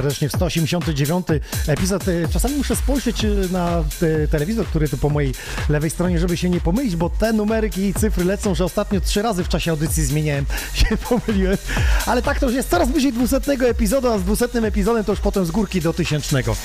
[0.00, 1.26] serdecznie w 189
[1.66, 2.08] epizod.
[2.08, 5.34] E, Czasami muszę spojrzeć e, na te, telewizor, który tu po mojej
[5.68, 9.22] lewej stronie, żeby się nie pomylić, bo te numeryki i cyfry lecą, że ostatnio trzy
[9.22, 11.56] razy w czasie audycji zmieniałem, się pomyliłem.
[12.06, 13.36] Ale tak to już jest coraz bliżej 200
[13.68, 16.56] epizodu, a z 200 epizodem to już potem z górki do tysięcznego.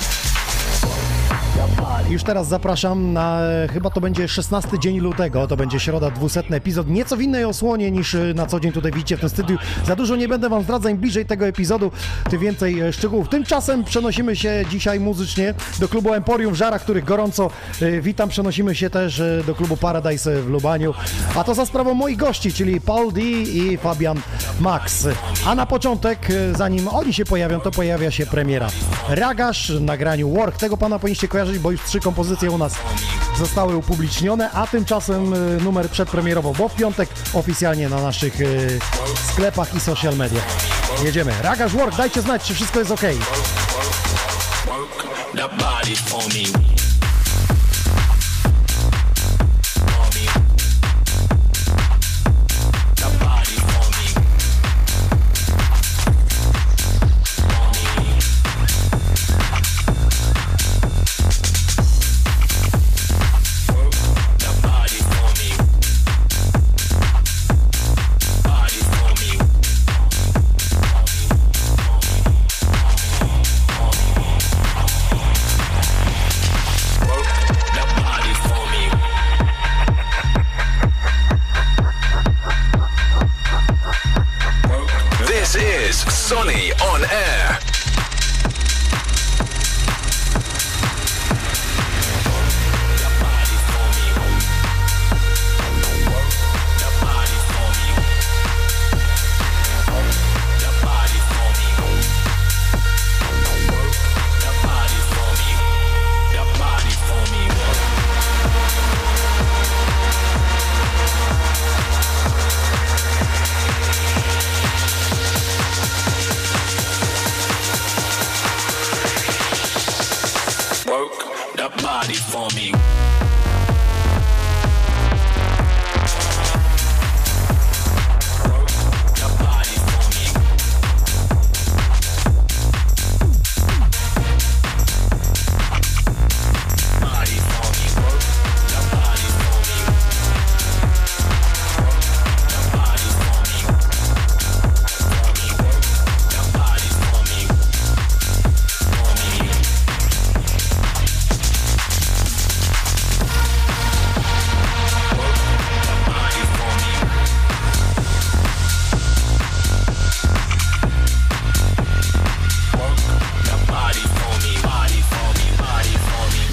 [2.10, 6.44] Już teraz zapraszam na, e, chyba to będzie 16 dzień lutego, to będzie środa 200
[6.50, 9.58] epizod, nieco w innej osłonie niż e, na co dzień tutaj widzicie w tym studiu.
[9.86, 11.92] Za dużo nie będę wam zdradzał, im bliżej tego epizodu,
[12.30, 13.30] tym więcej e, szczegółów.
[13.30, 17.50] Tymczasem przenosimy się dzisiaj muzycznie do klubu Emporium w Żarach, których gorąco
[18.02, 18.30] witam.
[18.30, 20.94] Przenosimy się też do klubu Paradise w Lubaniu,
[21.36, 24.18] a to za sprawą moich gości, czyli Paul D i Fabian
[24.60, 25.08] Max.
[25.46, 28.68] A na początek, zanim oni się pojawią, to pojawia się premiera.
[29.10, 32.74] Ragasz w nagraniu Work, tego pana powinniście kojarzyć, bo już trzy kompozycje u nas
[33.38, 38.46] zostały upublicznione, a tymczasem e, numer przedpremierowo, bo w piątek oficjalnie na naszych e,
[39.32, 40.44] sklepach i social mediach.
[41.04, 41.34] Jedziemy.
[41.42, 43.02] Ragasz Work, dajcie znać, czy wszystko jest ok.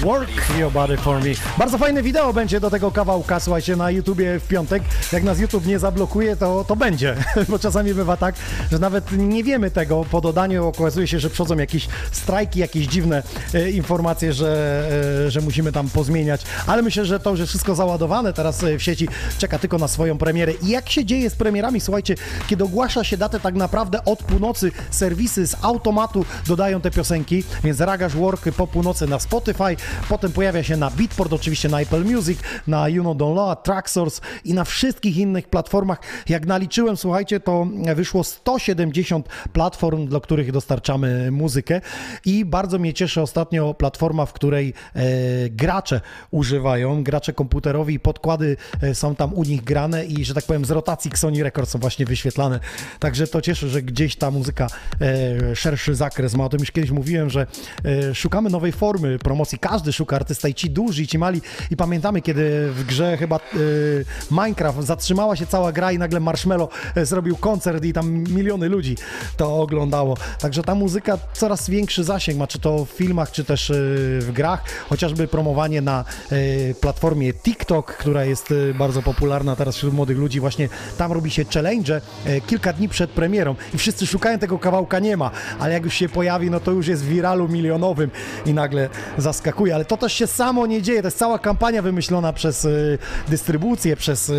[0.03, 1.29] Work Your Body For Me.
[1.57, 4.83] Bardzo fajne wideo będzie do tego kawałka, słuchajcie, na YouTubie w piątek.
[5.13, 7.15] Jak nas YouTube nie zablokuje, to, to będzie,
[7.49, 8.35] bo czasami bywa tak,
[8.71, 10.05] że nawet nie wiemy tego.
[10.11, 13.23] Po dodaniu okazuje się, że przychodzą jakieś strajki, jakieś dziwne
[13.53, 14.83] e, informacje, że,
[15.25, 18.77] e, że musimy tam pozmieniać, ale myślę, że to już jest wszystko załadowane teraz e,
[18.77, 19.07] w sieci,
[19.37, 20.53] czeka tylko na swoją premierę.
[20.61, 22.15] I jak się dzieje z premierami, słuchajcie,
[22.47, 27.79] kiedy ogłasza się datę tak naprawdę od północy, serwisy z automatu dodają te piosenki, więc
[27.79, 29.75] Ragaż Work po północy na Spotify,
[30.09, 34.63] potem pojawia się na Beatport, oczywiście na Apple Music, na Don't Know, Tracksource i na
[34.63, 35.99] wszystkich innych platformach.
[36.29, 41.81] Jak naliczyłem, słuchajcie, to wyszło 170 platform, do których dostarczamy muzykę
[42.25, 45.03] i bardzo mnie cieszy ostatnio platforma, w której e,
[45.49, 46.01] gracze
[46.31, 50.71] używają, gracze komputerowi, podkłady e, są tam u nich grane i, że tak powiem, z
[50.71, 52.59] rotacji Sony Records są właśnie wyświetlane.
[52.99, 54.67] Także to cieszy, że gdzieś ta muzyka
[55.01, 56.45] e, szerszy zakres ma.
[56.45, 57.47] O tym już kiedyś mówiłem, że
[57.85, 59.59] e, szukamy nowej formy promocji.
[59.59, 61.41] Każdy szuka artysta i ci duży, i ci mali.
[61.71, 63.39] I pamiętamy, kiedy w grze chyba e,
[64.31, 68.97] Minecraft zatrzymała się cała gra i nagle Marshmello e, zrobił koncert i tam miliony ludzi
[69.37, 70.17] to oglądało.
[70.39, 73.73] Także ta muzyka coraz większy zasięg ma, czy to w filmach, czy też e,
[74.19, 74.63] w grach.
[74.89, 80.39] Chociażby promowanie na e, platformie TikTok, która jest e, bardzo popularna teraz wśród młodych ludzi.
[80.39, 84.99] Właśnie tam robi się challenge e, kilka dni przed premierą i wszyscy szukają tego kawałka,
[84.99, 85.31] nie ma.
[85.59, 88.11] Ale jak już się pojawi, no to już jest w wiralu milionowym
[88.45, 89.72] i nagle zaskakuje.
[89.73, 91.01] Ale to też się samo nie dzieje.
[91.01, 92.69] To jest cała kampania wymyślona przez e,
[93.27, 94.33] dystrybucję, przez e,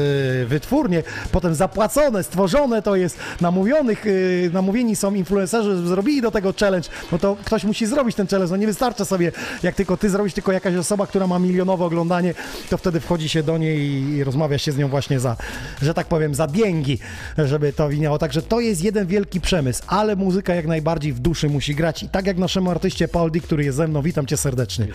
[0.47, 1.03] wytwórnie,
[1.33, 4.11] potem zapłacone, stworzone to jest, namówionych, e,
[4.53, 8.51] namówieni są influencerzy, zrobili do tego challenge, no to ktoś musi zrobić ten challenge.
[8.51, 9.33] No nie wystarcza sobie,
[9.63, 12.35] jak tylko ty zrobisz, tylko jakaś osoba, która ma milionowe oglądanie,
[12.71, 15.37] to wtedy wchodzi się do niej i rozmawia się z nią właśnie za,
[15.83, 16.99] że tak powiem, za bięgi,
[17.39, 18.19] żeby to winiało.
[18.19, 22.09] Także to jest jeden wielki przemysł, ale muzyka jak najbardziej w duszy musi grać i
[22.09, 24.87] tak jak naszemu artyście Paul D, który jest ze mną, witam cię serdecznie.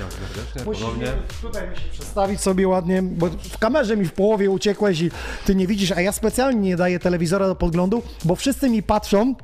[0.65, 5.11] Musimy tutaj mi się przestawić sobie ładnie, bo w kamerze mi w połowie uciekłeś i
[5.45, 9.35] ty nie widzisz, a ja specjalnie nie daję telewizora do podglądu, bo wszyscy mi patrzą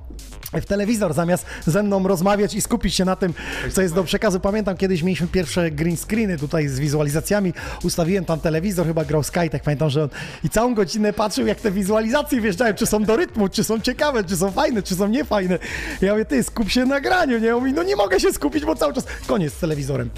[0.61, 3.33] w telewizor zamiast ze mną rozmawiać i skupić się na tym,
[3.71, 4.39] co jest do przekazu.
[4.39, 7.53] Pamiętam, kiedyś mieliśmy pierwsze green screeny tutaj z wizualizacjami,
[7.83, 10.09] ustawiłem tam telewizor, chyba grał Sky, tak pamiętam, że on
[10.43, 14.23] i całą godzinę patrzył, jak te wizualizacje wjeżdżają, czy są do rytmu, czy są ciekawe,
[14.23, 15.59] czy są fajne, czy są niefajne.
[16.01, 17.55] Ja mówię, ty, skup się na graniu, nie?
[17.55, 20.09] On mówi, no nie mogę się skupić, bo cały czas koniec z telewizorem.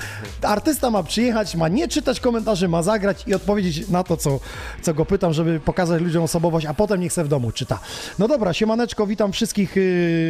[0.41, 4.39] Artysta ma przyjechać, ma nie czytać komentarzy, ma zagrać i odpowiedzieć na to, co,
[4.81, 7.79] co go pytam, żeby pokazać ludziom osobowość, a potem niech se w domu czyta.
[8.19, 10.26] No dobra, siemaneczko, witam wszystkich yy,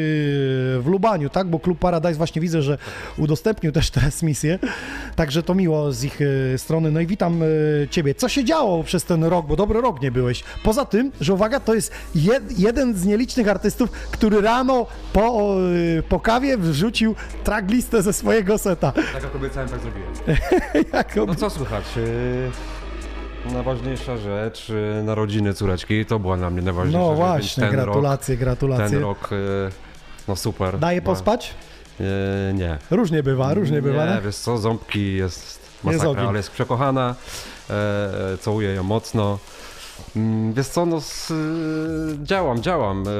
[0.79, 1.47] w Lubaniu, tak?
[1.47, 2.77] Bo Klub Paradise właśnie widzę, że
[3.17, 4.59] udostępnił też transmisję,
[5.15, 6.91] także to miło z ich yy, strony.
[6.91, 8.15] No i witam yy, Ciebie.
[8.15, 10.43] Co się działo przez ten rok, bo dobry rok nie byłeś?
[10.63, 15.55] Poza tym, że uwaga, to jest jed, jeden z nielicznych artystów, który rano po,
[15.95, 18.91] yy, po kawie wrzucił tracklistę ze swojego seta.
[18.91, 20.13] Tak jak obiecałem, tak zrobiłem.
[21.27, 21.83] No co słychać?
[23.53, 24.71] Najważniejsza rzecz,
[25.03, 28.89] narodziny córeczki, to była dla mnie najważniejsza No rzecz, więc właśnie, gratulacje, Rok, gratulacje.
[28.89, 29.29] ten rok,
[30.27, 30.79] no super.
[30.79, 31.53] Daje pospać?
[31.99, 32.05] Yy,
[32.53, 32.77] nie.
[32.91, 34.05] Różnie bywa, różnie bywa.
[34.05, 34.21] Nie, Nie?
[34.21, 36.25] wiesz co, ząbki jest Jest masakra, ogień.
[36.27, 37.15] ale jest przekochana,
[37.69, 37.73] e,
[38.33, 39.39] e, całuję ją mocno.
[40.17, 43.03] Mm, Wiesz co, no s, y, działam, działam.
[43.07, 43.11] e,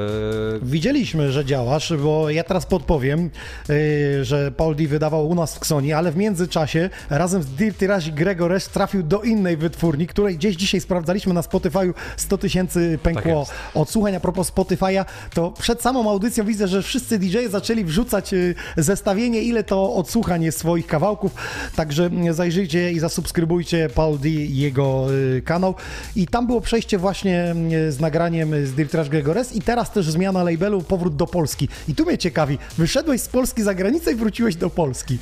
[0.62, 3.30] Widzieliśmy, że działasz, bo ja teraz podpowiem,
[3.70, 8.10] yy, że D wydawał u nas w Xoni, ale w międzyczasie razem z Dirty Rush
[8.12, 13.40] Gregores trafił do innej wytwórni, której gdzieś dzisiaj sprawdzaliśmy na Spotify'u 100 tysięcy Tak pękło
[13.40, 13.52] jest.
[13.74, 14.16] odsłuchań.
[14.16, 18.32] A propos Spotify'a, to przed samą audycją widzę, że wszyscy DJ zaczęli wrzucać
[18.78, 21.36] zestawienie, ile to odsłuchań jest swoich kawałków,
[21.76, 23.90] także zajrzyjcie i zasubskrybujcie
[24.22, 25.08] D jego
[25.46, 25.76] kanał.
[26.16, 30.10] I tam było przejście właśnie mm, z nagraniem z Dirty Rush Gregores i teraz też
[30.10, 31.70] zmiana labelu, powrót do Polski.
[31.88, 35.18] I tu mnie ciekawi, wyszedłeś z Polski za granicę i wróciłeś do Polski.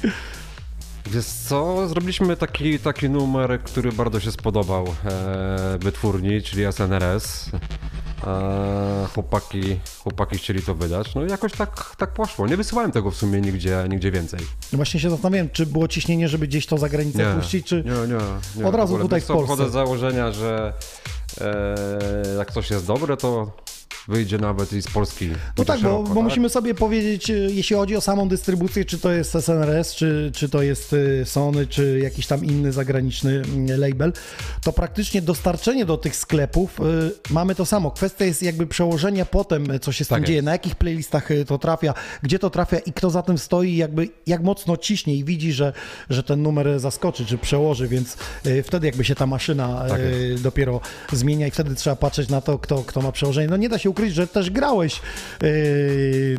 [1.12, 7.50] Wiesz co, zrobiliśmy taki, taki numer, który bardzo się spodobał e, wytwórni, czyli SNRS.
[8.28, 11.16] E, chłopaki, chłopaki chcieli to wydać.
[11.16, 12.48] No i jakoś tak, tak poszło.
[12.48, 14.40] Nie wysyłałem tego w sumie nigdzie, nigdzie więcej.
[14.74, 17.84] No Właśnie się zastanawiałem, czy było ciśnienie, żeby gdzieś to za granicę puścić, czy...
[17.86, 18.24] nie, nie,
[18.56, 18.68] nie.
[18.68, 19.46] Od razu tutaj w Polsce.
[19.46, 20.74] Wchodzę z założenia, że
[22.38, 23.52] jak coś jest dobre, to
[24.08, 25.30] wyjdzie nawet i z Polski.
[25.58, 29.00] No tak, bo, szeroko, bo musimy sobie powiedzieć, e, jeśli chodzi o samą dystrybucję, czy
[29.00, 33.80] to jest SNRS, czy, czy to jest e, Sony, czy jakiś tam inny zagraniczny mm,
[33.80, 34.14] label,
[34.64, 36.84] to praktycznie dostarczenie do tych sklepów y,
[37.30, 37.92] mamy to samo.
[37.92, 40.46] Kwestia jest jakby przełożenia potem, co się z tym Tak dzieje, jest.
[40.46, 44.44] na jakich playlistach to trafia, gdzie to trafia i kto za tym stoi, jakby jak
[44.44, 45.74] mocno ciśnie i widzi, że,
[46.10, 50.02] że ten numer zaskoczy, czy przełoży, więc e, wtedy jakby się ta maszyna Tak
[50.42, 50.82] dopiero
[51.14, 53.48] zmienia i wtedy trzeba patrzeć na to, kto, kto ma przełożenie.
[53.48, 55.02] No nie da się ukryć, że też grałeś
[55.42, 55.50] yy,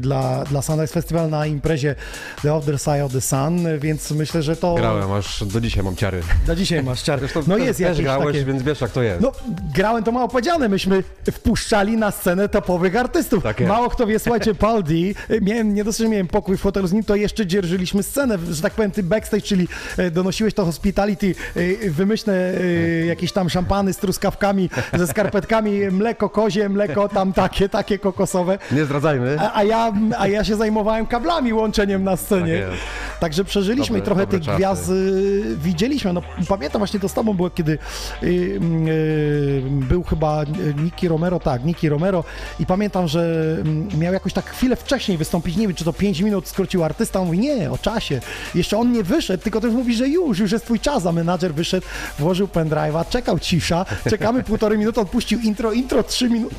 [0.00, 1.94] dla, dla Sunrise Festival na imprezie
[2.42, 5.96] The Other Side of the Sun, więc myślę, że to Grałem, aż do dzisiaj mam
[5.96, 6.20] ciary.
[6.46, 7.04] na dzisiaj masz.
[7.04, 8.44] Zresztą No jest też jakieś grałeś, takie...
[8.44, 9.20] więc wiesz jak to jest.
[9.20, 9.32] No,
[9.74, 10.68] grałem to mało powiedziane.
[10.68, 13.42] Myśmy wpuszczali na scenę topowych artystów.
[13.42, 14.94] Tak mało kto wie, słuchajcie, Paul D,
[15.42, 18.62] miałem, nie dosyć, że miałem pokój w hotelu z nim, to jeszcze dzierżyliśmy scenę, że
[18.62, 23.92] tak powiem, ty backstage, czyli e, donosiłeś to hospitality, e, wymyślne e, jakieś tam szampany
[23.92, 28.58] z truskawkami, ze skarpetkami, mleko kozie, mleko tam takie, takie kokosowe.
[28.72, 29.36] Nie zdradzajmy.
[29.40, 32.62] A, a, ja, a ja się zajmowałem kablami, łączeniem na scenie.
[32.70, 32.78] Tak.
[33.20, 34.56] Także przeżyliśmy Dobre- i trochę tych czasy.
[34.56, 36.12] gwiazd y, widzieliśmy.
[36.12, 37.78] No, pamiętam właśnie to z tobą było, kiedy
[38.22, 40.44] y, y, był chyba
[40.82, 42.24] Nicky Romero, tak, Nicky Romero
[42.60, 43.56] i pamiętam, że
[43.92, 47.24] y, miał jakoś tak chwilę wcześniej wystąpić, nie wiem, czy to 5 minut skrócił artysta,
[47.24, 48.20] mówi, nie, o czasie.
[48.54, 51.54] Jeszcze on nie wyszedł, tylko też mówi, że już, już jest twój czas, a menadżer
[51.54, 51.86] wyszedł,
[52.18, 56.56] włożył pendrive'a, czekał cisza, czekamy półtorej minuty, on puścił intro, intro 3 minuty,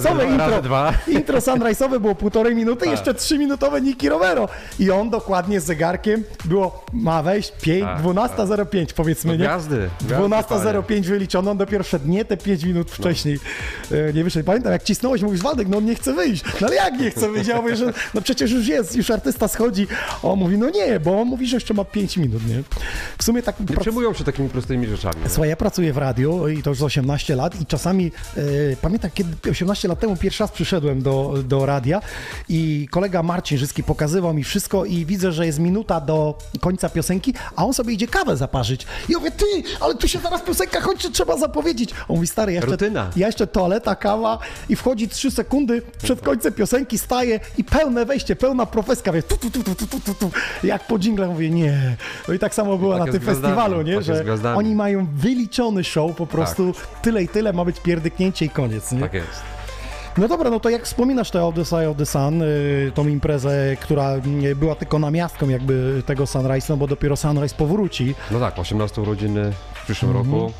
[0.00, 0.92] sunrise'owe intro, dwa.
[1.18, 4.48] intro sunrise'owe było półtorej minuty, jeszcze 3 minutowe Nicky Romero
[4.78, 9.44] i on dokładnie z zegarkiem było, ma wejść 5, Tak, 12.05 powiedzmy, No nie?
[9.44, 13.38] gwiazdy, gwiazdy, 12.05 wyliczono, on dopiero wszedł, nie te 5 minut wcześniej
[14.08, 14.46] e, nie wyszedł.
[14.46, 16.44] Pamiętam, jak cisnąłeś, mówisz, Waldek, no on nie chce wyjść.
[16.60, 17.48] No ale jak nie chce wyjść?
[17.48, 19.86] Ja mówię, że no przecież już jest, już artysta schodzi.
[20.22, 22.62] On mówi, no nie, bo on mówi, że jeszcze ma 5 minut, nie?
[23.18, 23.60] W sumie tak...
[23.60, 25.14] Nie prac- przejmują się takimi prostymi rzeczami.
[25.24, 25.28] nie?
[25.30, 28.40] Słuchaj, ja pracuję w radiu i to już 18 lat i czasami e,
[28.82, 32.00] pamiętam, kiedy 18 15 lat temu pierwszy raz przyszedłem do, do radia
[32.48, 37.34] i kolega Marcin Rzyski pokazywał mi wszystko i widzę, że jest minuta do końca piosenki,
[37.56, 38.86] a on sobie idzie kawę zaparzyć.
[39.08, 39.44] I ja mówię, ty,
[39.80, 41.90] ale tu się zaraz piosenka kończy, trzeba zapowiedzieć.
[42.08, 44.38] On mówi, stary, ja jeszcze, ja jeszcze toaleta, kawa
[44.68, 49.36] i wchodzi 3 sekundy przed końcem piosenki, staje i pełne wejście, pełna profeska, wie, tu,
[49.36, 50.30] tu, tu, tu, tu, tu, tu,
[50.62, 51.96] jak po dżingle, mówię, nie.
[52.28, 53.94] No i tak samo było tak na tym festiwalu, nie?
[53.94, 54.24] Tak że
[54.56, 57.00] oni mają wyliczony show, po prostu tak.
[57.00, 59.00] tyle i tyle ma być pierdyknięcie i koniec, nie?
[59.00, 59.53] Tak jest.
[60.18, 62.42] No dobra, no to jak wspominasz tę Side of the Sun,
[62.94, 68.14] tą imprezę, która y, była tylko namiastką jakby tego Sunrise, no bo dopiero Sunrise powróci.
[68.30, 70.52] No tak, 18 urodziny w przyszłym roku.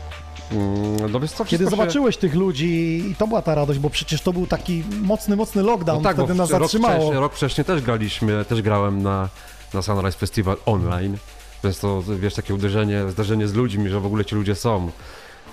[0.52, 1.46] Mm, No wiesz co, Mhm.
[1.46, 4.46] Kiedy wszystko się- zobaczyłeś tych ludzi i to była ta radość, bo przecież to był
[4.46, 6.94] taki mocny, mocny lockdown, No tak, wtedy nas rok zatrzymało.
[6.94, 9.28] wcześniej, rok wcześniej też graliśmy, też grałem na,
[9.74, 11.16] na Sunrise Festival online,
[11.64, 14.90] więc to, wiesz, takie uderzenie, zdarzenie z ludźmi, że w ogóle ci ludzie są.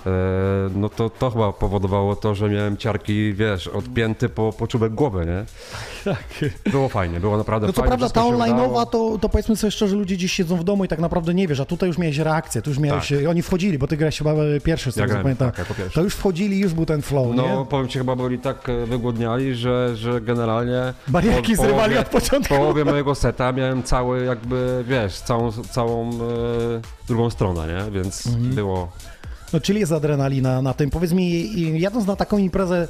[0.06, 0.10] E,
[0.74, 4.94] no to, to chyba powodowało to, że miałem ciarki, wiesz, od pięty po, po czubek
[4.94, 5.44] głowy, nie?
[6.04, 6.24] Tak.
[6.72, 7.88] Było fajnie, było naprawdę No co fajnie.
[7.88, 10.84] prawda ta wszystko się online'owa to, to powiedzmy sobie szczerze, ludzie gdzieś siedzą w domu
[10.84, 13.28] i tak naprawdę nie wiesz, a tutaj już miałeś reakcję, tu już miałeś, Tak.
[13.28, 14.32] oni wchodzili, bo ty grałeś chyba
[14.64, 15.50] pierwszy, z tego co grałem, pamiętam.
[15.50, 15.94] tak, jako pierwszy.
[15.94, 17.66] To już wchodzili, już był ten flow, No, nie?
[17.66, 20.94] powiem ci, chyba byli tak e, wygłodniali, że, że generalnie...
[21.08, 22.54] Barierki po- zrywali połowie- od początku.
[22.54, 26.14] W połowie mojego seta miałem cały jakby, wiesz, całą, całą e,
[27.08, 27.90] drugą stronę, nie?
[27.90, 28.54] Więc Mhm.
[28.54, 28.88] było...
[29.52, 30.90] No, czyli jest adrenalina na tym.
[30.90, 32.88] Powiedz mi, jadąc na taką imprezę,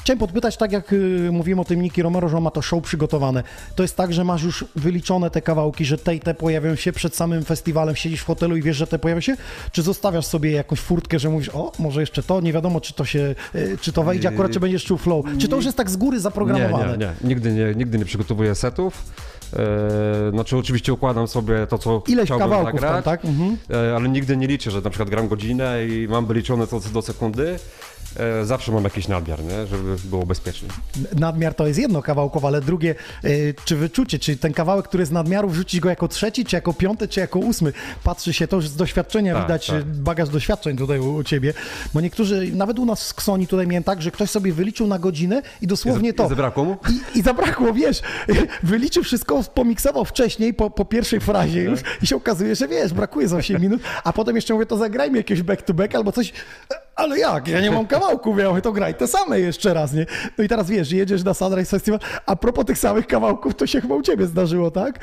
[0.00, 2.82] chciałem podpytać, tak jak y, mówiłem o tym Niki Romero, że on ma to show
[2.82, 3.42] przygotowane.
[3.74, 6.92] To jest tak, że masz już wyliczone te kawałki, że te i te pojawią się
[6.92, 9.36] przed samym festiwalem, siedzisz w hotelu i wiesz, że te pojawią się?
[9.72, 13.04] Czy zostawiasz sobie jakąś furtkę, że mówisz, o, może jeszcze to, nie wiadomo, czy to
[13.04, 15.24] się, y, czy to wejdzie akurat, czy będziesz czuł flow?
[15.38, 16.92] Czy to już jest tak z góry zaprogramowane?
[16.92, 17.28] Nie, nie, nie.
[17.28, 19.04] Nigdy nie, nigdy nie przygotowuję setów.
[19.56, 23.24] E, znaczy oczywiście układam sobie to, co Ileś chciałbym kawałków tam, zagrać, tak?
[23.24, 23.56] Mhm.
[23.70, 26.88] e, ale nigdy nie liczę, że na przykład gram godzinę i mam wyliczone to co
[26.88, 27.58] do sekundy.
[28.16, 29.66] E, zawsze mam jakiś nadmiar, nie?
[29.66, 30.68] żeby było bezpiecznie.
[31.18, 32.94] Nadmiar to jest jedno kawałkowe, ale drugie,
[33.24, 36.72] y, czy wyczucie, czy ten kawałek, który jest nadmiaru, wrzucić go jako trzeci, czy jako
[36.74, 37.72] piąty, czy jako ósmy.
[38.04, 39.84] Patrzy się, to już z doświadczenia Tak, widać, tak.
[39.84, 41.54] bagaż doświadczeń tutaj u, u ciebie,
[41.94, 44.98] bo niektórzy, nawet u nas w Ksoni tutaj miałem tak, że ktoś sobie wyliczył na
[44.98, 46.28] godzinę i dosłownie I to.
[46.28, 46.76] zabrakło mu?
[47.14, 48.02] I, I zabrakło, wiesz,
[48.62, 53.28] wyliczył wszystko, pomiksował wcześniej, po, po pierwszej frazie już i się okazuje, że wiesz, brakuje
[53.28, 56.32] z 8 minut, a potem jeszcze mówię, to zagrajmy jakieś back to back albo coś,
[56.94, 60.06] ale jak, ja nie mam kawałków, ja mówię, to graj te same jeszcze raz, nie?
[60.38, 63.80] No i teraz wiesz, jedziesz na Sunrise Festival, a propos tych samych kawałków, to się
[63.80, 64.98] chyba u ciebie zdarzyło, tak?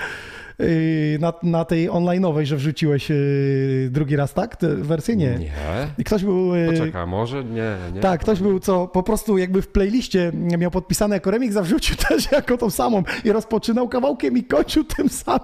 [0.60, 4.56] Yy, Na, na tej online'owej, że wrzuciłeś yy, drugi raz, tak?
[4.56, 5.16] Tę wersję?
[5.16, 5.30] Nie.
[5.40, 5.52] Nie.
[5.98, 6.56] I ktoś był...
[6.56, 7.44] yy, Poczekaj, może?
[7.44, 8.02] Nie, nie.
[8.02, 11.96] tak, ktoś był, co po prostu jakby w playliście miał podpisane jako remix, a wrzucił
[12.10, 15.42] też jako tą samą i rozpoczynał kawałkiem i kończył tym samym.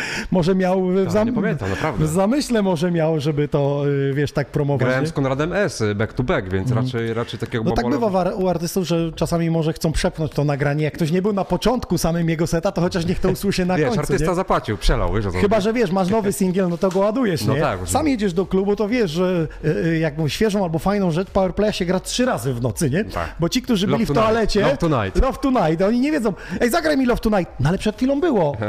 [0.30, 1.34] Może miał w, Tak, zam...
[1.34, 3.82] pamiętam, w zamyśle może miał, żeby to,
[4.14, 4.80] wiesz, tak promować.
[4.86, 5.08] Grałem nie?
[5.08, 8.86] z Konradem S, back to back, więc raczej, raczej takiego No tak bywa u artystów,
[8.86, 10.84] że czasami może chcą przepchnąć to nagranie.
[10.84, 13.76] Jak ktoś nie był na początku samym jego seta, to chociaż niech to usłyszy na
[13.76, 14.00] Wiesz, końcu.
[14.00, 14.34] artysta?
[14.40, 17.60] Zapłacił, przelał, wiesz Chyba, że wiesz, masz nowy singiel, no to go ładujesz, No nie?
[17.60, 21.30] tak, Sam jedziesz do klubu, to wiesz, że y, y, jak świeżą albo fajną rzecz
[21.30, 23.04] Powerplaya się gra trzy razy w nocy, nie?
[23.04, 23.34] Tak.
[23.40, 24.60] Bo ci, którzy Love byli w toalecie...
[24.60, 25.22] Love Tonight.
[25.22, 27.52] Love Tonight, oni nie wiedzą, ej, zagraj mi Love Tonight.
[27.60, 28.56] No ale przed chwilą było.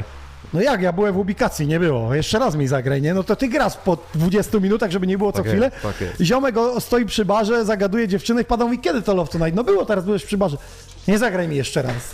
[0.54, 2.16] No jak, ja byłem w ubikacji, nie było.
[2.16, 3.14] Jeszcze raz mi zagraj, nie?
[3.14, 5.66] No to ty grasz po 20 minutach, żeby nie było co Tak chwilę.
[5.74, 6.22] jest, tak jest.
[6.22, 9.56] Ziomek o- stoi przy barze, zagaduje dziewczynę i pada mówi, kiedy to Love Tonight?
[9.56, 10.58] No było, teraz byłeś przy barze.
[11.08, 11.94] Nie zagraj mi jeszcze raz.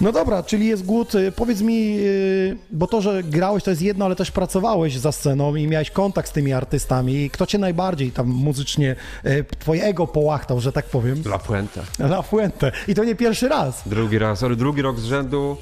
[0.00, 1.14] No dobra, czyli jest głód.
[1.14, 5.12] Y, Powiedz mi, y, bo to, że grałeś to jest jedno, ale też pracowałeś za
[5.12, 7.30] sceną i miałeś kontakt z tymi artystami.
[7.30, 11.22] Kto cię najbardziej tam muzycznie, y, twoje ego połachtał, że tak powiem?
[11.26, 11.80] La Fuente.
[11.98, 12.72] La Fuente.
[12.88, 13.82] I to nie pierwszy raz.
[13.86, 15.56] Drugi raz, ale drugi rok z rzędu,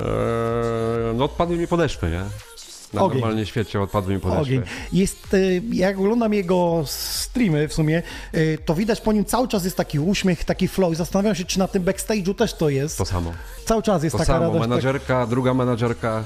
[0.00, 0.02] e,
[1.14, 2.22] no odpadły mi podeszwy, nie?
[2.96, 3.20] Na Ogień.
[3.20, 4.42] normalnie świecie odpadłymi podeszwy.
[4.42, 4.62] Ogień.
[4.92, 8.02] Jest, y, jak oglądam jego streamy w sumie,
[8.34, 11.44] y, to widać po nim cały czas jest taki uśmiech, taki flow i zastanawiam się,
[11.44, 12.98] czy na tym backstage'u też to jest.
[12.98, 13.32] To samo.
[13.64, 14.40] Cały czas jest To taka samo.
[14.40, 14.60] radość.
[14.60, 16.24] tak, Menadżerka, druga menadżerka.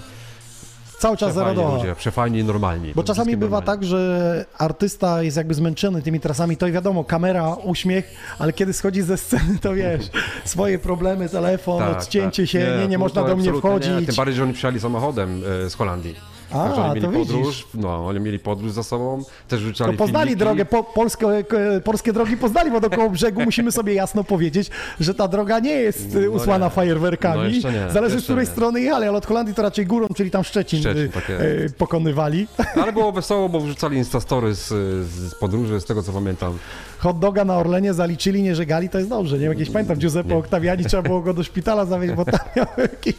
[0.99, 1.77] cały czas zaradowa.
[1.77, 2.93] ludzie, przefajni i normalni.
[2.95, 7.55] Bo czasami bywa tak, że artysta jest jakby zmęczony tymi trasami, to i wiadomo, kamera,
[7.55, 10.03] uśmiech, ale kiedy schodzi ze sceny, to wiesz,
[10.45, 12.51] swoje problemy, telefon, Tak, odcięcie tak.
[12.51, 13.91] się, nie, nie to- można do mnie wchodzić.
[14.01, 14.07] Nie.
[14.07, 16.15] Tym bardziej, że oni przyjechali samochodem e, z Holandii.
[16.53, 17.35] A, Także oni mieli to widzisz.
[17.37, 20.39] podróż, no, oni mieli podróż za sobą, też rzucali To poznali filmiki.
[20.45, 25.15] drogę, po, polskie, e, polskie drogi poznali, bo dookoło brzegu musimy sobie jasno powiedzieć, że
[25.15, 26.71] ta droga nie jest e, No usłana nie.
[26.71, 27.61] fajerwerkami.
[27.65, 28.51] No nie, Zależy z której nie.
[28.53, 31.37] strony jechali, ale od Holandii to raczej górą, czyli tam Szczecin, Szczecin, e, tak e,
[31.79, 32.47] pokonywali.
[32.83, 34.69] Ale było wesoło, bo wrzucali instastory z,
[35.09, 36.59] z podróży, z tego co pamiętam.
[37.01, 39.37] Hot doga na Orlenie zaliczyli, nie żegali, to jest dobrze.
[39.37, 42.67] Nie wiem, jakieś pamiętam, Giuseppe Octaviani trzeba było go do szpitala zawieźć, bo tam miał
[42.79, 43.15] jakieś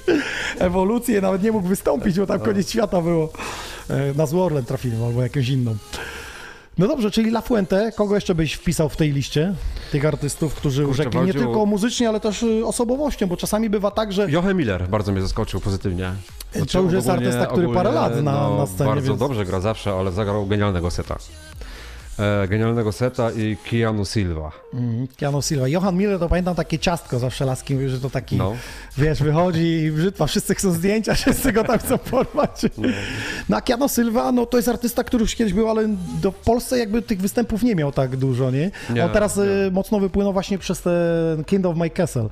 [0.59, 2.45] ewolucję, nawet nie mógł wystąpić, bo tam No.
[2.45, 3.29] koniec świata było.
[3.89, 5.75] E, Na zły Orlen trafili, albo jakąś inną.
[6.77, 9.53] No dobrze, czyli La Fuente, kogo jeszcze byś wpisał w tej liście?
[9.91, 13.91] Tych artystów, którzy Kurczę, urzekli nie tylko muzycznie, ale też y, osobowością, bo czasami bywa
[13.91, 16.11] tak, że Joachim Miller bardzo mnie zaskoczył pozytywnie.
[16.55, 19.07] Znaczy, To już jest ogólnie- artysta, który parę ogólnie, lat na- no, na scenie, Bardzo
[19.07, 21.17] więc- dobrze gra zawsze, ale zagrał genialnego seta.
[22.19, 24.51] E, genialnego seta i Keanu Silva.
[24.73, 25.67] mm, Keanu Silva.
[25.67, 28.55] Johan Miller to pamiętam takie ciastko zawsze laski, mówi, że to taki, No.
[28.97, 32.61] wiesz, wychodzi i brzytwa, wszyscy chcą zdjęcia, wszyscy go tam chcą porwać.
[33.49, 35.87] No a Keanu Silva, no to jest artysta, który już kiedyś był, ale
[36.21, 38.71] do Polsce jakby tych występów nie miał tak dużo, nie?
[38.89, 39.43] Nie, On teraz nie.
[39.43, 42.29] y, mocno wypłynął właśnie przez ten Kind of My Castle.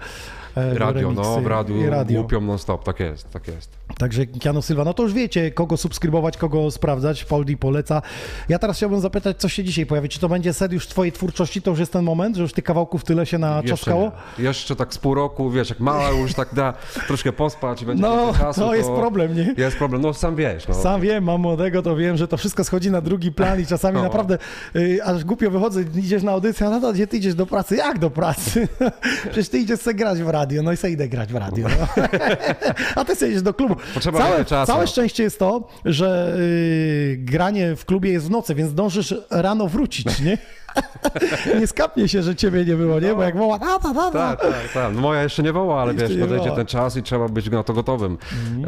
[0.58, 2.20] E, Radio, no, w radiu radio.
[2.22, 3.70] głupią non-stop, tak jest, tak jest.
[3.98, 8.02] Także Keanu Silva, no to już wiecie, kogo subskrybować, kogo sprawdzać, D poleca.
[8.50, 10.10] Ja teraz chciałbym zapytać, co się dzisiaj pojawi.
[10.10, 12.64] Czy to będzie set już twojej twórczości, to już jest ten moment, że już tych
[12.64, 14.12] kawałków tyle się Jeszcze, naczaskało?
[14.40, 14.44] nie.
[14.44, 16.74] Jeszcze tak z pół roku, wiesz, jak mała już tak da
[17.08, 19.54] troszkę pospać i będzie No, czasu, to jest problem, nie?
[19.58, 20.74] Jest problem, no sam wiesz, no.
[20.74, 23.98] Sam wiem, mam młodego, to wiem, że to wszystko schodzi na drugi plan i czasami
[24.00, 24.04] No.
[24.04, 24.38] naprawdę
[24.76, 27.76] y, aż głupio wychodzę, idziesz na audycję, a no to gdzie ty idziesz do pracy?
[27.76, 28.68] Jak do pracy?
[29.32, 31.68] Przecież ty idziesz sobie grać w radio, no i sobie idę grać w radio.
[31.68, 31.88] No.
[32.96, 33.76] a ty sobie idziesz do klubu.
[33.94, 34.72] Potrzeba całe, czasu.
[34.72, 39.68] całe szczęście jest to, że y, granie w klubie jest w nocy, więc zdążysz rano
[39.68, 40.38] wrócić, nie?
[41.60, 43.16] Nie skapnie się, że ciebie nie było, nie?
[43.16, 44.12] Bo jak woła, ta, ta, ta, ta.
[44.12, 44.94] Tak, tak, tak.
[44.96, 46.12] No moja jeszcze nie woła, ale wiesz.
[46.12, 46.56] Mhm.
[46.56, 48.18] ten czas i trzeba być na to gotowym.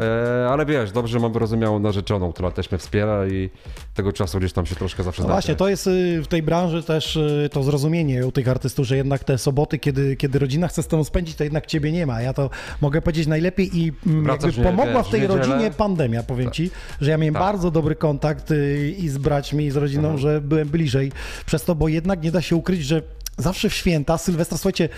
[0.00, 3.50] E, ale wiesz, dobrze mam wyrozumiałą narzeczoną, która też mnie wspiera i
[3.94, 5.34] tego czasu gdzieś tam się troszkę zawsze No znajdzie.
[5.36, 8.96] właśnie, to jest y, w tej branży też y, to zrozumienie u tych artystów, że
[8.96, 12.22] jednak te soboty, kiedy, kiedy rodzina chce z tobą spędzić, to jednak ciebie nie ma.
[12.22, 15.30] Ja to mogę powiedzieć najlepiej i mm, Wracasz, jakby nie, pomogła wiesz, w tej w
[15.30, 17.42] rodzinie pandemia, powiem ci, że ja miałem Tak.
[17.42, 20.18] bardzo dobry kontakt y, i z braćmi, i z rodziną, Mhm.
[20.18, 21.12] że byłem bliżej
[21.46, 23.02] przez to, bo jednak nie da się ukryć, że
[23.36, 24.88] zawsze w święta, Sylwestra, słuchajcie,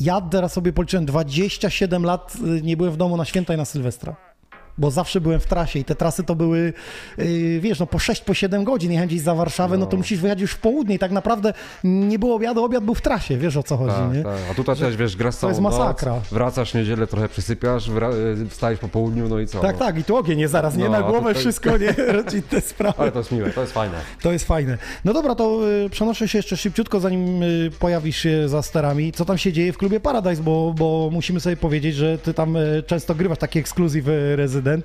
[0.00, 3.64] ja teraz sobie policzyłem, 27 lat y, nie byłem w domu na święta i na
[3.64, 4.31] Sylwestra
[4.78, 6.72] bo zawsze byłem w trasie i te trasy to były,
[7.18, 9.86] yy, wiesz, no po 6, po 7 godzin gdzieś za Warszawę, no.
[9.86, 11.52] to musisz wyjechać już w południe i tak naprawdę
[11.84, 14.22] nie było obiadu, obiad był w trasie, wiesz o co chodzi, Tak, nie?
[14.22, 14.38] tak.
[14.50, 16.12] A tutaj też wiesz, grasz całą jest masakra.
[16.14, 19.60] noc, wracasz niedzielę, trochę przysypiasz, y, wstajesz po południu, no i co?
[19.60, 19.78] Tak, no.
[19.86, 20.84] tak, i tu ogień jest zaraz, nie?
[20.84, 21.92] No, Na głowę tutaj- wszystko, nie?
[22.12, 22.94] Rodzinne sprawy.
[22.98, 23.94] Ale to jest miłe, to jest fajne.
[24.22, 24.78] To jest fajne.
[25.04, 29.12] No dobra, to y, przenoszę się jeszcze szybciutko, zanim y, pojawisz się za sterami.
[29.12, 32.56] Co tam się dzieje w klubie Paradise, bo, bo musimy sobie powiedzieć, że ty tam
[32.86, 34.84] często grywasz taki ekskluzyw y, rezydent.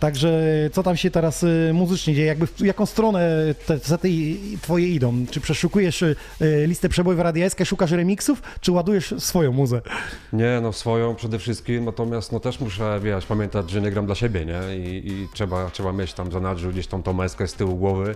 [0.00, 2.26] Także co tam się teraz y, muzycznie dzieje?
[2.26, 4.08] Jakby w jaką stronę te sety
[4.62, 5.26] twoje idą?
[5.30, 9.80] Czy przeszukujesz y, y, listę przebojów Radia SK, szukasz remiksów, czy ładujesz swoją muzę?
[10.32, 14.14] Nie, no swoją przede wszystkim, natomiast no też muszę, wiesz, pamiętać, że nie gram dla
[14.14, 14.76] siebie, nie?
[14.76, 18.14] I, i trzeba, trzeba mieć tam zanadrzu gdzieś tą tą eskę z tyłu głowy.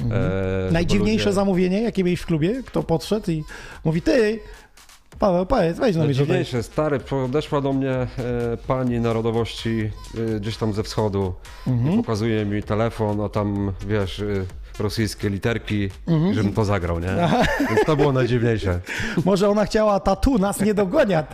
[0.00, 0.22] Mhm.
[0.68, 2.62] E, Najdziwniejsze ludzie- zamówienie, jakie miałeś w klubie?
[2.66, 3.44] Kto podszedł i
[3.84, 4.40] mówi, ty,
[5.18, 6.44] Paweł, powiedz, weź no mi tutaj.
[6.62, 8.06] Stary, podeszła do mnie e,
[8.66, 9.90] pani narodowości
[10.36, 11.34] e, gdzieś tam ze wschodu
[11.66, 11.94] Mhm.
[11.94, 14.24] i pokazuje mi telefon, a tam, wiesz, e,
[14.80, 16.34] rosyjskie literki, Mhm.
[16.34, 17.08] żebym to zagrał, nie?
[17.70, 18.80] Więc to było najdziwniejsze.
[19.24, 21.24] Może ona chciała tatu, nas nie dogania,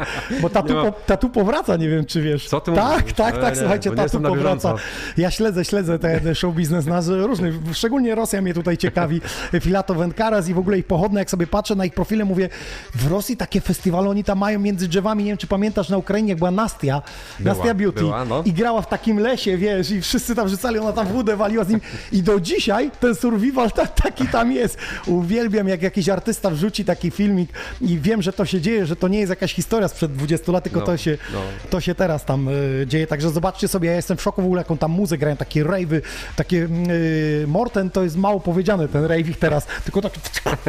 [0.43, 2.49] bo tatu, po, tatu powraca, nie wiem czy wiesz.
[2.49, 3.15] Co ty Tak, mówisz?
[3.15, 4.75] tak, tak, nie, słuchajcie, nie tatu powraca.
[5.17, 9.21] Ja śledzę, śledzę ten show biznes nas różny, szczególnie Rosja mnie tutaj ciekawi,
[9.61, 12.49] Filato Venkaras i w ogóle ich pochodne, jak sobie patrzę na ich profile, mówię,
[12.95, 16.29] w Rosji takie festiwale oni tam mają między drzewami, nie wiem czy pamiętasz, na Ukrainie
[16.29, 17.03] jak była Nastia,
[17.41, 18.43] Była, Nastia Beauty była, no.
[18.45, 21.69] i grała w takim lesie, wiesz, i wszyscy tam rzucali, ona tam wódę waliła z
[21.69, 21.81] nim
[22.13, 24.79] i do dzisiaj ten survival ta, taki tam jest.
[25.07, 29.09] Uwielbiam, jak jakiś artysta wrzuci taki filmik i wiem, że to się dzieje, że to
[29.09, 31.41] nie jest jakaś historia sprzed 20 lat, tylko no, to, się, no.
[31.71, 33.07] to się teraz tam y, dzieje.
[33.07, 36.01] Także zobaczcie sobie, ja jestem w szoku w ogóle, jaką tam muzę grają, takie rave'y,
[36.37, 40.13] takie y, Morten to jest mało powiedziane, ten rave ich teraz, tylko tak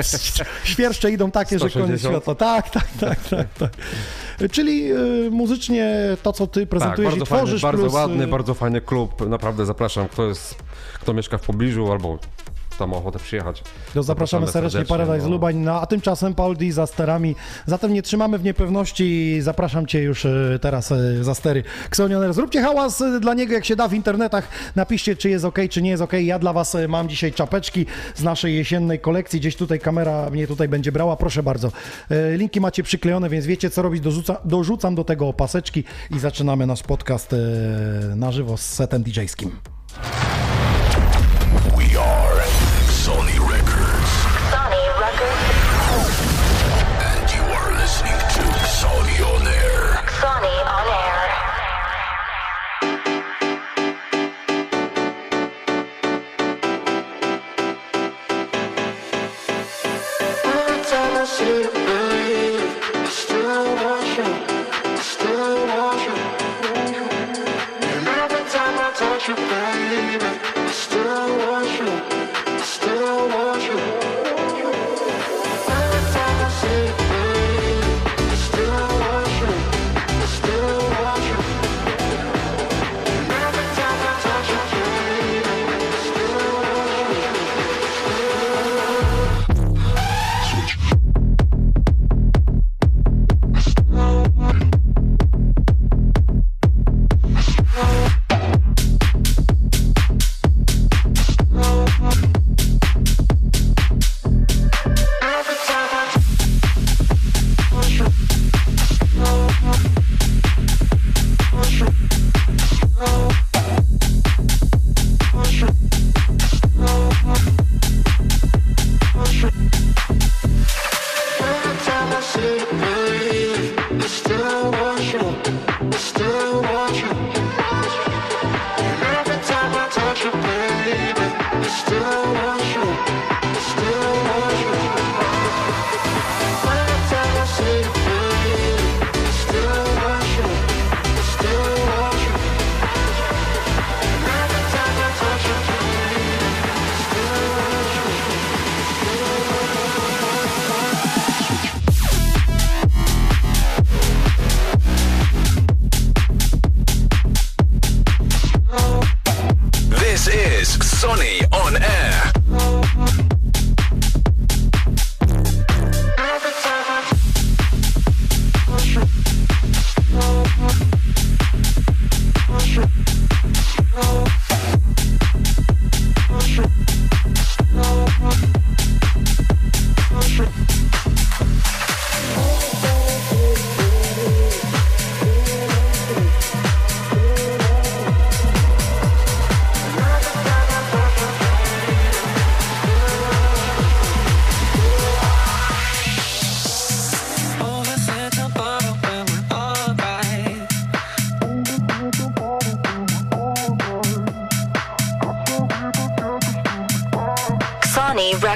[0.63, 1.73] świerszcze idą takie, 160?
[1.73, 2.35] że koniec świata.
[2.35, 3.47] Tak, tak, tak, tak.
[3.59, 3.71] tak.
[4.51, 7.61] Czyli y, muzycznie to, co ty prezentujesz tak, i tworzysz.
[7.61, 7.93] Fajny, bardzo plus...
[7.93, 10.55] E, ładny, bardzo fajny klub, naprawdę zapraszam, kto jest,
[11.01, 12.19] kto mieszka w pobliżu albo
[12.75, 13.63] kto ma ochotę przyjechać.
[13.93, 15.31] To zapraszamy, zapraszamy serdecznie, serdecznie Paradise no.
[15.31, 17.35] Lubań, no, a tymczasem Paul D za sterami.
[17.65, 21.63] Zatem nie trzymamy w niepewności zapraszam Cię już e, teraz e, za stery.
[21.87, 24.47] Xonioner, zróbcie hałas e, dla niego jak się da w internetach.
[24.75, 26.13] Napiszcie, czy jest ok, czy nie jest ok.
[26.13, 27.85] Ja dla Was mam dzisiaj czapeczki
[28.15, 29.39] z naszej jesiennej kolekcji.
[29.39, 31.15] Gdzieś tutaj kamera mnie tutaj będzie brała.
[31.15, 31.71] Proszę bardzo.
[32.35, 34.01] Linki macie przyklejone, więc wiecie co robić.
[34.01, 37.35] Dorzuca, dorzucam do tego paseczki i zaczynamy nasz podcast
[38.15, 39.51] na żywo z setem DJ-skim.
[41.77, 42.34] We are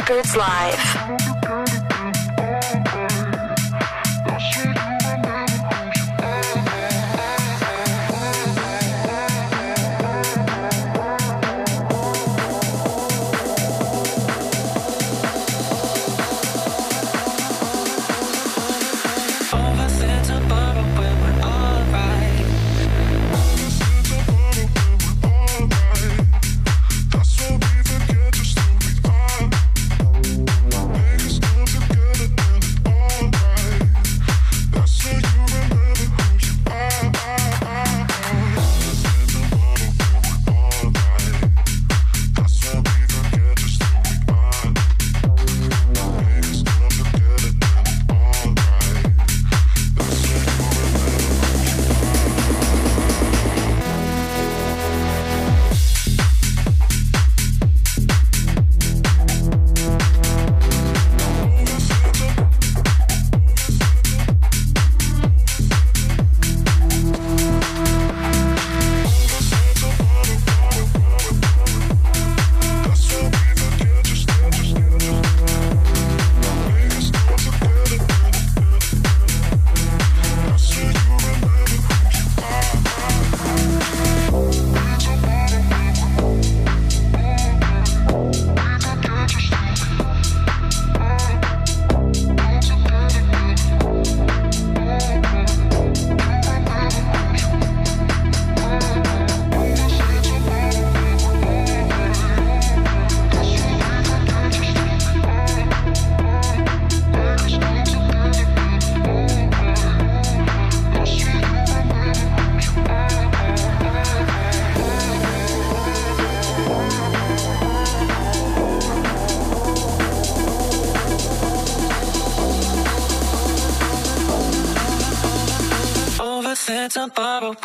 [0.09, 0.78] Records Live.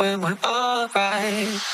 [0.04, 1.73] When we're alright.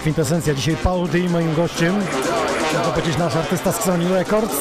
[0.00, 0.54] Kwintesencja.
[0.54, 1.94] Dzisiaj Paul D moim gościem.
[2.84, 4.54] To powiedzieć nasz artysta z Sony Records.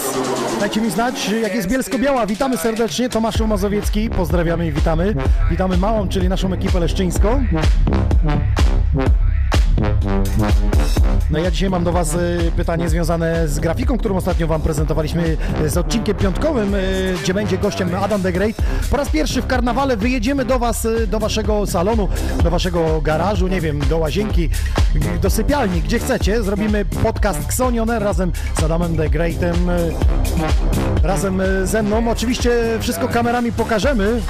[0.60, 2.28] Dajcie mi znać, jak jest Bielsko-Biała.
[2.28, 3.10] Witamy serdecznie.
[3.10, 4.10] Tomaszu Mazowiecki.
[4.10, 5.16] Pozdrawiamy i witamy.
[5.52, 7.46] Witamy Małą, czyli naszą ekipę leszczyńską.
[11.32, 15.38] No ja dzisiaj mam do Was y, pytanie związane z grafiką, którą ostatnio Wam prezentowaliśmy
[15.66, 18.56] y, z odcinkiem piątkowym, y, gdzie będzie gościem Adam the Great.
[18.92, 22.08] Po raz pierwszy w karnawale wyjedziemy do Was, do Waszego salonu,
[22.44, 24.50] do Waszego garażu, nie wiem, do łazienki,
[25.22, 26.44] do sypialni, gdzie chcecie.
[26.44, 29.92] Zrobimy podcast Xonioner razem z Adamem the Greatem, y,
[31.04, 32.12] razem y, ze mną.
[32.12, 34.22] Oczywiście wszystko kamerami pokażemy.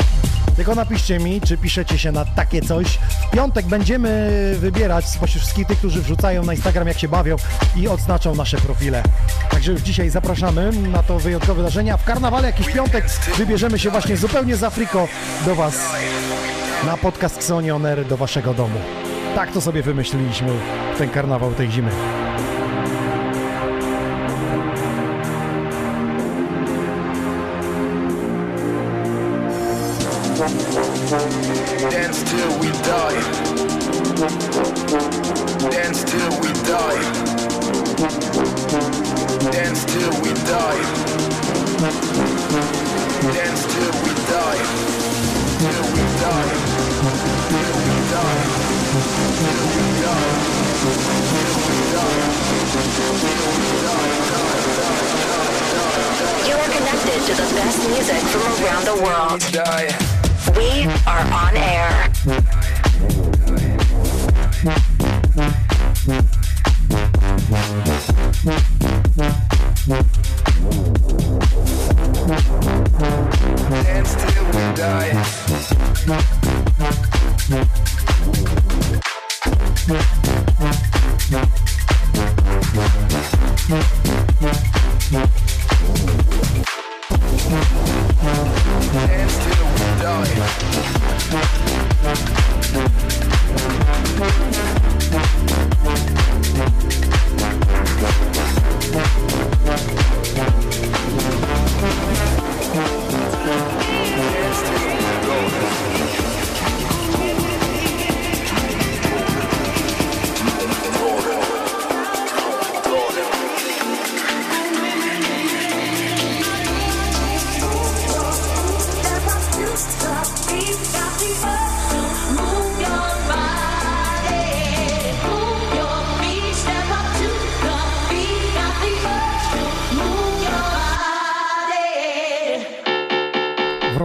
[0.55, 2.87] Tylko napiszcie mi, czy piszecie się na takie coś.
[3.27, 7.35] W piątek będziemy wybierać spośród wszystkich tych, którzy wrzucają na Instagram, jak się bawią
[7.75, 9.03] i odznaczą nasze profile.
[9.49, 11.93] Także już dzisiaj zapraszamy na to wyjątkowe wydarzenie.
[11.93, 13.05] A w karnawale jakiś piątek
[13.37, 15.07] wybierzemy się właśnie zupełnie z Afriko
[15.45, 15.75] do Was
[16.85, 18.79] na podcast Xonioner do Waszego domu.
[19.35, 20.49] Tak to sobie wymyśliliśmy
[20.97, 21.91] ten karnawał tej zimy.
[31.91, 33.19] Dance till we die.
[35.71, 36.99] Dance till we die.
[39.51, 40.81] Dance till we die.
[43.33, 44.59] Dance till we die.
[45.59, 46.78] Till we die.
[46.99, 47.15] Till we
[48.11, 48.43] die.
[49.39, 50.49] Till we die.
[56.45, 59.39] You are connected to the best music from around the world.
[59.53, 59.87] Die.
[60.57, 62.08] We are on air.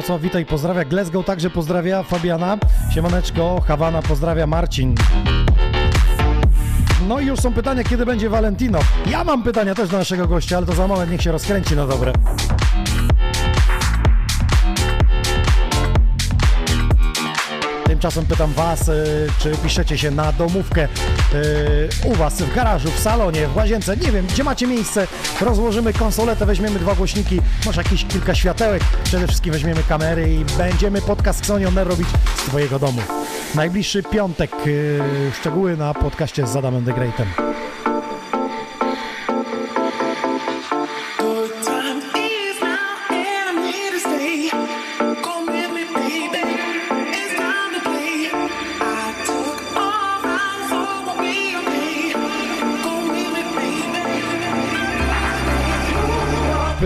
[0.04, 0.84] Wrocław, witaj, pozdrawia.
[0.84, 2.58] Glasgow także pozdrawia Fabiana.
[2.94, 4.94] Siemaneczko, Hawana pozdrawia Marcin.
[7.08, 8.78] No i już są pytania, kiedy będzie Valentino.
[9.06, 11.86] Ja mam pytania też do naszego gościa, ale to za moment niech się rozkręci na
[11.86, 12.12] dobre.
[18.04, 20.88] Czasem pytam Was, y, czy piszecie się na domówkę y,
[22.04, 25.06] u Was, w garażu, w salonie, w łazience, nie wiem, gdzie macie miejsce.
[25.40, 28.82] Rozłożymy konsoletę, weźmiemy dwa głośniki, może jakieś kilka światełek.
[29.04, 33.02] Przede wszystkim weźmiemy kamery i będziemy podcast Xonioner robić z Twojego domu.
[33.54, 35.00] Najbliższy piątek, y,
[35.40, 37.53] szczegóły na podcaście z Adamem The Greatem.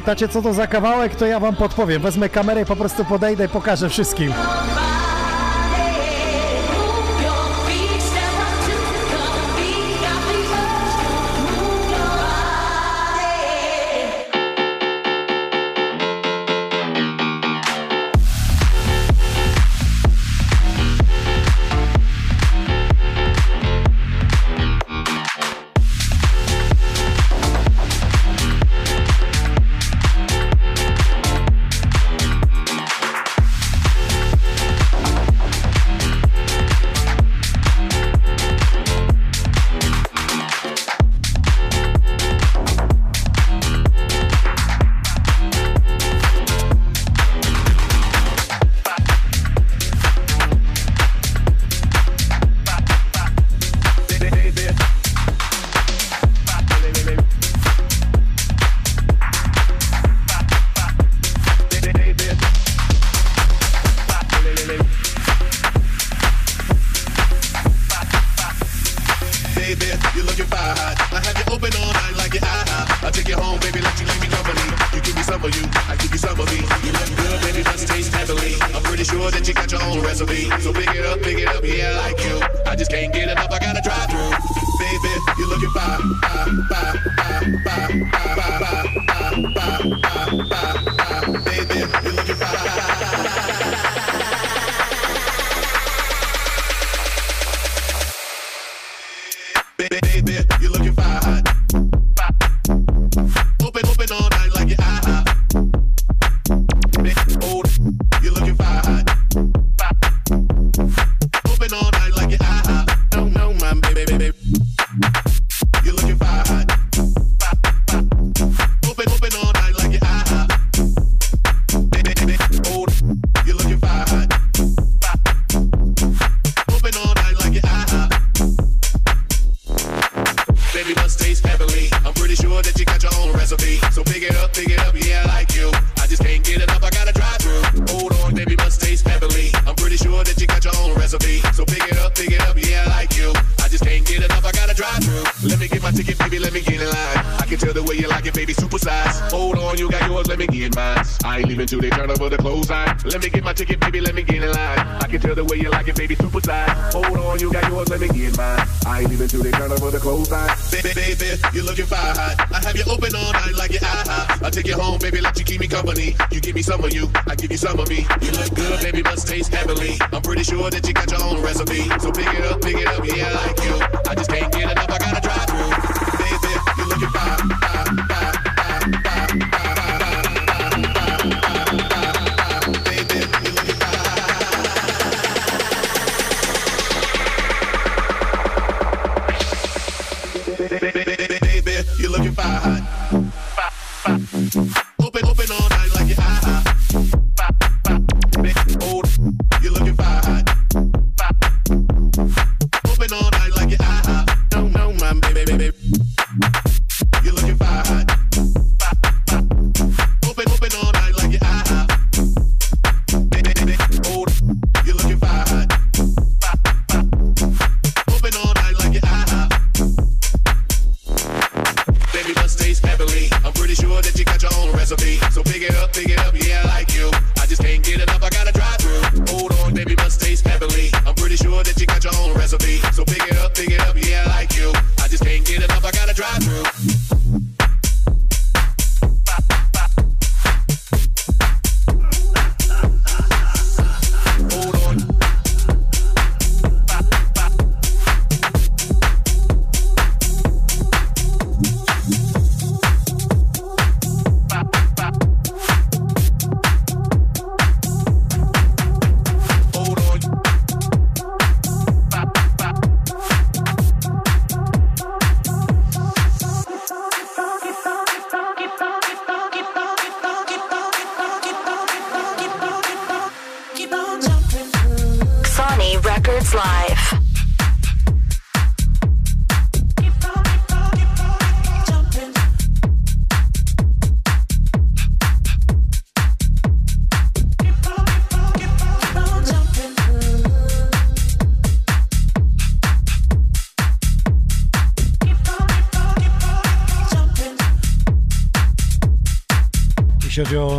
[0.09, 2.03] pytacie co to za kawałek, to ja wam podpowiem.
[2.03, 4.33] Wezmę kamerę i po prostu podejdę i pokażę wszystkim.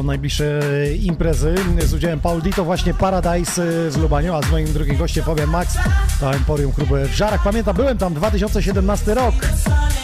[0.04, 0.62] Najbliższe
[1.00, 5.24] imprezy z udziałem Paul D, to właśnie Paradise w Lubaniu, a z moim drugim gościem
[5.24, 5.78] Fabian Max
[6.20, 7.44] to Emporium Klub w Żarach.
[7.44, 9.36] Pamiętam, byłem tam 2017 rok.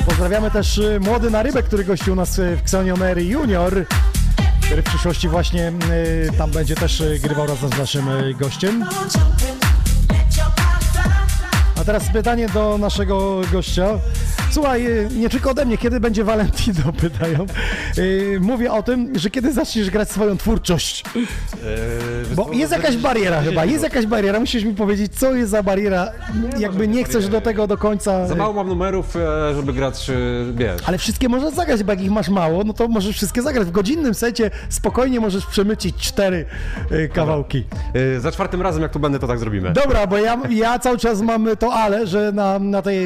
[0.06, 3.86] Pozdrawiamy też y, młody Narybek, który gościł u nas y, w Xonionery Junior,
[4.62, 5.72] który w przyszłości właśnie
[6.38, 8.06] tam będzie też grywał razem z naszym
[8.40, 8.86] gościem.
[11.82, 13.88] A teraz pytanie do naszego gościa.
[14.52, 17.46] Słuchaj, nie tylko ode mnie, kiedy będzie Valentino, pytają.
[17.98, 21.04] Y, Mówię o tym, że kiedy zaczniesz grać swoją twórczość.
[22.36, 24.40] Bo jest jakaś bariera chyba, jest jakaś bariera.
[24.40, 26.12] Musisz mi powiedzieć, co jest za bariera.
[26.60, 28.28] Jakby nie chcesz do tego do końca.
[28.28, 30.14] Za mało mam numerów, e, żeby grać, e,
[30.54, 30.82] wiesz.
[30.86, 33.68] Ale wszystkie możesz zagrać, bo jak ich masz mało, no to możesz wszystkie zagrać.
[33.68, 36.46] W godzinnym secie spokojnie możesz przemycić cztery
[36.92, 37.64] y, kawałki.
[38.16, 39.72] E, Za czwartym razem, jak tu będę, to tak zrobimy.
[39.74, 42.98] Dobra, bo ja, ja cały czas mam to ale, że na, na tej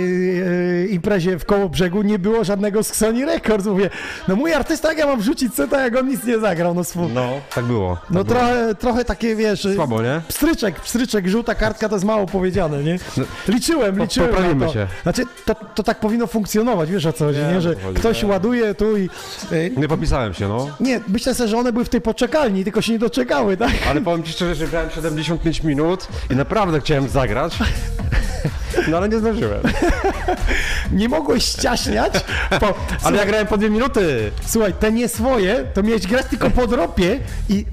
[0.42, 3.66] e, imprezie w koło brzegu nie było żadnego z Sony Records.
[3.66, 3.90] Mówię,
[4.28, 6.74] no mój artysta, jak ja mam wrzucić seta, jak on nic nie zagrał.
[6.74, 7.96] No, swu, No, tak było.
[7.96, 8.38] Tak no było.
[8.40, 9.68] trochę, trochę takie, wiesz...
[9.76, 10.22] Słabo, nie?
[10.28, 13.00] Pstryczek, pstryczek, żółta kartka to jest mało powiedziane, nie?
[13.48, 14.74] Liczyłem, Po- liczyłem poprawimy na to.
[14.74, 14.88] się.
[15.04, 17.62] Znaczy, to, to tak powinno funkcjonować, wiesz o co chodzi, nie?
[17.62, 19.10] Że ktoś ładuje tu i...
[19.52, 20.68] e, Nie popisałem się, no.
[20.80, 23.72] nie, myślę sobie, że one były w tej poczekalni, tylko się nie doczekały, tak?
[23.90, 27.58] Ale powiem ci szczerze, że grałem 75 minut i naprawdę chciałem zagrać.
[28.88, 29.62] No ale nie zdążyłem.
[30.92, 32.14] Nie mogłeś ściaśniać,
[32.62, 32.74] bo...
[33.04, 34.32] Ale ja grałem po dwie minuty.
[34.46, 37.66] Słuchaj, te nie swoje, to miałeś grać tylko po dropie i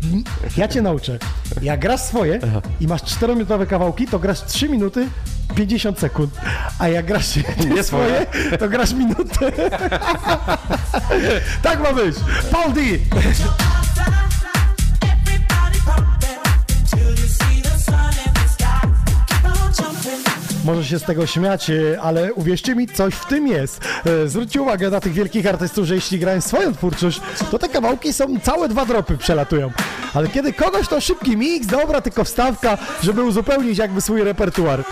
[0.56, 1.18] ja cię nauczę.
[1.62, 2.40] Jak grasz swoje
[2.80, 5.08] i masz 4-minutowe kawałki, to grasz 3 minuty
[5.54, 6.34] 50 sekund,
[6.78, 7.36] a jak grasz
[7.70, 8.26] nie swoje,
[8.58, 9.52] to grasz minutę.
[11.62, 12.16] tak ma być.
[12.50, 12.80] Paul D.
[20.66, 23.80] Może się z tego śmiać, e, ale uwierzcie mi, coś w tym jest.
[24.24, 28.12] E, Zwróćcie uwagę na tych wielkich artystów, że jeśli grają swoją twórczość, to te kawałki
[28.12, 29.70] są całe dwa dropy przelatują.
[30.14, 34.84] Ale kiedy kogoś to szybki mix, dobra, tylko wstawka, żeby uzupełnić jakby swój repertuar.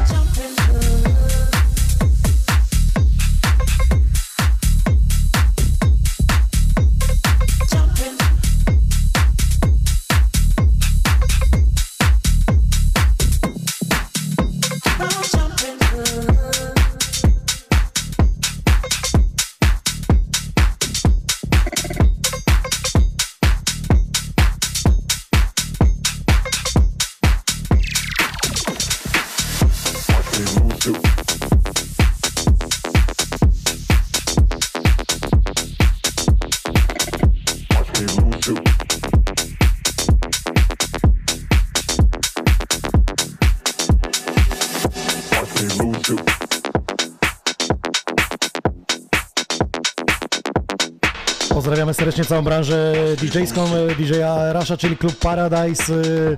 [52.26, 53.66] Całą branżę DJ-ską,
[53.98, 56.36] DJ-a Rasha, czyli klub Paradise w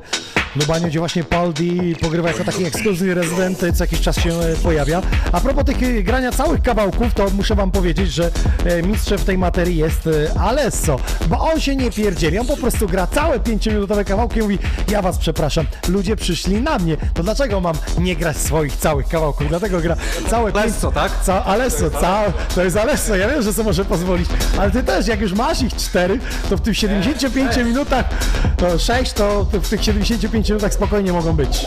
[0.57, 1.63] Lubaniu, gdzie właśnie Paul D
[2.01, 5.03] pogrywa jako taki ekskluzywny rezydent, co jakiś czas się e, pojawia.
[5.33, 8.31] A propos tych e, grania całych kawałków, to muszę wam powiedzieć, że
[8.65, 10.09] e, mistrzem w tej materii jest
[10.41, 14.59] Alesso, bo on się nie pierdzieli, on po prostu gra całe 5-minutowe kawałki i mówi,
[14.89, 19.49] ja was przepraszam, ludzie przyszli na mnie, to dlaczego mam nie grać swoich całych kawałków?
[19.49, 19.97] Dlatego gra
[20.31, 21.13] całe pięć- Alesso, tak?
[21.25, 22.23] Ca Alesso, ca
[22.55, 24.29] to jest Alesso, ja wiem, że sobie może pozwolić,
[24.59, 26.19] ale ty też, jak już masz ich cztery,
[26.51, 28.05] to w tych 75 minutach,
[28.57, 31.67] to 6, to w tych 75 minutach spokojnie mogą być.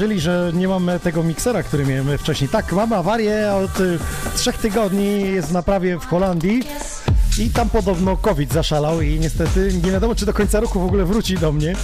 [0.00, 2.50] Zauważyli, że nie mamy tego miksera, który miałem wcześniej.
[2.50, 3.98] Tak, mamy awarię od y,
[4.36, 6.62] trzech tygodni, jest w naprawie w Holandii
[7.38, 11.04] i tam podobno COVID zaszalał i niestety nie wiadomo, czy do końca roku w ogóle
[11.04, 11.76] wróci do mnie.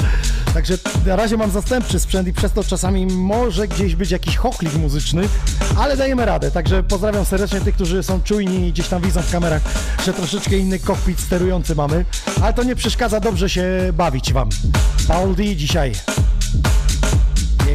[0.54, 0.74] Także
[1.06, 5.22] na razie mam zastępczy sprzęt i przez to czasami może gdzieś być jakiś chochlik muzyczny,
[5.78, 6.50] ale dajemy radę.
[6.50, 9.62] Także pozdrawiam serdecznie tych, którzy są czujni i gdzieś tam widzą w kamerach,
[10.04, 12.04] że troszeczkę inny kokpit sterujący mamy,
[12.42, 14.48] ale to nie przeszkadza dobrze się bawić Wam.
[15.08, 15.92] Paul D dzisiaj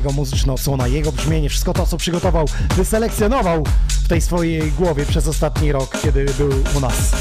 [0.02, 2.45] jego muzyczna odsłona, jego brzmienie, wszystko to, co przygotował,
[2.76, 7.12] wyselekcjonował w tej swojej głowie przez ostatni rok, kiedy był u nas.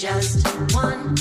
[0.00, 1.14] Just one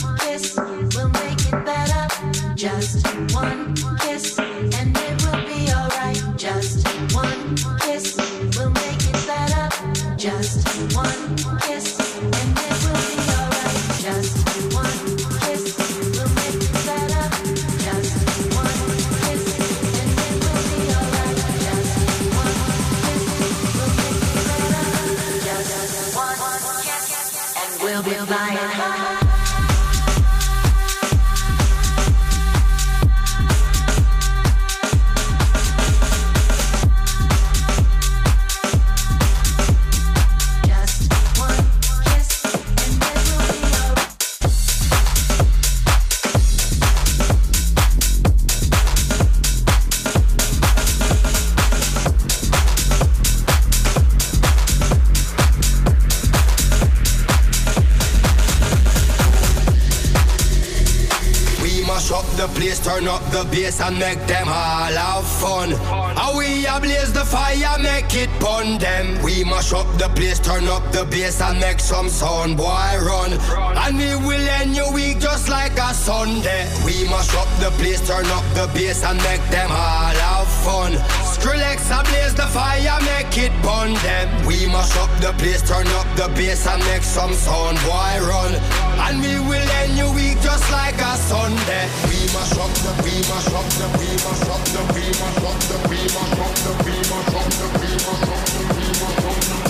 [63.51, 65.73] bass and make them all have fun.
[65.73, 69.21] And we blaze the fire, make it pun them.
[69.23, 73.33] We mash up the place, turn up the bass and make some sound, boy run.
[73.77, 76.69] And we will end your week just like a Sunday.
[76.85, 80.93] We mash up the place, turn up the bass and make them all have fun.
[81.33, 81.79] Skrillex
[82.09, 84.45] blaze the fire, make it pun them.
[84.45, 88.88] We mash up the place, turn up the bass and make some sound, boy run.
[89.09, 91.89] And we will end your week just like a Sunday.
[92.05, 95.57] We mash up the, we mash up the, we mash up the, we mash up
[95.65, 99.17] the, we mash up the, we mash up the, we mash up the, we mash
[99.17, 99.69] up the.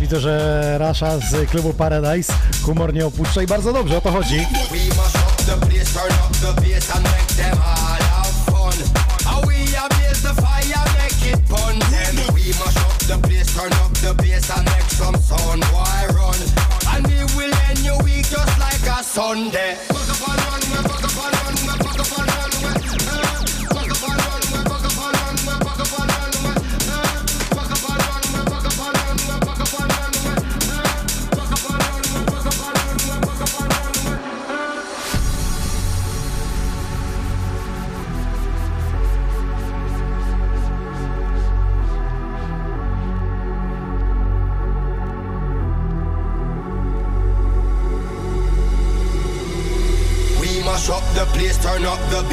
[0.00, 0.55] Widzę, że
[0.86, 2.32] Rasza z klubu Paradise.
[2.62, 4.36] Humor nie opuszcza i bardzo dobrze o to chodzi.
[19.50, 19.95] We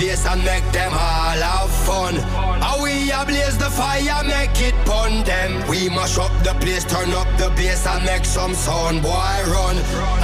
[0.04, 2.16] bass and make them all have fun.
[2.16, 5.52] And we a blaze the fire, make it pun them.
[5.70, 9.78] We mash up the place, turn up the bass and make some sound, boy run.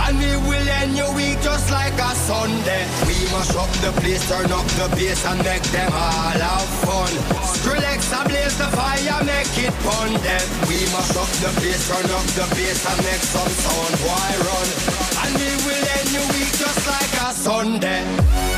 [0.06, 2.84] And we will end your week just like a Sunday.
[3.08, 7.12] We mash up the place, turn up the bass and make them all have fun.
[7.54, 10.46] Skrillex a blaze the fire, make it pun them.
[10.68, 14.70] We mash up the place, turn up the bass and make some sound, boy run.
[15.24, 18.49] And we will end your week just like a Sunday.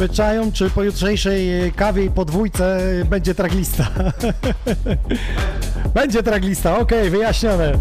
[0.00, 3.88] Wyczają, czy po jutrzejszej e, kawie i podwójce e, będzie traglista.
[5.94, 7.72] będzie traglista, okej, wyjaśnione.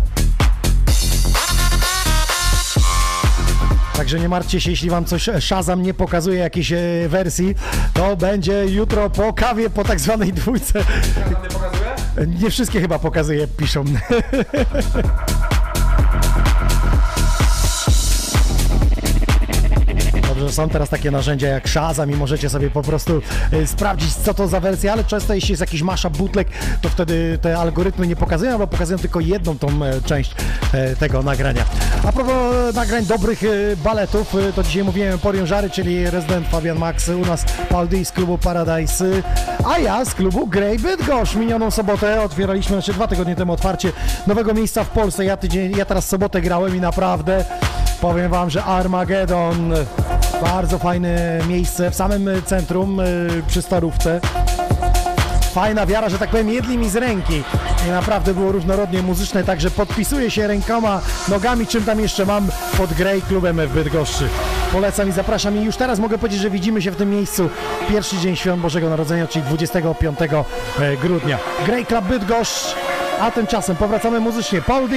[3.98, 6.78] Także nie martwcie się, jeśli wam coś Shazam nie pokazuje jakiejś e,
[7.10, 7.56] wersji,
[7.94, 10.84] to będzie jutro po kawie, po tak zwanej dwójce.
[12.42, 13.84] Nie wszystkie chyba pokazuje, piszą.
[20.50, 23.22] że są teraz takie narzędzia jak Shazam i możecie sobie po prostu
[23.52, 26.48] e, sprawdzić, co to za wersja, ale często jeśli jest jakiś mashup bootleg,
[26.82, 30.36] to wtedy te algorytmy nie pokazują, albo pokazują tylko jedną tą e, część
[30.74, 31.66] e, tego nagrania.
[32.08, 33.42] A propos e, nagrań dobrych
[33.84, 38.38] baletów, to dzisiaj mówiłem Emporium Żary, czyli rezydent Fabian Max, u nas Paul z klubu
[38.38, 39.06] Paradise,
[39.66, 41.36] a ja z klubu Grey Bydgoszcz.
[41.36, 43.92] Minioną sobotę otwieraliśmy, znaczy dwa tygodnie temu otwarcie
[44.28, 45.26] nowego miejsca w Polsce.
[45.26, 47.46] Ja, tydzień, ja teraz sobotę grałem i naprawdę
[48.02, 49.74] powiem wam, że Armageddon
[50.42, 54.22] bardzo fajne miejsce w samym centrum, y, przy starówce.
[55.54, 57.44] Fajna wiara, że tak powiem, jedli mi z ręki.
[57.88, 62.94] I naprawdę było różnorodnie muzyczne, także podpisuję się rękoma, nogami, czym tam jeszcze mam pod
[62.94, 64.30] Grey Klubem w Bydgoszczy.
[64.72, 67.50] Polecam i zapraszam i już teraz mogę powiedzieć, że widzimy się w tym miejscu
[67.90, 70.20] pierwszy dzień Świąt Bożego Narodzenia, czyli 25
[70.80, 71.38] e, grudnia.
[71.66, 72.76] Grey Club Bydgoszcz,
[73.20, 74.62] a tymczasem powracamy muzycznie.
[74.62, 74.96] Paul D.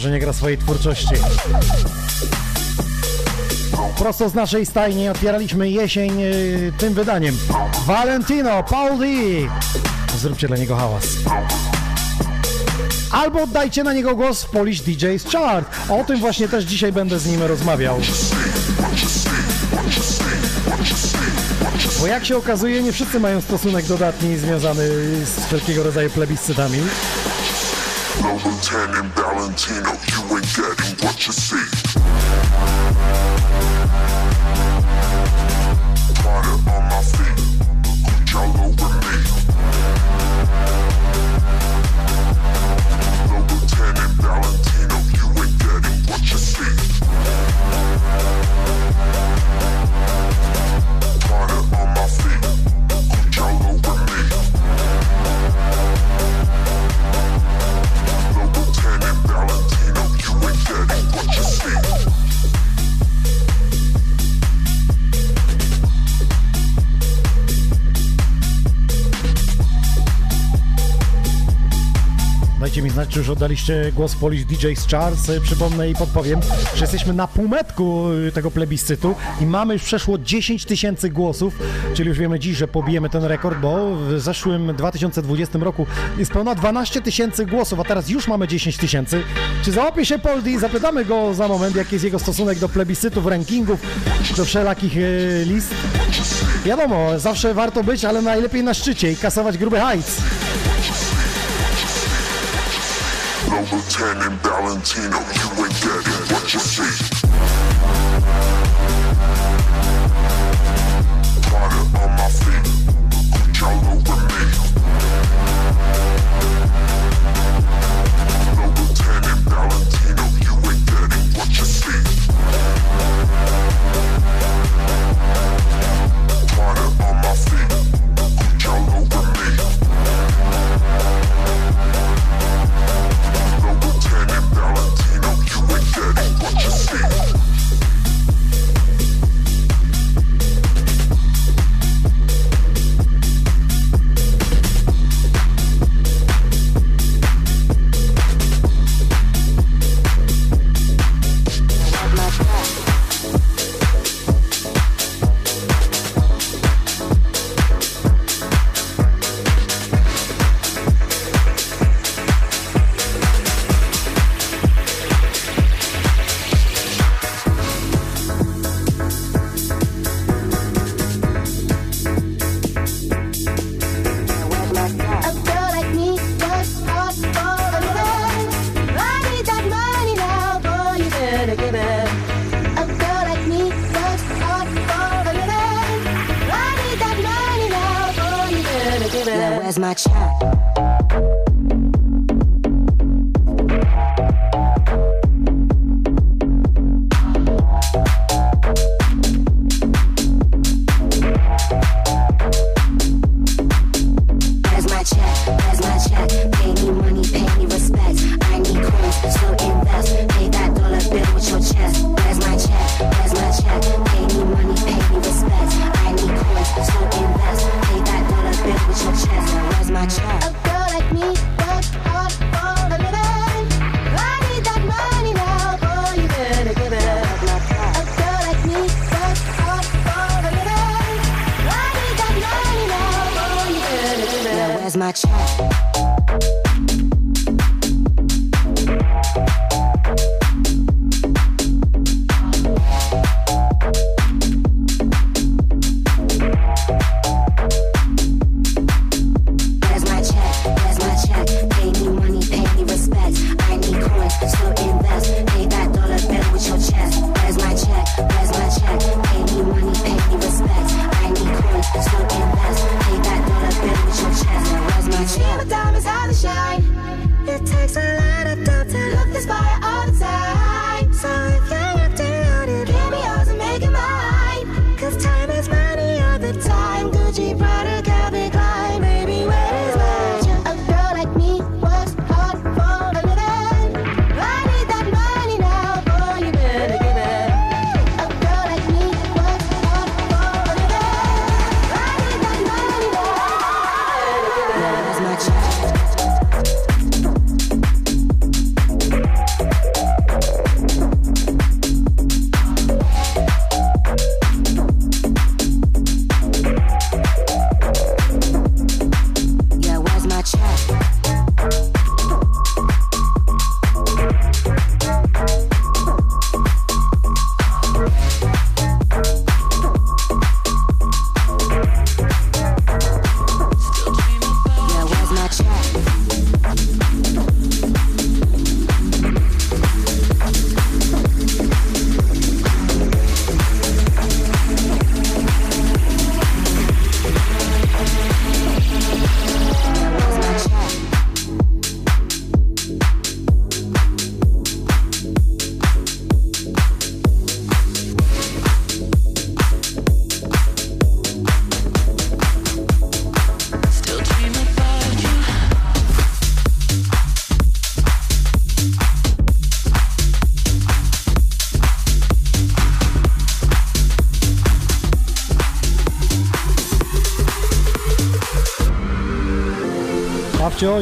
[0.00, 1.14] że nie gra swojej twórczości.
[3.98, 7.38] Prosto z naszej stajni otwieraliśmy jesień y, tym wydaniem.
[7.86, 9.06] Valentino, Paul D.
[10.18, 11.04] Zróbcie dla niego hałas.
[13.10, 15.68] Albo oddajcie na niego głos w Polish DJ's Chart.
[15.88, 18.00] O tym właśnie też dzisiaj będę z nim rozmawiał.
[22.00, 24.88] Bo jak się okazuje, nie wszyscy mają stosunek dodatni związany
[25.24, 26.78] z wszelkiego rodzaju plebiscytami.
[28.22, 31.79] No Lieutenant Valentino, you ain't getting what you see.
[73.00, 75.28] znać, czy już oddaliście głos Polish DJs Charts.
[75.28, 76.40] E, przypomnę i podpowiem,
[76.74, 81.58] że jesteśmy na półmetku e, tego plebiscytu i mamy już przeszło 10 tysięcy głosów,
[81.94, 85.86] czyli już wiemy dziś, że pobijemy ten rekord, bo w zeszłym 2020 roku
[86.18, 89.22] jest pełna 12 tysięcy głosów, a teraz już mamy 10 tysięcy.
[89.64, 90.58] Czy załapie się Poldi?
[90.58, 93.80] Zapytamy go za moment, jaki jest jego stosunek do plebiscytów, rankingów,
[94.36, 95.74] do wszelakich e, list.
[96.64, 100.20] Wiadomo, zawsze warto być, ale najlepiej na szczycie i kasować gruby hajs.
[103.68, 105.18] Lieutenant Valentino.
[105.18, 105.89] You ain't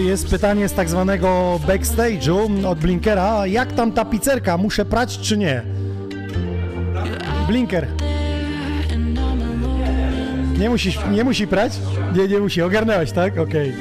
[0.08, 3.46] jest pytanie z tak zwanego backstage'u od Blinkera.
[3.46, 4.58] Jak tam ta pizzerka?
[4.58, 5.62] Muszę prać czy nie?
[7.46, 7.86] Blinker.
[10.58, 11.72] Nie musi, nie musi prać?
[12.16, 12.62] Nie, nie musi.
[12.62, 13.38] Ogarnęłaś, tak?
[13.38, 13.72] Okej.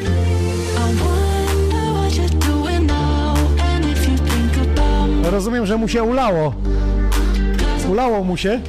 [5.24, 6.54] Rozumiem, że mu się ulało.
[7.90, 8.60] Ulało mu się.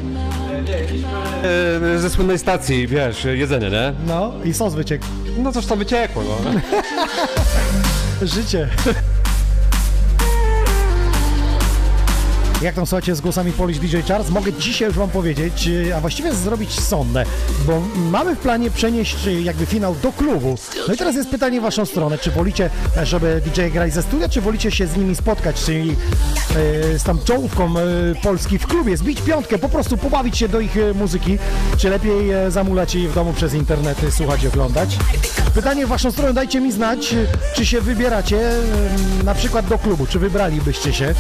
[1.95, 3.93] E, ze słynnej stacji, wiesz, jedzenie, nie?
[4.07, 5.05] No i sos wyciekł.
[5.39, 6.51] No coś tam wyciekło, no.
[8.23, 8.69] Życie.
[12.63, 14.31] Jak tam słuchajcie z głosami Polish DJ Charles?
[14.31, 17.25] Mogę dzisiaj już wam powiedzieć, e, a właściwie zrobić sondę,
[17.67, 20.59] bo mamy w planie przenieść e, jakby finał do klubu.
[20.89, 22.71] No i teraz jest pytanie w waszą stronę, czy wolicie,
[23.03, 27.19] żeby DJ grać ze studia, czy wolicie się z nimi spotkać, czyli e, z tam
[27.25, 27.75] czołówką
[28.23, 31.39] Polski w klubie, zbić piątkę, po prostu pobawić się do ich muzyki,
[31.77, 34.99] czy lepiej zamulać jej w domu przez internet, słuchać i oglądać.
[35.59, 37.15] Pytanie w waszą stronę, dajcie mi znać,
[37.55, 38.51] czy się wybieracie
[39.25, 41.15] na przykład do klubu, czy wybralibyście się,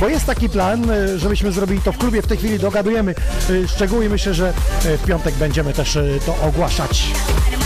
[0.00, 3.14] bo jest taki plan, e, żebyśmy zrobili to w klubie, w tej chwili dogadujemy
[3.50, 4.52] e, szczegóły i myślę, że e,
[4.98, 7.06] w piątek będziemy też to ogłaszać.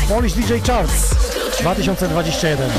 [0.08, 1.14] Polish DJ Charts
[1.60, 2.70] 2021.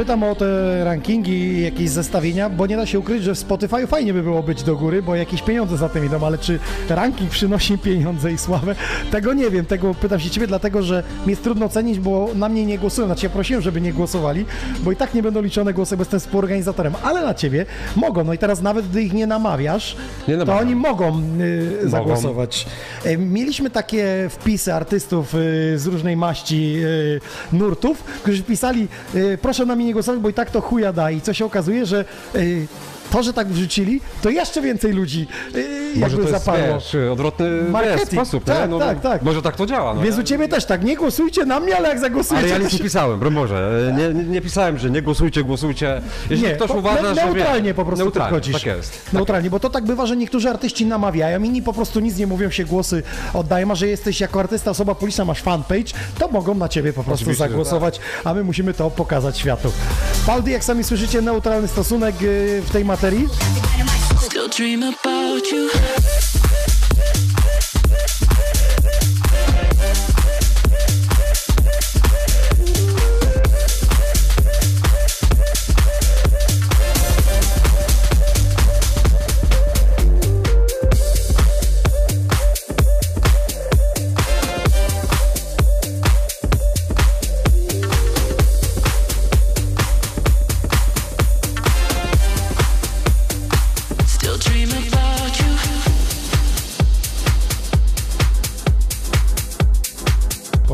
[0.00, 3.86] Pytam o te rankingi i jakieś zestawienia, bo nie da się ukryć, że w Spotify
[3.86, 7.30] fajnie by było być do góry, bo jakieś pieniądze za tym idą, ale czy ranking
[7.30, 8.74] przynosi pieniądze i sławę?
[9.10, 12.48] Tego nie wiem, tego pytam się ciebie, dlatego że mi jest trudno ocenić, bo na
[12.48, 13.06] mnie nie głosują.
[13.06, 14.44] Znaczy ja prosiłem, żeby nie głosowali,
[14.82, 18.24] bo i tak nie będą liczone głosy, bo jestem współorganizatorem, ale na ciebie mogą.
[18.24, 19.96] No i teraz nawet gdy ich nie namawiasz,
[20.28, 22.66] Nie to oni mogą y, zagłosować.
[23.04, 25.38] E, Mieliśmy takie wpisy artystów y,
[25.78, 27.20] z różnej maści y,
[27.52, 31.10] nurtów, którzy pisali, y, proszę na mnie nie głosować, bo i tak to chuja da.
[31.10, 32.66] I co się okazuje, że y,
[33.10, 36.74] to, że tak wrzucili, to jeszcze więcej ludzi y, Może jakby to jest, zaparło.
[36.74, 38.00] wiesz, odwrotny Marketing.
[38.00, 38.68] wiesz, sposób, Tak, nie?
[38.68, 39.22] No, tak, tak.
[39.22, 40.02] Może tak to działa, no.
[40.02, 42.46] Więc u ciebie też tak, nie głosujcie na mnie, ale jak zagłosujecie...
[42.46, 43.92] Ale ja nic nie pisałem, broń Boże.
[43.98, 46.02] Nie, nie, nie pisałem, że nie głosujcie, głosujcie.
[46.30, 48.62] Jeśli Nie, ktoś po- uważa, ne- że neutralnie po prostu neutralnie, podchodzisz.
[48.64, 49.12] tak jest.
[49.12, 52.50] Neutralnie, bo to tak bywa, że niektórzy artyści namawiają, inni po prostu nic nie mówią,
[52.50, 53.02] się głosy
[53.34, 57.04] oddają, a że jesteś jako artysta, osoba publiczna, masz fanpage, to mogą na ciebie po
[57.04, 59.72] prostu Oczywiście, zagłosować, a my musimy to pokazać światu.
[60.26, 62.99] Paldy, jak sami słyszycie, neutralny stosunek y, w tej materii.
[64.18, 66.19] Still dream about you.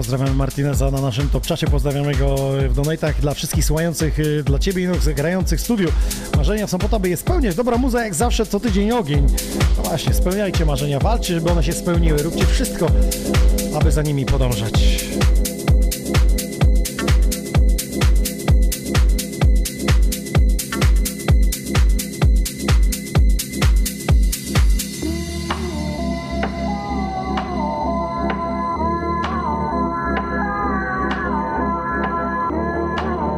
[0.06, 2.36] Pozdrawiamy Martineza na naszym top czacie, pozdrawiamy go
[2.68, 5.88] w donatach dla wszystkich słuchających, y, dla Ciebie i grających w studiu.
[6.36, 7.54] Marzenia w sobotę, by je spełniać.
[7.54, 9.26] Dobra muza jak zawsze, co tydzień ogień.
[9.76, 12.22] No właśnie, spełniajcie marzenia, walczcie, żeby one się spełniły.
[12.22, 12.86] Róbcie wszystko,
[13.80, 15.06] aby za nimi podążać.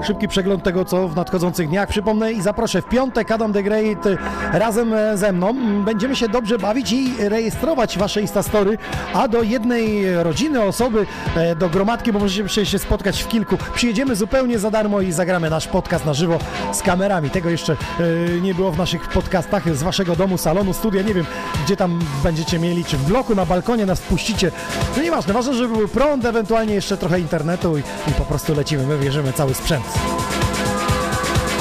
[0.09, 1.89] Szybki przegląd tego, co w nadchodzących dniach.
[1.89, 4.05] Przypomnę i zaproszę w piątek Adam The Great
[4.53, 5.55] razem e, ze mną.
[5.85, 8.79] Będziemy się dobrze bawić i rejestrować wasze Instastory,
[9.15, 11.07] a do jednej rodziny, osoby,
[11.37, 13.57] e, do gromadki, bo możecie się spotkać w kilku.
[13.75, 16.39] Przyjedziemy zupełnie za darmo i zagramy nasz podcast na żywo
[16.73, 17.31] z kamerami.
[17.31, 21.03] Tego jeszcze e, nie było w naszych podcastach z waszego domu, salonu, studia.
[21.03, 21.27] Nie wiem,
[21.65, 24.51] gdzie tam będziecie mieli, czy w bloku, na balkonie nas wpuścicie.
[24.97, 28.87] No nieważne, ważne, żeby był prąd, ewentualnie jeszcze trochę internetu i, i po prostu lecimy.
[28.87, 29.98] My bierzemy cały sprzęt.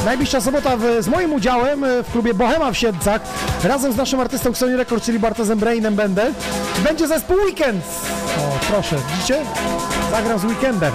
[0.05, 3.21] Najbliższa sobota w, z moim udziałem e, w klubie Bohema w Siedlcach
[3.63, 6.33] razem z naszym artystą Sony Records, czyli Bartozem Brainem będę.
[6.83, 7.85] Będzie zespół Weekend.
[8.37, 9.41] O, proszę, widzicie?
[10.11, 10.93] Zagram z Weekendem.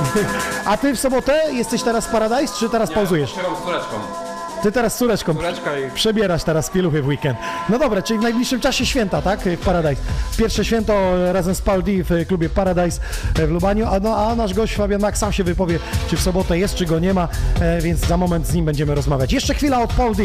[0.66, 3.32] A ty w sobotę jesteś teraz w Paradise, czy teraz pauzujesz?
[3.32, 4.25] Trzymam z córeczką.
[4.66, 5.90] Ty teraz z córeczką Córeczka i...
[5.90, 7.38] przebierasz teraz pieluchy w weekend.
[7.68, 9.40] No dobra, czyli w najbliższym czasie święta, tak?
[9.40, 10.02] W Paradise.
[10.36, 13.00] Pierwsze święto razem z Paul D w klubie Paradise
[13.34, 15.78] w Lubaniu, a, no, a nasz gość Fabian Max sam się wypowie,
[16.10, 17.28] czy w sobotę jest, czy go nie ma,
[17.60, 19.32] e, więc za moment z nim będziemy rozmawiać.
[19.32, 20.22] Jeszcze chwila od Paul D.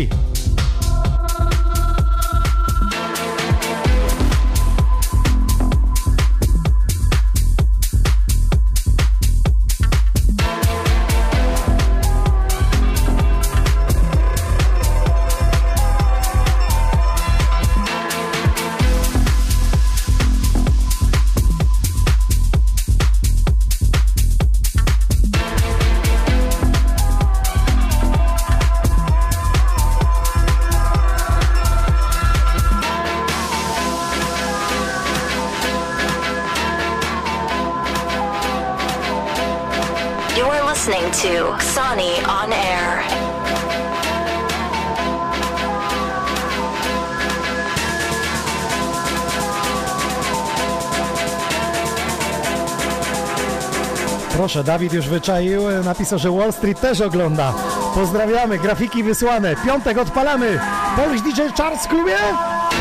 [54.52, 57.54] Proszę, Dawid już wyczaił, napisał, że Wall Street też ogląda.
[57.96, 59.56] Pozdrawiamy, grafiki wysłane.
[59.66, 60.60] Piątek odpalamy.
[60.96, 62.16] Polish DJ Charles w klubie?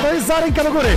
[0.03, 0.89] To jest za ręka do góry.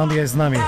[0.00, 0.58] Holandia jest z nami.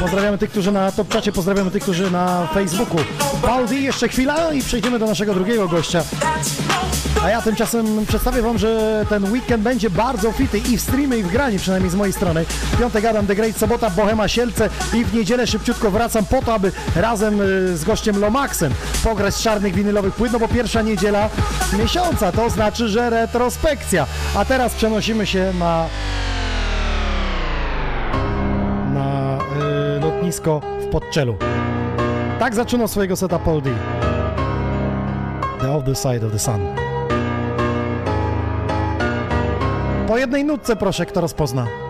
[0.00, 3.00] Pozdrawiamy tych, którzy na top czacie, pozdrawiamy tych, którzy na Facebooku.
[3.42, 6.02] Paul D, jeszcze chwila i przejdziemy do naszego drugiego gościa.
[7.24, 11.22] A ja tymczasem przedstawię Wam, że ten weekend będzie bardzo fity i w streamie, i
[11.22, 12.44] w graniu, przynajmniej z mojej strony.
[12.44, 16.54] W piątek Adam The Great, sobota Bohema Sielce i w niedzielę szybciutko wracam po to,
[16.54, 18.72] aby razem y, z gościem Lomaxem
[19.04, 21.28] pograć czarnych winylowych płyt, no bo pierwsza niedziela
[21.78, 24.06] miesiąca, to znaczy, że retrospekcja.
[24.34, 25.86] A teraz przenosimy się na
[30.46, 31.36] lotnisko w Podczelu.
[32.38, 33.70] Tak zaczynał swojego seta Paul D.
[35.60, 36.60] The Other Side of the Sun.
[40.08, 41.81] Po jednej nutce proszę, kto rozpozna.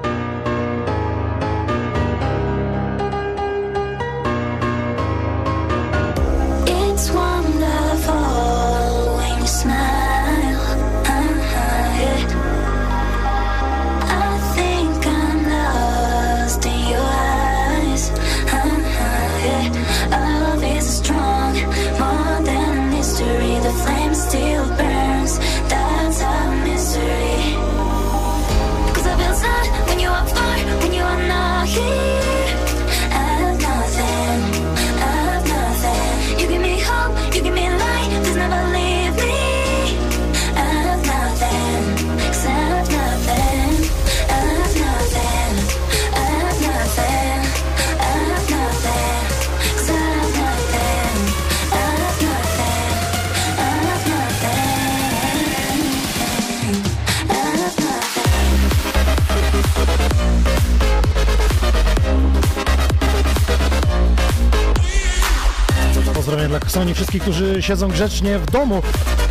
[67.32, 68.82] Którzy siedzą grzecznie w domu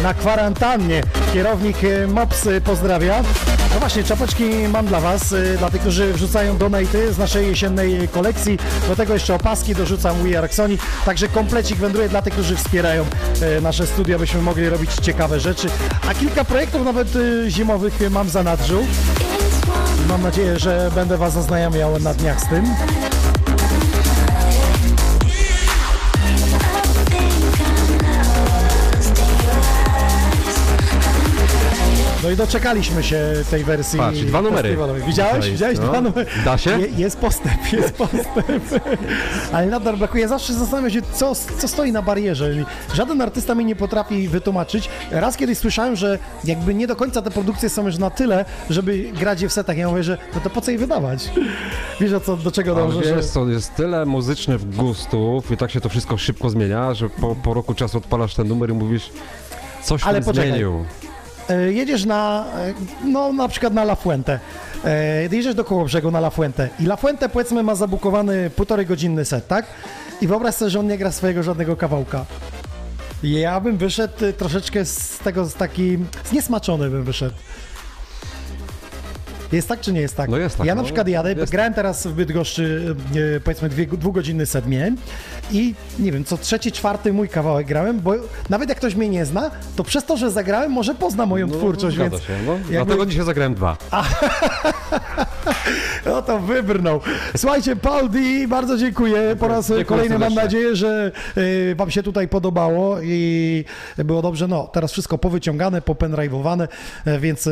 [0.03, 1.03] na kwarantannie.
[1.33, 3.23] Kierownik e, Mops e, pozdrawia.
[3.73, 8.07] No właśnie, czapeczki mam dla Was, e, dla tych, którzy wrzucają donaty z naszej jesiennej
[8.07, 8.57] kolekcji.
[8.87, 10.77] Do tego jeszcze opaski dorzucam We Are Sony.
[11.05, 13.05] Także komplecik wędruje dla tych, którzy wspierają
[13.61, 15.67] nasze studio, byśmy mogli robić ciekawe rzeczy.
[16.09, 17.07] A kilka projektów nawet
[17.47, 18.85] zimowych mam za nadrzu.
[20.07, 22.65] Mam nadzieję, że będę Was zaznajamiał na dniach z tym.
[32.33, 33.99] I doczekaliśmy się tej wersji.
[33.99, 34.77] Patrz, dwa numery.
[35.07, 35.49] Widziałeś?
[35.49, 35.87] Widziałeś no.
[35.87, 36.25] dwa numery?
[36.45, 36.79] Da się?
[36.79, 38.63] Je, jest postęp, jest postęp.
[39.53, 40.27] Ale nadal brakuje.
[40.27, 42.51] Zawsze zastanawiam się, co, co stoi na barierze.
[42.93, 44.89] Żaden artysta mi nie potrafi wytłumaczyć.
[45.11, 48.97] Raz kiedyś słyszałem, że jakby nie do końca te produkcje są już na tyle, żeby
[48.97, 49.77] grać je w setach.
[49.77, 51.29] Ja mówię, że no to po co je wydawać?
[51.99, 52.99] Wiesz, co, do czego dążę?
[52.99, 53.23] wiesz Że...
[53.23, 57.53] co, jest tyle muzycznych gustów i tak się to wszystko szybko zmienia, że po, po
[57.53, 59.09] roku czasu odpalasz ten numer i mówisz,
[59.83, 60.49] coś Ale poczekaj.
[60.49, 60.85] zmienił.
[61.49, 62.73] E, jedziesz na, e,
[63.05, 64.39] no na przykład na La Fuente.
[64.85, 69.25] E, jedziesz do Kołobrzegu na La Fuente i La Fuente powiedzmy ma zabukowany półtorej godzinny
[69.25, 69.65] set, tak?
[70.21, 72.25] I wyobraź sobie, że on nie gra swojego żadnego kawałka.
[73.23, 77.35] Ja bym wyszedł troszeczkę z tego, z taki, zniesmaczony bym wyszedł.
[79.51, 80.29] Jest tak czy nie jest tak?
[80.29, 80.85] No jest tak, Ja na no.
[80.85, 82.95] przykład jadę, Jest grałem teraz w Bydgoszczy,
[83.37, 84.97] e, powiedzmy dwie, dwugodzinny set miałem
[85.51, 88.13] i nie wiem, co trzeci, czwarty mój kawałek grałem, bo
[88.49, 91.95] nawet jak ktoś mnie nie zna, to przez to, że zagrałem, może pozna moją twórczość,
[91.95, 92.51] zgadza więc się, no.
[92.53, 93.77] jakby- Dlatego dzisiaj zagrałem dwa.
[96.05, 96.99] no to wybrnął.
[97.37, 99.35] Słuchajcie, Paul D, bardzo dziękuję.
[99.39, 103.65] Po raz Dziękuję kolejny mam nadzieję, że y, Wam się tutaj podobało i
[103.97, 104.47] było dobrze.
[104.47, 106.67] No, teraz wszystko powyciągane, popendrive'owane,
[107.05, 107.51] e, więc, y,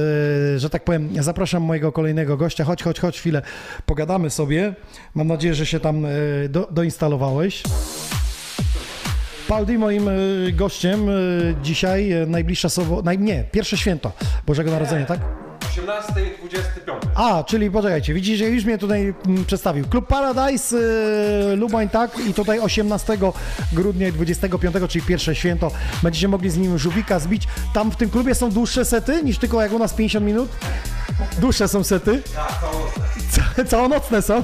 [0.57, 2.63] że tak powiem, zapraszam mojego kolejnego gościa.
[2.63, 3.41] Chodź, chodź, chodź, chwilę
[3.85, 4.73] pogadamy sobie.
[5.15, 7.63] Mam nadzieję, że się tam y, do, doinstalowałeś.
[9.47, 10.09] Paul D moim
[10.53, 11.07] gościem
[11.63, 14.11] dzisiaj, najbliższa sobota, nie, pierwsze święto
[14.45, 15.48] Bożego Narodzenia, tak?
[15.69, 17.03] 18 i 25.
[17.15, 19.87] A, czyli poczekajcie, widzicie, już mnie tutaj mm, przedstawił.
[19.87, 23.17] Klub Paradise, y, Lubań, tak, i tutaj 18
[23.73, 25.71] grudnia i 25, czyli pierwsze święto,
[26.03, 27.47] będziecie mogli z nim żółwika zbić.
[27.73, 30.49] Tam w tym klubie są dłuższe sety niż tylko jak u nas 50 minut?
[31.41, 32.21] Dłuższe są sety?
[33.55, 34.43] Ca- Całonocne są?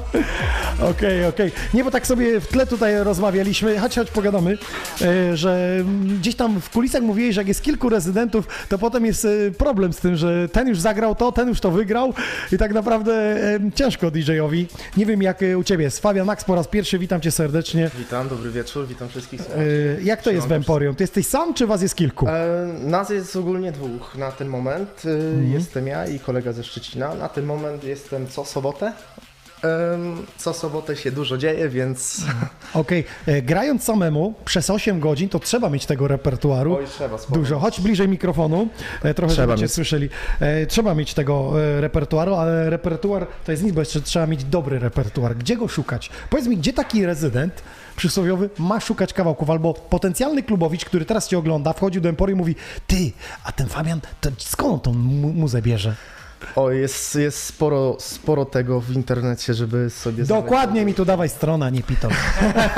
[0.89, 1.51] Okej, okej.
[1.73, 4.57] Nie, bo tak sobie w tle tutaj rozmawialiśmy, chodź, chodź, pogadamy,
[5.01, 5.83] e, że
[6.19, 9.93] gdzieś tam w kulisach mówiłeś, że jak jest kilku rezydentów, to potem jest e, problem
[9.93, 12.13] z tym, że ten już zagrał to, ten już to wygrał
[12.51, 14.67] i tak naprawdę e, ciężko DJ-owi.
[14.97, 15.99] Nie wiem, jak u Ciebie jest.
[15.99, 17.89] Fabian Max po raz pierwszy, witam Cię serdecznie.
[17.97, 19.41] Witam, dobry wieczór, witam wszystkich.
[19.41, 20.95] E, Jak to jest w Emporium?
[20.95, 22.27] Ty jesteś sam, czy Was jest kilku?
[22.27, 25.03] E, nas jest ogólnie dwóch na ten moment.
[25.05, 25.51] Mhm.
[25.53, 27.15] Jestem ja i kolega ze Szczecina.
[27.15, 28.93] Na ten moment jestem co sobotę.
[30.37, 32.21] Co sobotę się dużo dzieje, więc
[32.73, 36.75] Okej, e, grając samemu przez 8 godzin, to trzeba mieć tego repertuaru.
[36.75, 37.59] Oj, trzeba sporo Dużo.
[37.59, 38.67] Chodź bliżej mikrofonu,
[39.03, 39.71] e, trochę Trzeba żebyście mieć.
[39.73, 40.09] słyszeli.
[40.39, 44.79] E, Trzeba mieć tego repertuaru, ale repertuar to jest nic, bo jeszcze trzeba mieć dobry
[44.79, 45.35] repertuar.
[45.37, 46.09] Gdzie go szukać?
[46.29, 47.63] Powiedz mi, gdzie taki rezydent
[47.95, 52.41] przysłowiowy ma szukać kawałków, albo potencjalny klubowicz, który teraz cię ogląda, wchodził do Emporium i
[52.41, 52.55] mówi,
[52.87, 53.11] ty,
[53.43, 55.95] a ten Fabian, to skąd on tą mu- muzę bierze?
[56.55, 61.65] O, jest, jest sporo, sporo tego w internecie, żeby sobie Dokładnie mi tu dawaj stronę,
[61.65, 62.11] a nie pitol.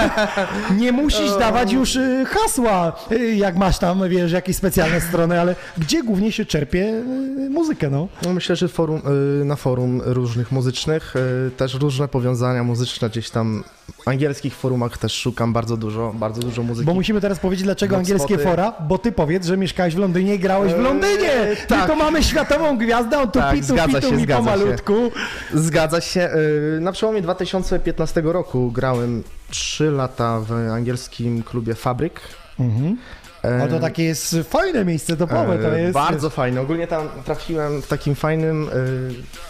[0.81, 5.55] nie musisz dawać już y, hasła, y, jak masz tam, wiesz, jakieś specjalne strony, ale
[5.77, 8.07] gdzie głównie się czerpie y, muzykę, no?
[8.23, 9.01] No myślę, że forum,
[9.45, 11.13] na forum różnych muzycznych,
[11.57, 13.63] też różne powiązania muzyczne gdzieś tam
[14.03, 16.85] w angielskich forumach też szukam bardzo dużo, bardzo dużo muzyki.
[16.85, 18.13] Bo musimy teraz powiedzieć, dlaczego Hotspoty.
[18.13, 21.33] angielskie fora, bo ty powiedz, że mieszkałeś w Londynie i grałeś w Londynie.
[21.33, 21.87] Eee, My tak.
[21.87, 24.57] to mamy światową gwiazdę, on tu Tak, pitu, zgadza pitu się, mi zgadza się.
[24.59, 25.11] pomalutku.
[25.53, 26.29] Zgadza się.
[26.77, 32.21] y, Na przełomie 2015 roku grałem 3 lata w angielskim klubie Fabryk.
[32.59, 32.97] Mhm.
[33.43, 35.93] E, No to takie jest fajne miejsce topowe, to e, jest...
[35.93, 36.61] Bardzo fajne.
[36.61, 38.69] Ogólnie tam trafiłem w takim fajnym, y,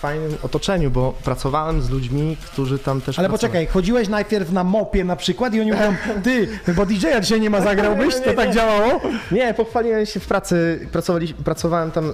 [0.02, 3.52] fajnym otoczeniu, bo pracowałem z ludźmi, którzy tam też Ale pracowali.
[3.54, 7.50] poczekaj, chodziłeś najpierw na mopie na przykład i oni mówią, ty, bo DJ-a dzisiaj nie
[7.50, 8.16] ma, zagrałbyś?
[8.26, 9.02] To tak działało?
[9.32, 10.88] Nie, pochwaliłem się w pracy.
[10.92, 12.14] Pracowali, pracowałem tam y,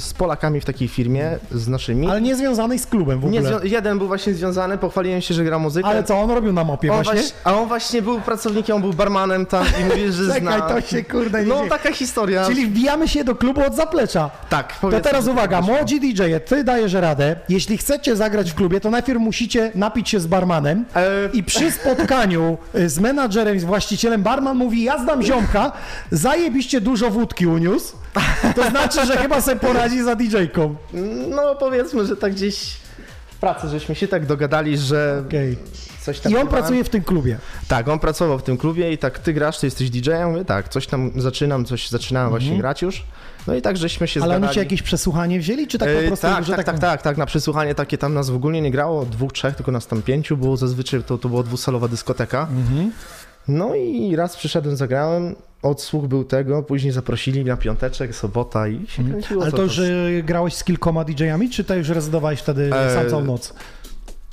[0.00, 2.10] z Polakami w takiej firmie, z naszymi.
[2.10, 3.58] Ale nie związanej z klubem w Nie, ogóle.
[3.58, 5.88] zwią- jeden był właśnie związany, pochwaliłem się, że gra muzykę.
[5.88, 7.12] Ale co on robił na mopie On właśnie?
[7.14, 10.60] właśnie, a on właśnie był pracownikiem, on był barmanem tam i mówił, że Czekaj, zna.
[10.60, 11.68] to się kurde nie No dzieje.
[11.70, 12.46] taka historia.
[12.46, 14.30] Czyli wbijamy się do klubu od zaplecza.
[14.48, 17.36] Tak, To teraz uwaga, młodzi DJ-e, ty dajesz radę.
[17.48, 21.70] Jeśli chcecie zagrać w klubie, to najpierw musicie napić się z barmanem E, i przy
[21.72, 25.72] spotkaniu y, z menadżerem, z właścicielem, barman mówi, ja znam ziomka,
[26.10, 27.96] zajebiście dużo wódki uniósł,
[28.56, 30.74] to znaczy, że chyba sobie poradzi za DJ-ką.
[31.30, 32.76] No powiedzmy, że tak gdzieś
[33.40, 35.56] pracy żeśmy się tak dogadali, że Okej.
[36.00, 37.38] coś tam I on pracuje w tym klubie.
[37.68, 40.30] Tak, on pracował w tym klubie i tak, ty grasz, ty jesteś DJ-em?
[40.30, 43.04] Mówię, tak, coś tam zaczynam, coś zaczynałem właśnie grać już.
[43.46, 44.32] No i tak żeśmy się Mhm.
[44.32, 47.02] Ale oni ci jakieś przesłuchanie wzięli, czy tak po prostu, tak, że tak, tak, tak,
[47.02, 50.02] tak, na przesłuchanie takie tam nas w ogóle nie grało, dwóch, trzech, tylko nas tam
[50.02, 52.48] pięciu było, zazwyczaj to, to była dwusalowa dyskoteka.
[52.50, 52.92] Mhm.
[53.48, 59.04] No i raz przyszedłem, zagrałem, odsłuch był tego, później zaprosili na piąteczek, sobota i się
[59.04, 59.42] kręciło.
[59.42, 59.42] Mhm.
[59.42, 62.94] Ale co to już e, grałeś z kilkoma DJ-ami, czy to już rezydowałeś wtedy E,
[62.94, 63.54] sam całą noc?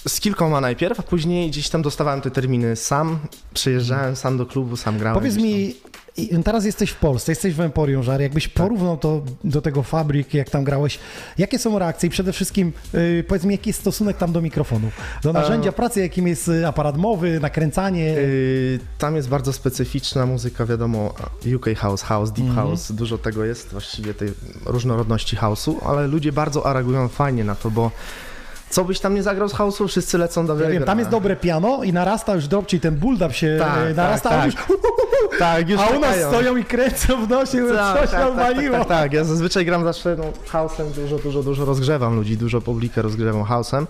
[0.07, 3.19] Z kilkoma najpierw, a później gdzieś tam dostawałem te terminy sam,
[3.53, 5.19] przyjeżdżałem sam do klubu, sam grałem.
[5.19, 5.75] Powiedz mi,
[6.17, 10.33] i- teraz jesteś w Polsce, jesteś w Emporium Żar, jakbyś porównał to do tego fabryk,
[10.33, 10.99] jak tam grałeś,
[11.37, 12.07] jakie są reakcje?
[12.07, 14.89] I przede wszystkim y, powiedz mi, jaki jest stosunek tam do mikrofonu,
[15.23, 20.65] do narzędzia pracy, jakim jest y, aparat mowy, nakręcanie, Yy, tam jest bardzo specyficzna muzyka,
[20.65, 21.13] wiadomo,
[21.55, 22.67] UK House, House, Deep Mhm.
[22.67, 24.29] House, dużo tego jest, właściwie tej
[24.65, 27.91] różnorodności house'u, ale ludzie bardzo reagują fajnie na to, bo
[28.75, 31.35] co byś tam nie zagrał z house'u, wszyscy lecą do ja wiem, tam jest dobre
[31.35, 34.55] piano i narasta już drop, czyli ten build-up się Tak, y, narasta, tak, a, już,
[35.39, 38.55] Tak, już a u nas stoją i kręcą w nosie, Tak, coś tak, tam tak,
[38.55, 38.77] waliło.
[38.77, 42.61] tak, tak, tak, ja zazwyczaj gram zawsze no, house'em, dużo, dużo, dużo rozgrzewam ludzi, dużo
[42.61, 43.85] publikę rozgrzewam house'em.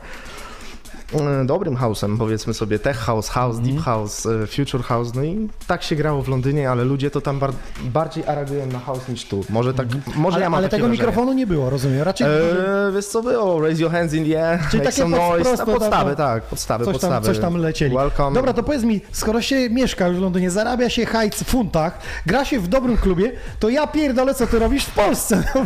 [1.14, 3.76] E, Dobrym house'em, powiedzmy sobie, tech house, house, Mhm.
[3.76, 7.22] deep house, e, future house, no i tak się grało w Londynie, ale ludzie to
[7.22, 7.52] tam bar
[7.84, 9.44] bardziej reagują na house niż tu.
[9.50, 10.34] Może tak, może Mhm.
[10.34, 10.92] ale ja mam ale tego wrażenie.
[11.02, 12.28] mikrofonu nie było, rozumiem, raczej...
[12.28, 13.62] Eee, wiesz co było?
[13.62, 15.44] Raise your hands in the air, Czyli make takie some noise.
[15.56, 17.26] prosto, podstawy, tak, tak, podstawy, Coś tam, podstawy.
[17.28, 17.96] coś tam lecieli.
[17.96, 18.36] Welcome.
[18.36, 22.00] Dobra, to powiedz mi, skoro się mieszka już w Londynie, zarabia się hajc w funtach,
[22.26, 25.44] gra się w dobrym klubie, to ja pierdolę, co ty robisz w Polsce?
[25.56, 25.62] No,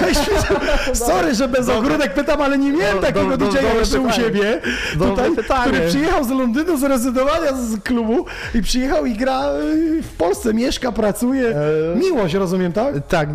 [0.00, 4.00] weź, weź, sorry, że bez ogródek pytam, ale nie miałem Do- takiego do- do- jeszcze
[4.00, 4.47] u pytanie.
[4.96, 5.72] Dobre tutaj, pytanie.
[5.72, 10.54] który przyjechał z Londynu, z rezydowania z klubu i przyjechał i gra y, w Polsce,
[10.54, 11.54] mieszka, pracuje.
[11.96, 12.94] Miłość, rozumiem, tak?
[13.08, 13.28] Tak,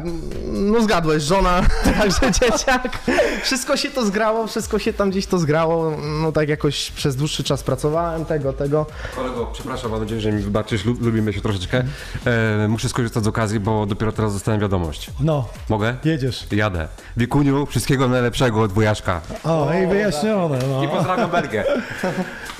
[0.54, 1.62] no zgadłeś, żona,
[2.00, 3.00] także dzieciak.
[3.44, 5.98] Wszystko się to zgrało, wszystko się tam gdzieś to zgrało.
[6.22, 8.86] No tak jakoś przez dłuższy czas pracowałem, tego, tego.
[9.16, 11.84] Kolego, przepraszam, mam nadzieję, że mi wybaczysz, lu- lubimy się troszeczkę.
[12.26, 15.10] E, muszę skorzystać z okazji, bo dopiero teraz dostałem wiadomość.
[15.20, 15.96] No, Mogę?
[16.06, 16.48] jedziesz.
[16.52, 16.88] Jadę.
[17.18, 19.22] Wiekuniu, wszystkiego najlepszego od wujaszka.
[19.44, 20.60] O, i wyjaśnione.
[20.70, 20.84] No.
[20.84, 21.64] I pozdrawiam.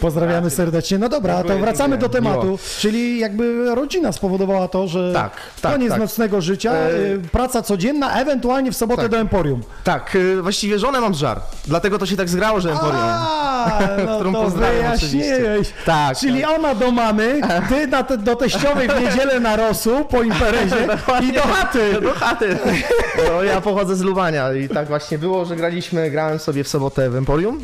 [0.02, 0.98] Pozdrawiamy serdecznie.
[0.98, 2.10] No dobra, Dziękuję, to wracamy dziękuję.
[2.10, 2.46] do tematu.
[2.46, 2.58] Miło.
[2.80, 6.00] Czyli jakby rodzina spowodowała to, że Tak, tak, koniec tak.
[6.00, 9.12] nocnego życia, E, y, praca codzienna, ewentualnie w sobotę tak.
[9.12, 9.62] do Emporium.
[9.84, 13.02] Tak, y, właściwie żonę mam żar, dlatego to się tak zgrało, że Emporium.
[13.04, 15.74] A, no Którą to pozdrawiam wyjaśniłeś.
[15.86, 20.24] Tak, Czyli ona do mamy, ty na te, do teściowej w niedzielę na Rosu po
[20.24, 20.88] imprezie
[21.30, 22.02] i do chaty.
[22.02, 22.58] Do chaty.
[23.30, 27.10] No, ja pochodzę z Lubania i tak właśnie było, że graliśmy, grałem sobie w sobotę
[27.10, 27.60] w Emporium.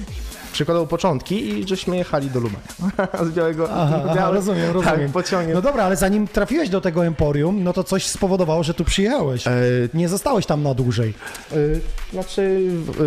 [0.59, 2.63] Przykładał początki i żeśmy jechali do Lubania.
[3.31, 3.69] Z białego.
[3.71, 4.99] Aha, białe- rozumiem, rozumiem.
[4.99, 5.53] Tak, pociągiem.
[5.53, 9.47] No dobra, ale zanim trafiłeś do tego Emporium, no to coś spowodowało, że tu przyjechałeś.
[9.47, 9.51] E,
[9.93, 11.13] Nie zostałeś tam na dłużej.
[11.53, 11.81] y,
[12.13, 12.41] znaczy,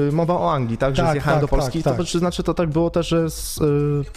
[0.08, 0.96] y, mowa o Anglii, tak?
[0.96, 1.82] Że Tak, zjechałem tak, do Polski.
[1.82, 2.06] tak, to tak.
[2.06, 3.58] czy znaczy, to tak było też, że z,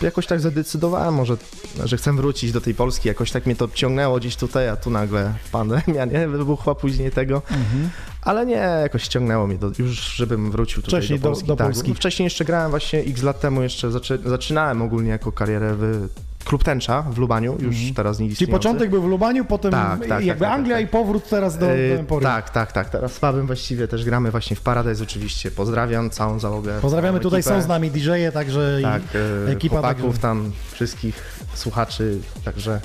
[0.02, 1.38] y, jakoś tak zadecydowałem, może,
[1.86, 3.08] że chcę wrócić do tej Polski.
[3.08, 6.28] Jakoś tak mnie to ciągnęło gdzieś tutaj, a tu nagle pandemia, nie?
[6.28, 7.36] Wybuchła później tego.
[7.52, 7.90] Mhm.
[8.26, 11.48] Ale nie, jakoś ciągnęło mnie do, już, żebym wrócił tutaj Wcześniej do do- Polski.
[11.48, 11.68] do tak.
[11.68, 11.94] Polski.
[11.96, 16.08] Wcześniej jeszcze grałem właśnie x lat temu, jeszcze zaczę, zaczynałem ogólnie jako karierę w
[16.46, 18.64] klub Tęcza w Lubaniu, już teraz nie Czyli istniejący.
[18.64, 20.86] początek był w Lubaniu, potem Tak, tak, tak, jakby tak, Anglia tak.
[20.86, 22.32] i powrót teraz do, do Emporium.
[22.32, 22.90] tak, tak, tak.
[22.90, 25.52] Teraz z właściwie też gramy właśnie w Paradise oczywiście.
[25.52, 26.80] Pozdrawiam całą załogę.
[26.82, 27.56] Pozdrawiamy, tutaj ekipę.
[27.56, 29.18] są z nami DJ-e, także Tak, i
[29.50, 29.74] e, ekipa.
[29.76, 30.22] chłopaków Także...
[30.22, 32.82] tam, wszystkich słuchaczy, także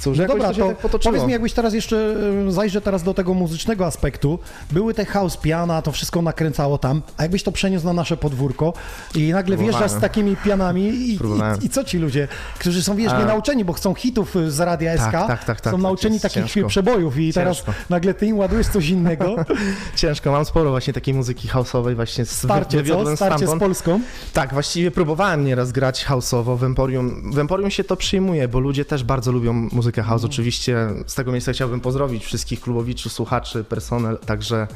[0.00, 2.16] cóż, No dobra, to to tak powiedz mi, jakbyś teraz jeszcze
[2.48, 4.38] zajrzę teraz do tego muzycznego aspektu.
[4.72, 8.72] Były te house piana, to wszystko nakręcało tam, a jakbyś to przeniósł na nasze podwórko
[9.14, 9.80] i nagle Próbowałem.
[9.80, 11.18] wjeżdżasz z takimi pianami i, i,
[11.62, 12.28] i co ci ludzie,
[12.58, 13.20] którzy są, wiesz, A.
[13.20, 16.52] nienauczeni, bo chcą hitów y, z Radia SK, tak, tak, tak, są tak, nauczeni takich
[16.52, 16.68] ciężko.
[16.68, 17.72] przebojów i teraz Ciężko.
[17.90, 19.36] nagle ty im ładujesz coś innego.
[19.96, 23.16] Ciężko, mam sporo właśnie takiej muzyki house'owej właśnie z Starcie, co?
[23.16, 23.58] Starcie z.
[23.58, 24.00] Polską.
[24.32, 27.32] Tak, właściwie próbowałem nieraz grać house'owo w Emporium.
[27.32, 30.24] W Emporium się to przyjmuje, bo ludzie też bardzo lubią muzykę house.
[30.24, 34.66] Oczywiście z tego miejsca chciałbym pozdrowić wszystkich klubowiczów, słuchaczy, personel, także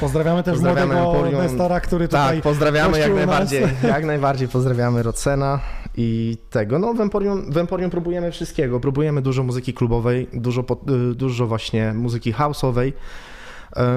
[0.00, 1.42] Pozdrawiamy też Pozdrawiamy młodego Emporium.
[1.42, 5.60] Nestora, który tutaj tak, pozdrawiamy jak najbardziej, jak najbardziej pozdrawiamy Rocena
[5.96, 6.78] i tego.
[6.78, 10.64] No w Emporium, w Emporium próbujemy wszystkiego, próbujemy dużo muzyki klubowej, dużo,
[11.10, 12.92] y, dużo właśnie muzyki house'owej.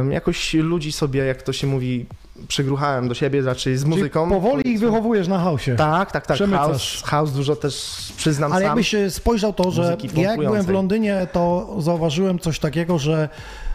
[0.10, 2.06] Jakoś ludzi sobie, jak to się mówi,
[2.48, 4.30] przygruchałem do siebie raczej z Czyli muzyką.
[4.30, 5.76] powoli ich wychowujesz na hausie.
[5.76, 6.38] Tak, tak, tak.
[6.40, 8.68] House, house dużo też przyznam Ale sam.
[8.68, 10.70] jakbyś e, spojrzał to, że ja jak byłem w.
[10.70, 13.30] Londynie, to zauważyłem coś takiego, że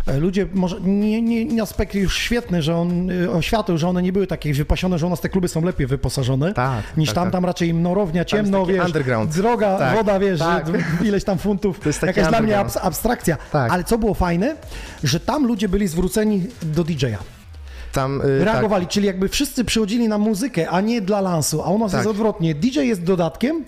[0.06, 4.02] e, ludzie, może nie, nie, nie aspekt już świetny, że on e, oświaty, że one
[4.02, 7.14] nie były takie wypasione, że u nas te kluby są lepiej wyposażone Tak, niż tak,
[7.14, 7.32] tam, tak.
[7.32, 9.30] tam raczej mnorownia, ciemno, wiesz, underground.
[9.34, 10.66] droga, Tak, woda, wiesz, tak.
[11.02, 13.36] ileś tam funtów, To jest jakaś dla mnie abstrakcja.
[13.52, 13.72] Tak.
[13.72, 14.56] Ale co było fajne,
[15.04, 17.37] że tam ludzie byli zwróceni do DJ-a.
[17.92, 21.78] Tam, y, reagowali, czyli jakby wszyscy przychodzili na muzykę, a nie dla lansu, a u
[21.78, 21.98] nas Tak.
[21.98, 22.54] jest odwrotnie.
[22.54, 23.64] DJ jest dodatkiem,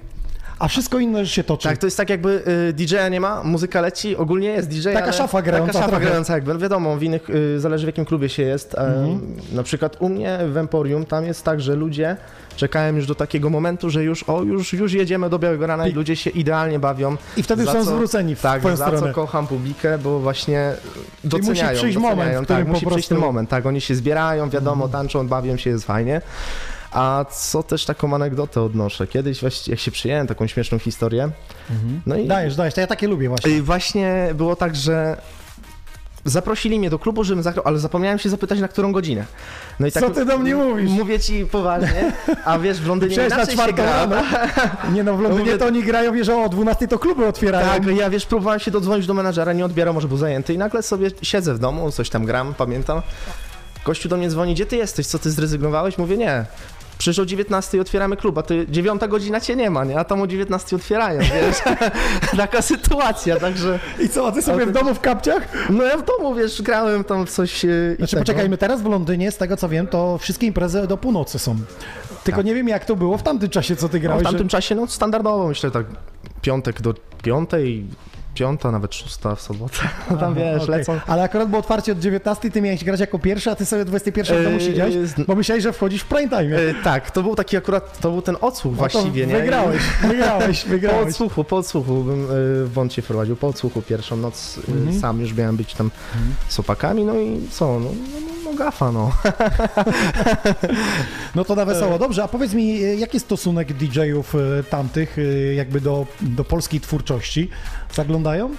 [0.60, 1.68] a wszystko inne się toczy.
[1.68, 5.02] Tak, to jest tak jakby y, DJ-a nie ma, muzyka leci, ogólnie jest DJ, Taka
[5.04, 5.12] ale...
[5.12, 8.42] szafa grająca Taka szafa grająca jakby, wiadomo, w innych, y, zależy w jakim klubie się
[8.42, 8.74] jest.
[8.78, 9.20] Mhm.
[9.52, 12.16] Na przykład u mnie w Emporium tam jest tak, że ludzie
[12.56, 15.92] czekają już do takiego momentu, że już, o, już, już jedziemy do Białego Rana i
[15.92, 17.16] ludzie się idealnie bawią.
[17.36, 18.98] I wtedy są co- zwróceni w Tak, za stronę.
[19.00, 20.72] co kocham publikę, bo właśnie
[21.24, 21.76] musi doceniają.
[21.78, 24.92] przyjść doceniają, moment, tak, musi przyjść ten prostu- moment, tak, oni się zbierają, wiadomo, Mhm.
[25.02, 26.20] tańczą, bawią się, jest fajnie.
[26.92, 29.06] A co też taką anegdotę odnoszę.
[29.06, 31.30] Kiedyś właśnie, jak się przyjąłem taką śmieszną historię,
[32.06, 33.50] no i Dajesz, dajesz, to ja takie lubię właśnie.
[33.50, 35.16] i właśnie było tak, że
[36.24, 39.24] zaprosili mnie do klubu, żebym zagrał, ale zapomniałem się zapytać, na którą godzinę.
[39.80, 40.90] No i tak Co ty do mnie mówisz?
[40.90, 42.12] Mówię ci poważnie,
[42.44, 43.84] a wiesz, w Londynie Przecież na inaczej się gra.
[44.06, 44.16] rano.
[44.94, 47.66] Nie no, w Londynie Mówię- to oni grają, wiesz, o 12 to kluby otwierają.
[47.68, 50.82] Tak, ja wiesz, próbowałem się dodzwonić do menadżera, nie odbierał, może był zajęty i nagle
[50.82, 53.02] sobie siedzę w domu, coś tam gram, pamiętam.
[53.84, 55.98] Gościu do mnie dzwoni, gdzie ty jesteś, co ty zrezygnowałeś?
[55.98, 56.44] Mówię, nie.
[57.00, 59.98] Przecież o 19 otwieramy klub, a ty 9 godzina cię nie ma, nie?
[59.98, 61.56] A tam o 19 otwierają, wiesz?
[62.36, 63.78] Taka sytuacja, także...
[64.00, 65.70] I co, a ty sobie w domu w kapciach?
[65.70, 67.64] No ja w domu, wiesz, grałem tam coś...
[67.64, 68.22] e, Znaczy, tego.
[68.22, 71.56] poczekajmy, teraz w Londynie, z tego co wiem, to wszystkie imprezy do północy są.
[72.24, 74.02] Tylko nie wiem, jak to było w tamtym czasie, co ty Tak.
[74.02, 74.22] No, grałeś.
[74.22, 74.50] w tamtym że...
[74.50, 75.86] czasie, no standardowo, myślę tak
[76.42, 77.86] piątek do piątej,
[78.34, 79.74] piąta, nawet szósta w sobotę.
[80.10, 80.78] No tam wiesz, Okej.
[80.78, 81.00] lecą.
[81.06, 83.84] Ale akurat było otwarcie od 19, ty miałeś grać jako pierwszy, a ty sobie o
[83.84, 84.94] 21 w domu Yy, siedziałeś,
[85.28, 86.56] bo myślałeś, że wchodzisz w prime time.
[86.58, 89.34] E, tak, to był taki akurat, to był ten odsłuch No właściwie, nie?
[89.38, 91.08] wygrałeś, wygrałeś, Po wygrałeś.
[91.08, 92.26] odsłuchu, po odsłuchu bym e,
[92.64, 95.00] w Wącie wprowadził, po odsłuchu pierwszą noc Mhm.
[95.00, 95.90] sam już miałem być tam
[96.48, 99.12] z opakami, no i co, no, no, no gafa, no.
[101.34, 101.98] No to na wesoło.
[101.98, 104.34] Dobrze, a powiedz mi, jaki jest stosunek DJ-ów
[104.70, 105.16] tamtych
[105.56, 107.50] jakby do, do polskiej twórczości?
[107.94, 108.50] Zaglądają?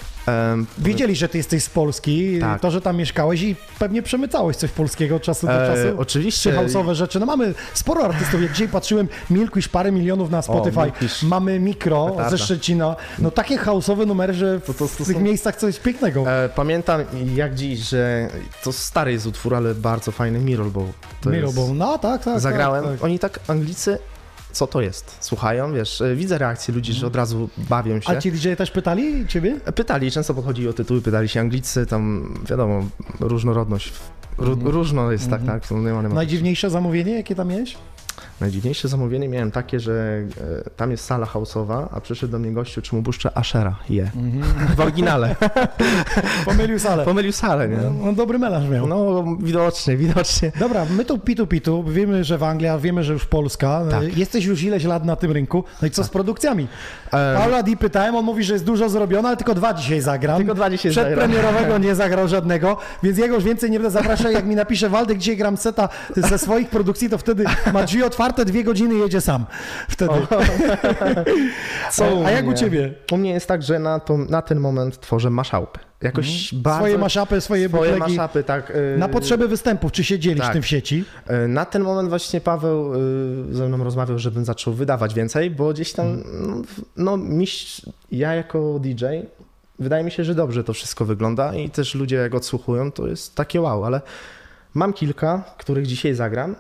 [0.77, 2.61] Wiedzieli, że ty jesteś z Polski, Tak.
[2.61, 5.99] to, że tam mieszkałeś i pewnie przemycałeś coś polskiego od czasu do E, czasu.
[6.01, 6.51] oczywiście.
[6.51, 7.19] Czy house'owe rzeczy.
[7.19, 8.41] No mamy sporo artystów.
[8.41, 10.79] Jak dzisiaj patrzyłem, Milkwish parę milionów na Spotify.
[10.79, 11.23] Milkwish.
[11.23, 12.29] mamy Mikro Petarda.
[12.29, 12.95] ze Szczecina.
[13.19, 16.23] No takie house'owe numery, że w, To- to- to w tych są- miejscach coś pięknego.
[16.31, 17.01] E, pamiętam
[17.35, 18.29] jak dziś, że
[18.63, 20.85] to stary jest utwór, ale bardzo fajny, Mirror Ball.
[21.21, 22.39] To Miro, jest- no tak, tak.
[22.39, 23.03] Zagrałem, Tak, tak.
[23.03, 23.97] oni tak, Anglicy,
[24.51, 25.17] co to jest?
[25.19, 28.09] Słuchają, wiesz, e, widzę reakcję ludzi, że od razu bawią się.
[28.09, 29.59] A ci DJ też pytali ciebie?
[29.75, 32.83] Pytali, często podchodzili o tytuły, pytali się Anglicy, tam wiadomo,
[33.19, 33.93] różnorodność,
[34.37, 34.67] ró, Mhm.
[34.71, 36.15] różno jest, tak, tak, to nie ma, nie ma.
[36.15, 37.77] Najdziwniejsze zamówienie, jakie tam miałeś?
[38.41, 40.21] Najdziwniejsze zamówienie miałem takie, że
[40.67, 44.11] e, tam jest sala house'owa, a przyszedł do mnie gościu, czy mu puszczę Ashera, je.
[44.77, 45.35] W oryginale.
[46.45, 47.05] Pomylił salę.
[47.05, 47.77] Pomylił salę, nie?
[48.09, 48.87] On dobry melanż miał.
[48.87, 50.51] No, widocznie, widocznie.
[50.59, 53.81] Dobra, my tu pitu pitu, wiemy, że w Anglia, wiemy, że już Polska.
[53.91, 54.17] Tak.
[54.17, 55.63] Jesteś już ileś lat na tym rynku.
[55.81, 56.67] No i co z produkcjami?
[57.11, 60.37] Em, Paula D pytałem, on mówi, że jest dużo zrobione, ale tylko dwa dzisiaj zagram.
[60.37, 61.13] Tylko dwa dzisiaj zagram.
[61.13, 64.31] Przedpremierowego nie zagrał żadnego, więc jego już więcej nie będę zapraszał.
[64.31, 68.45] Jak mi napisze Waldek, dzisiaj gram seta ze swoich produkcji, to wtedy ma drzwi otwarte,
[68.45, 69.45] dwie godziny jedzie sam.
[69.89, 70.13] Wtedy.
[71.91, 72.93] Co A jak u ciebie?
[73.11, 75.79] U mnie jest tak, że na, to, na ten moment tworzę maszałpy.
[76.01, 76.79] Jakoś bardzo...
[76.79, 78.15] Swoje maszapy, swoje Swoje butlegi.
[78.17, 78.69] maszapy, tak.
[78.69, 80.53] y, Na potrzeby występów, czy się dzielisz tak.
[80.53, 81.03] tym w sieci?
[81.45, 82.97] y, Na ten moment właśnie Paweł y,
[83.55, 86.63] ze mną rozmawiał, żebym zaczął wydawać więcej, bo gdzieś tam, Hmm.
[86.97, 87.43] no, no
[88.11, 89.05] ja jako DJ,
[89.79, 93.35] wydaje mi się, że dobrze to wszystko wygląda i też ludzie jak odsłuchują, to jest
[93.35, 94.01] takie wow, ale
[94.73, 96.55] mam kilka, których dzisiaj zagram,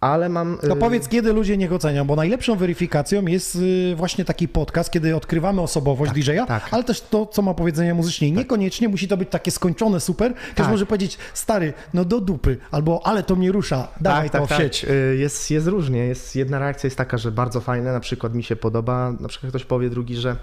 [0.00, 0.58] ale mam...
[0.58, 4.90] To y, powiedz, kiedy ludzie niech ocenią, bo najlepszą weryfikacją jest y, właśnie taki podcast,
[4.90, 6.68] kiedy odkrywamy osobowość DJ-a, tak.
[6.70, 8.30] ale też to, co ma powiedzenia muzycznie.
[8.30, 10.34] Niekoniecznie musi to być takie skończone super.
[10.34, 10.68] Ktoś Tak.
[10.68, 14.58] może powiedzieć, stary, no do dupy, albo ale to mnie rusza, dawaj tak, to tak,
[14.58, 14.80] w sieć.
[14.80, 14.90] tak.
[14.90, 15.98] Y, Jest, jest różnie.
[15.98, 19.50] Jest, jedna reakcja jest taka, że bardzo fajne, na przykład mi się podoba, na przykład
[19.50, 20.36] ktoś powie, drugi, że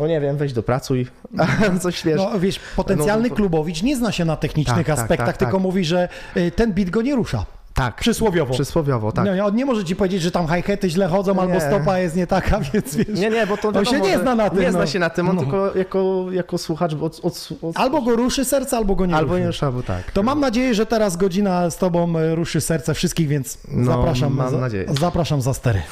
[0.00, 1.06] no nie wiem, weź do pracuj,
[1.82, 2.16] coś wiesz.
[2.16, 5.52] No wiesz, potencjalny no, klubowicz nie zna się na technicznych Tak, tak, aspektach, tak, tylko
[5.52, 5.62] tak.
[5.62, 6.08] mówi, że
[6.56, 7.46] ten beat go nie rusza.
[7.74, 8.54] Tak, Przysłowiowo.
[8.54, 9.24] przysłowiowo, tak.
[9.24, 11.60] No, nie- on nie może ci powiedzieć, że tam hi-haty źle chodzą, albo Nie.
[11.60, 13.08] stopa jest nie taka, więc wiesz.
[13.18, 14.72] Nie, nie, bo to On się wiadomo, nie zna na tym, Nie no.
[14.72, 15.42] zna się na tym, on No.
[15.42, 19.36] tylko jako, jako słuchacz od, od, od, Albo go ruszy serce, albo go nie albo
[19.38, 19.60] ruszy.
[19.62, 20.10] nie albo tak.
[20.12, 24.34] To mam nadzieję, że teraz godzina z tobą e, ruszy serce wszystkich, więc No, zapraszam,
[24.34, 24.84] mam za, nadzieję.
[25.00, 25.82] zapraszam za stery.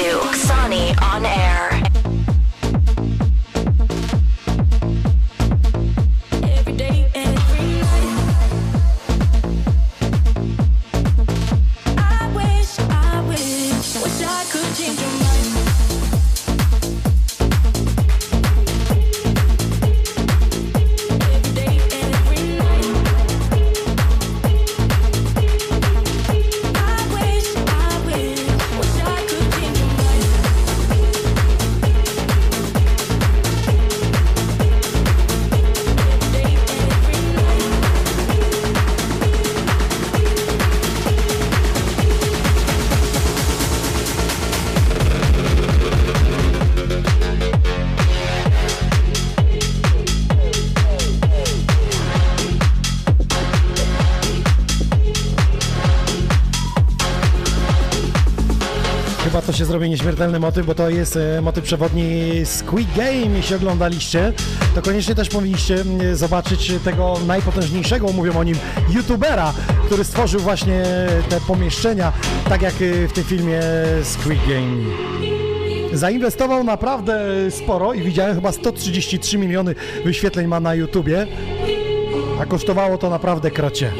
[0.00, 0.39] two.
[59.60, 64.32] Się zrobi nieśmiertelny motyw, bo to jest e, motyw przewodni Squid Game, jeśli oglądaliście.
[64.74, 68.56] To koniecznie też powinniście zobaczyć tego najpotężniejszego, mówią o nim,
[68.90, 69.52] youtubera,
[69.86, 70.82] który stworzył właśnie
[71.28, 72.12] te pomieszczenia,
[72.48, 73.60] tak jak e, w tym filmie
[74.02, 74.76] Squid Game.
[75.92, 77.20] Zainwestował naprawdę
[77.50, 79.74] sporo i widziałem chyba 133 miliony
[80.04, 81.26] wyświetleń ma na YouTubie,
[82.40, 83.92] a kosztowało to naprawdę krocie.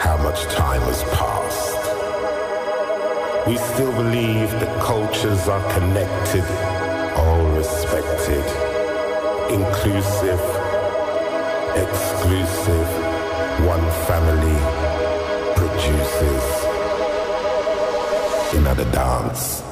[0.00, 1.76] How much time has passed.
[3.46, 6.44] We still believe that cultures are connected,
[7.16, 8.44] all respected,
[9.48, 10.40] inclusive,
[11.76, 12.88] exclusive,
[13.64, 14.58] one family
[15.54, 16.42] produces
[18.56, 19.65] another dance.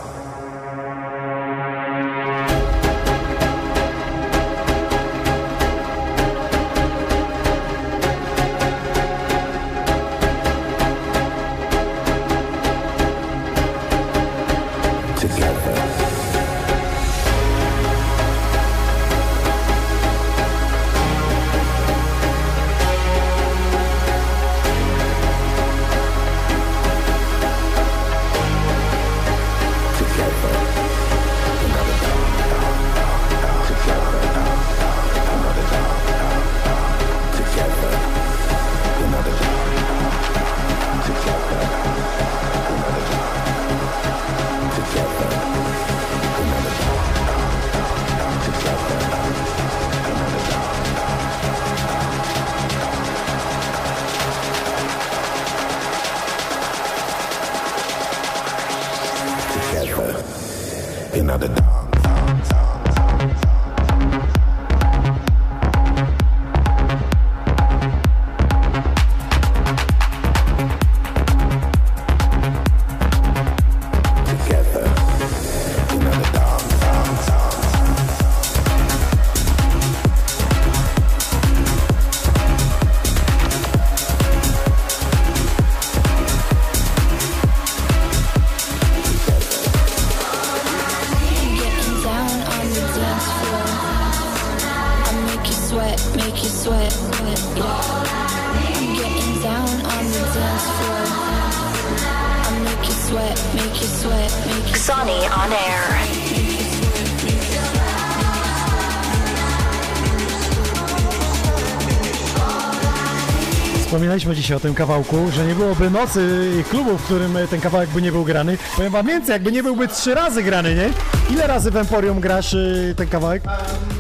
[114.25, 117.91] Wspominaliśmy dzisiaj o tym kawałku, że nie byłoby nocy i klubu, w którym ten kawałek
[117.91, 118.59] by nie był grany.
[118.77, 120.91] Powiem wam więcej, jakby nie byłby trzy razy grany, nie?
[121.35, 123.43] Ile razy w Emporium grasz y, ten kawałek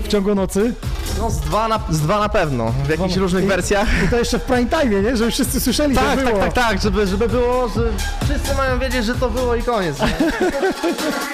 [0.04, 0.72] w ciągu nocy?
[1.18, 3.88] No z dwa na, z dwa na pewno, w jakichś różnych I- wersjach.
[4.04, 5.16] I to jeszcze w prime time, nie?
[5.16, 6.38] Żeby wszyscy słyszeli, Tak, tak, było.
[6.40, 7.82] tak, tak, żeby, żeby było, że
[8.24, 9.96] wszyscy mają wiedzieć, że to było i koniec.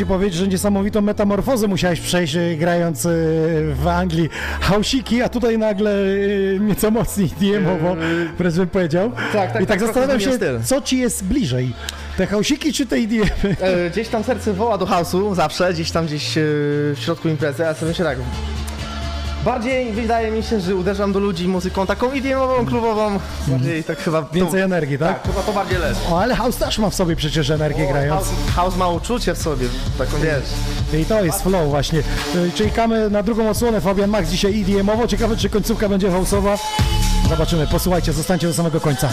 [0.00, 3.08] ci powiedzieć, że niesamowitą metamorfozę musiałeś przejść y, grając y,
[3.74, 4.28] w Anglii
[4.60, 7.96] hausiki, a tutaj nagle y, nieco mocniej DMowo,
[8.38, 9.12] wręcz bym powiedział.
[9.32, 10.30] tak, I tak, tak trochę zastanawiam się,
[10.64, 11.72] co ci jest bliżej,
[12.16, 13.22] te hausiki czy te IDM?
[13.60, 17.74] E, Gdzieś tam serce woła do house'u, zawsze, gdzieś tam gdzieś w środku imprezy, a
[17.74, 18.18] sobie myślę tak,
[19.44, 23.18] bardziej wydaje mi się, że uderzam do ludzi muzyką taką idiomową, klubową,
[23.48, 24.22] bardziej tak chyba...
[24.22, 25.22] to- Więcej energii, tak?
[25.22, 26.00] Tak, chyba to bardziej leży.
[26.10, 28.24] O, ale house też ma w sobie przecież energię grając.
[28.24, 29.66] House, house ma uczucie w sobie,
[29.98, 31.00] taką wiesz.
[31.02, 31.98] I to jest flow właśnie.
[31.98, 35.06] Y, Czekamy na drugą odsłonę Fabian Max dzisiaj EDM-owo.
[35.08, 36.58] Ciekawe, czy końcówka będzie house'owa.
[37.28, 37.66] Zobaczymy.
[37.66, 39.08] Posłuchajcie, zostańcie do samego końca.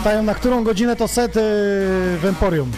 [0.00, 1.40] Pytają, na którą godzinę to set y,
[2.18, 2.72] w Emporium?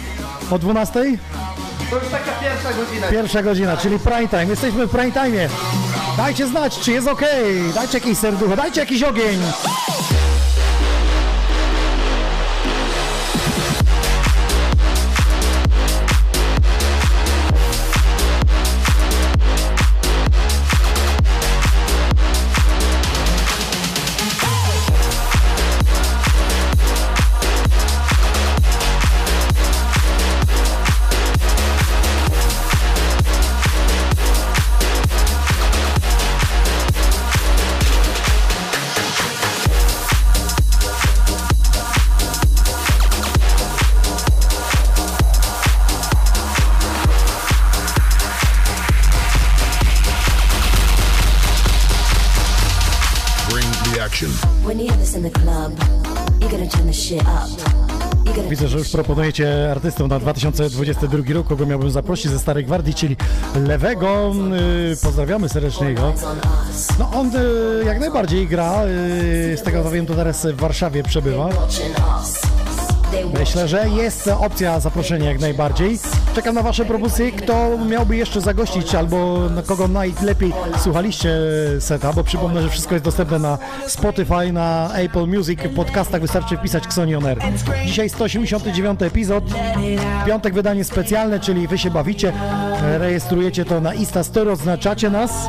[0.51, 0.93] O 12?
[0.93, 3.07] To już taka pierwsza godzina.
[3.07, 4.47] Pierwsza godzina, czyli prime time.
[4.47, 5.49] Jesteśmy w prime time.
[6.17, 7.23] Dajcie znać, czy jest ok.
[7.75, 9.39] Dajcie jakieś serducho, dajcie jakiś ogień.
[58.93, 63.17] Proponujecie artystę na 2022 rok, kogo miałbym zaprosić ze Starej Gwardii, czyli
[63.55, 64.33] Lewego.
[64.93, 66.13] Y, pozdrawiamy serdecznie jego.
[66.99, 71.03] No on y, jak najbardziej gra, y, z tego co wiem to teraz w Warszawie
[71.03, 71.49] przebywa.
[73.39, 75.99] Myślę, że jest opcja zaproszenia jak najbardziej.
[76.35, 81.31] Czekam na Wasze propozycje, kto miałby jeszcze zagościć albo na kogo najlepiej słuchaliście
[81.81, 86.57] seta, bo przypomnę, że wszystko jest dostępne na Spotify, na Apple Music, w podcastach wystarczy
[86.57, 87.39] wpisać Xonion Air.
[87.87, 89.45] Dzisiaj 189 epizod,
[90.27, 92.33] piątek wydanie specjalne, czyli Wy się bawicie,
[92.83, 95.49] rejestrujecie to na Insta Story, oznaczacie nas,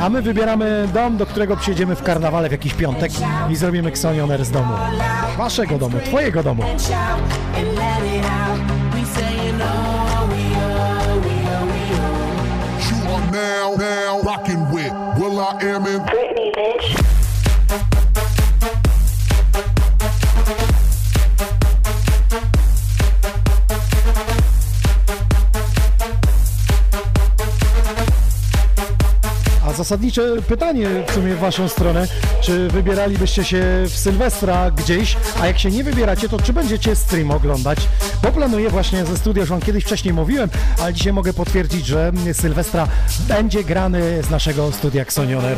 [0.00, 3.12] a my wybieramy dom, do którego przyjedziemy w karnawale w jakiś piątek
[3.50, 4.74] i zrobimy Xonion Air z domu.
[5.38, 6.62] Waszego domu, Twojego domu.
[7.60, 8.59] and let it out.
[14.30, 18.09] Rocking with Will I Am in Britney, bitch.
[29.80, 32.06] Zasadnicze pytanie w sumie w Waszą stronę,
[32.40, 37.30] czy wybieralibyście się w Sylwestra gdzieś, a jak się nie wybieracie, to czy będziecie stream
[37.30, 37.78] oglądać?
[38.22, 40.50] Bo planuję właśnie ze studia, już Wam kiedyś wcześniej mówiłem,
[40.82, 42.88] ale dzisiaj mogę potwierdzić, że Sylwestra
[43.28, 45.56] będzie grany z naszego studia Xonioner.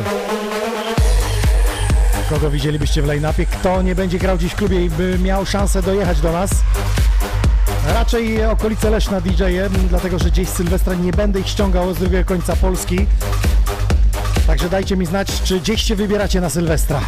[2.29, 3.45] Kogo widzielibyście w line-upie?
[3.45, 6.51] Kto nie będzie grał dziś w klubie i by miał szansę dojechać do nas?
[7.87, 12.25] Raczej okolice Leszna DJ-em, dlatego że gdzieś z Sylwestra nie będę ich ściągał z drugiego
[12.25, 13.07] końca Polski.
[14.47, 17.01] Także dajcie mi znać, czy gdzieś się wybieracie na Sylwestra.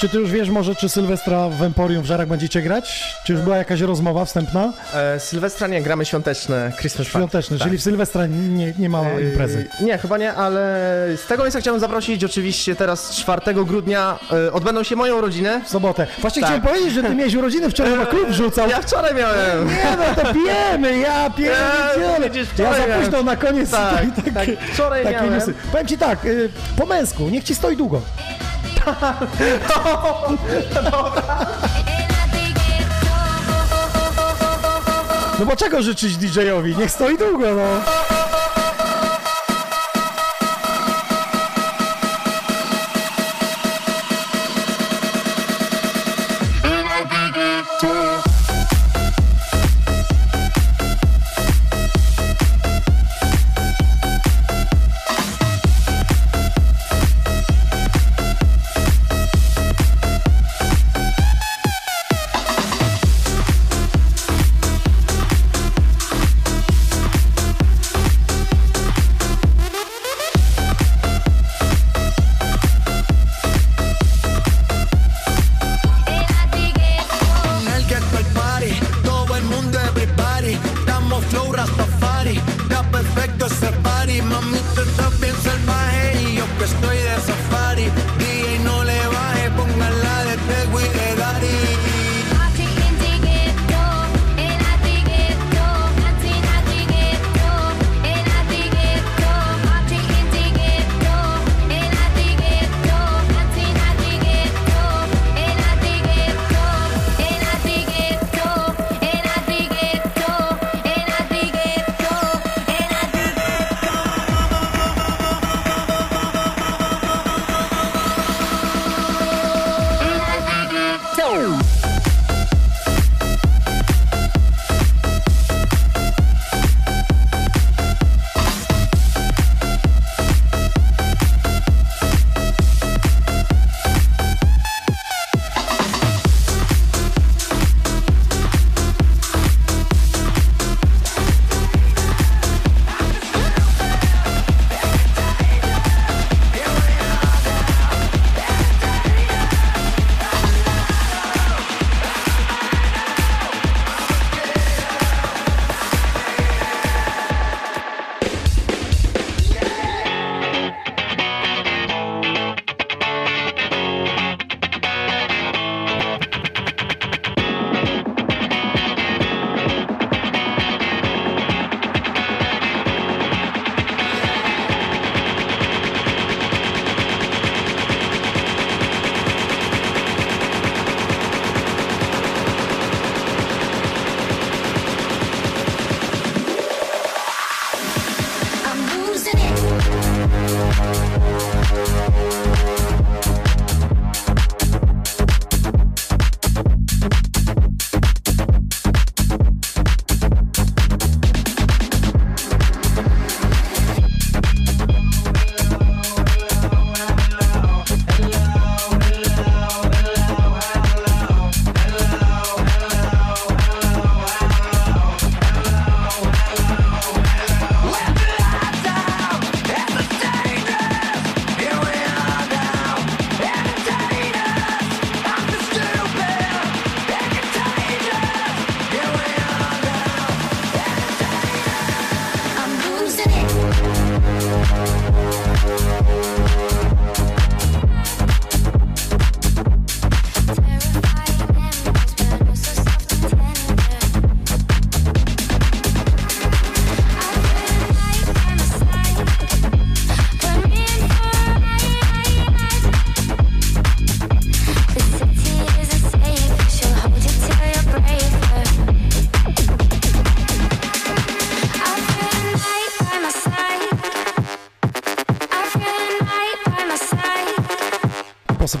[0.00, 3.14] Czy ty już wiesz może, czy Sylwestra w Emporium w Żarach będziecie grać?
[3.24, 4.72] Czy już była jakaś rozmowa wstępna?
[4.94, 7.06] E, Sylwestra nie, gramy świąteczne, Christmas.
[7.08, 7.66] Świąteczne, Tak.
[7.66, 9.68] czyli w Sylwestra nie, nie ma Yy, imprezy.
[9.80, 10.58] Nie, chyba nie, ale
[11.16, 14.18] z tego miejsca chciałem zaprosić oczywiście teraz 4 grudnia
[14.48, 15.60] e, odbędą się moje urodziny.
[15.64, 16.06] W sobotę.
[16.18, 16.50] Właśnie Tak.
[16.50, 18.68] chciałem powiedzieć, że ty miałeś urodziny, wczoraj na klub rzucał.
[18.68, 19.68] Ja wczoraj miałem.
[19.68, 22.30] Nie no, to pijemy, ja pierdzielę.
[22.58, 25.34] Ja za późno na koniec Tak, tak, takie, wczoraj miałem.
[25.34, 25.54] newsy.
[25.72, 28.00] Powiem ci tak, y, po męsku, niech ci stoi długo.
[35.38, 36.76] No bo czego życzyć DJ-owi?
[36.76, 37.62] Niech stoi długo, no.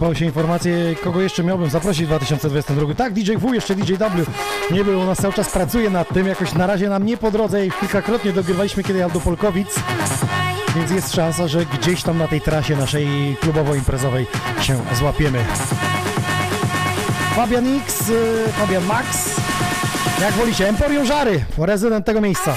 [0.06, 2.94] Posypały się informacje, kogo jeszcze miałbym zaprosić w 2022.
[2.94, 4.26] Tak, DJ W, jeszcze DJ W
[4.70, 7.30] nie był, u nas cały czas pracuje nad tym, jakoś na razie nam nie po
[7.30, 9.68] drodze i kilkakrotnie dogrywaliśmy kiedy jadł do Polkowic,
[10.76, 14.26] więc jest szansa, że gdzieś tam na tej trasie naszej klubowo-imprezowej
[14.60, 15.38] się złapiemy.
[17.36, 19.06] Fabian X, y, Fabian Max,
[20.20, 22.54] jak wolicie, Emporium Żary, rezydent tego miejsca.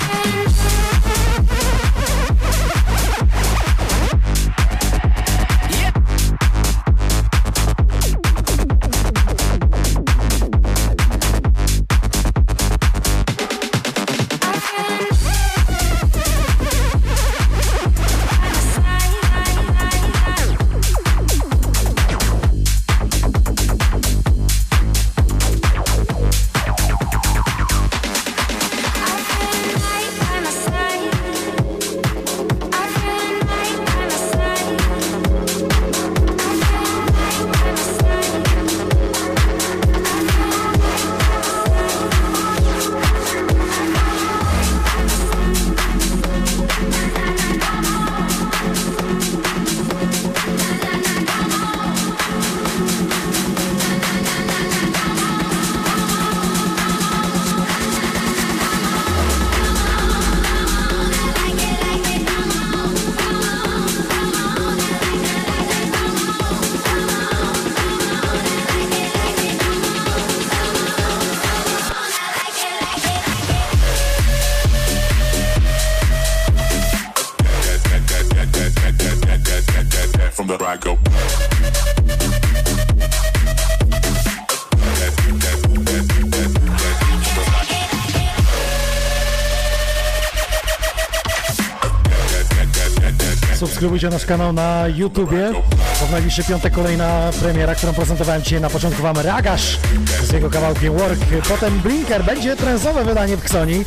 [93.79, 95.51] Subskrybujcie nasz kanał na YouTubie.
[95.99, 99.77] To w najbliższy piątek kolejna premiera, którą prezentowałem dzisiaj na początku wam Ragasz
[100.23, 101.19] z jego kawałkiem Work.
[101.49, 103.85] Potem Blinker, będzie trensowe wydanie w Ksoni.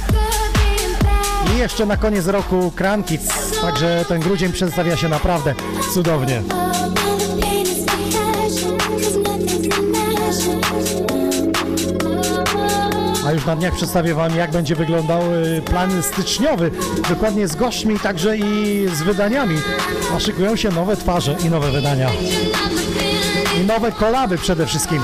[1.54, 3.22] I jeszcze na koniec roku Krankic.
[3.60, 5.54] Także ten grudzień przedstawia się naprawdę
[5.94, 6.42] cudownie.
[13.42, 16.70] Już na dniach przedstawię Wam, jak będzie wyglądał y, plan styczniowy,
[17.08, 19.56] dokładnie z gośćmi, także i z wydaniami.
[20.16, 22.08] A szykują się nowe twarze i nowe wydania.
[23.60, 25.02] I nowe kolaby przede wszystkim.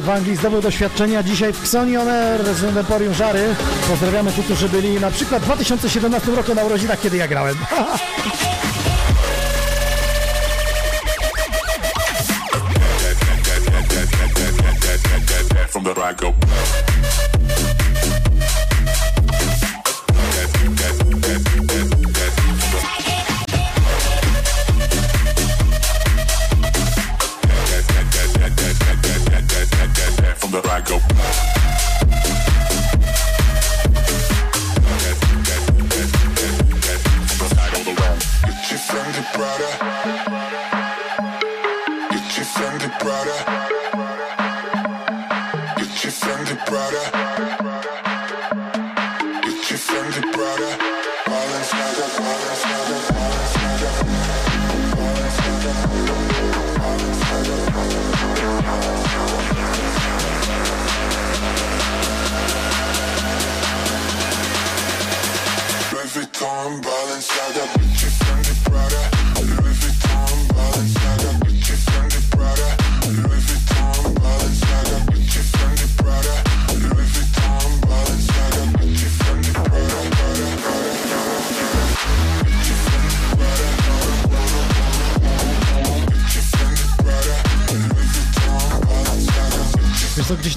[0.00, 3.54] W Anglii zdobył doświadczenia dzisiaj w Xoni On Air z Emporium Żary.
[3.88, 7.56] Pozdrawiamy tych, którzy byli na przykład w 2017 roku na urodzinach, kiedy ja grałem.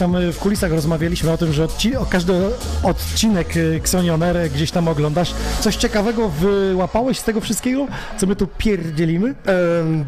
[0.03, 2.33] tam y, w kulisach rozmawialiśmy o tym, że odci- o każdy
[2.83, 5.33] odcinek y, Xonioner gdzieś tam oglądasz.
[5.59, 7.85] Coś ciekawego wyłapałeś z tego wszystkiego,
[8.17, 9.35] co my tu pierdzielimy?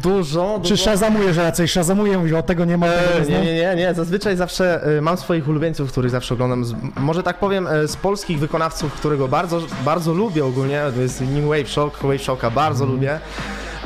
[0.02, 0.84] dużo, Czy dużo.
[0.84, 1.68] szazamujesz raczej?
[1.68, 3.42] Szazamuję, mówię, o tego nie ma, tego E, nie nie, znam.
[3.44, 3.94] nie, nie, nie.
[3.94, 6.64] Zazwyczaj zawsze e, mam swoich ulubieńców, których zawsze oglądam.
[6.64, 11.20] Z, może tak powiem, e, z polskich wykonawców, którego bardzo, bardzo lubię ogólnie, to jest
[11.20, 13.20] New Wave Shock, Wave Shocka bardzo lubię.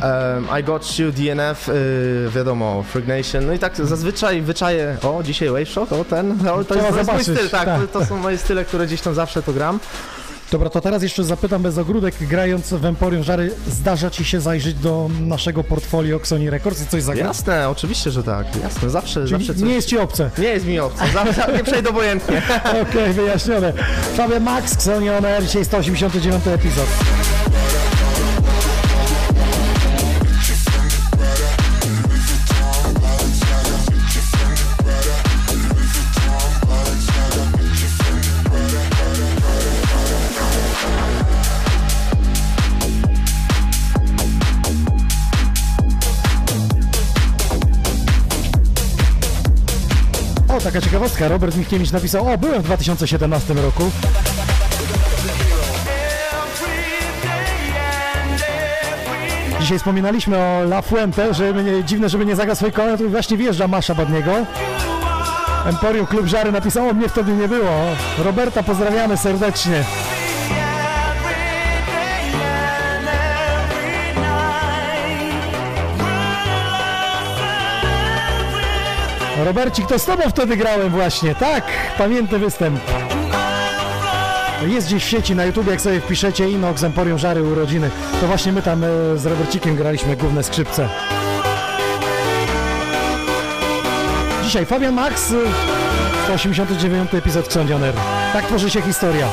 [0.02, 5.22] Um, I Got You, DNF, y, wiadomo, Freak Nation, no i tak zazwyczaj wyczaję, o
[5.22, 7.90] dzisiaj Wave Shot, o ten, o, to, jest, to jest mój styl, tak, tak.
[7.92, 9.80] to są moje style, które gdzieś tam zawsze to gram.
[10.50, 14.74] Dobra, to teraz jeszcze zapytam bez ogródek, grając w Emporium Żary, zdarza Ci się zajrzeć
[14.74, 17.26] do naszego portfolio Sony Records i coś zagrać?
[17.26, 19.62] Jasne, oczywiście, że tak, jasne, zawsze, Czyli zawsze coś...
[19.62, 20.30] nie jest Ci obce?
[20.38, 22.42] Nie jest mi obce, zawsze, nie przejdę obojętnie.
[22.90, 23.72] Okej, wyjaśnione.
[24.16, 26.86] Fabian Max, Sony On Air, dzisiaj 189 epizod.
[51.00, 51.28] Ciekawostka.
[51.28, 53.90] Robert Michniewicz napisał, o, byłem w 2017 roku.
[59.60, 61.54] Dzisiaj wspominaliśmy o La Fuente, że
[61.84, 64.32] dziwne, żeby nie zagrał swojej kolej, to właśnie wjeżdża Masza od niego.
[65.66, 67.70] Emporium Klub Żary napisało, mnie wtedy nie było.
[68.18, 69.84] Roberta pozdrawiamy serdecznie.
[79.44, 81.64] Robercik, to z tobą wtedy grałem właśnie, tak,
[81.98, 82.80] pamiętny występ.
[84.66, 87.90] Jest gdzieś w sieci na YouTube, jak sobie wpiszecie Inox Emporium Żary urodziny,
[88.20, 88.86] to właśnie my tam e,
[89.16, 90.88] z Robercikiem graliśmy główne skrzypce.
[94.44, 95.36] Dzisiaj Fabian Max, e,
[96.24, 97.94] 189 epizod Ksądzioner.
[98.32, 99.28] Tak tworzy się historia.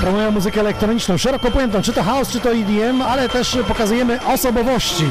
[0.00, 5.04] Promują muzykę elektroniczną, szeroko pojętą, czy to house, czy to EDM, ale też pokazujemy osobowości.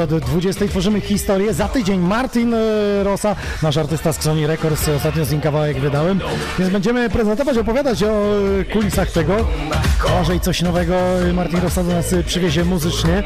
[0.00, 1.54] Środa do 20 tworzymy historię.
[1.54, 2.58] Za tydzień Martin e,
[3.04, 6.20] Rosa, nasz artysta z Sony Records, ostatnio z nim kawałek wydałem.
[6.58, 8.08] Więc będziemy prezentować, opowiadać o
[8.60, 9.36] e, kulisach tego.
[10.18, 10.94] Może i coś nowego
[11.34, 13.22] Martin Rosa do nas e, przywiezie muzycznie.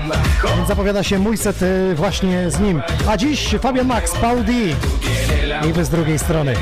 [0.57, 2.83] Więc zapowiada się mój set e, właśnie z nim.
[3.09, 4.53] A dziś Fabian Max, Paul D.
[5.69, 6.55] I wy z drugiej strony.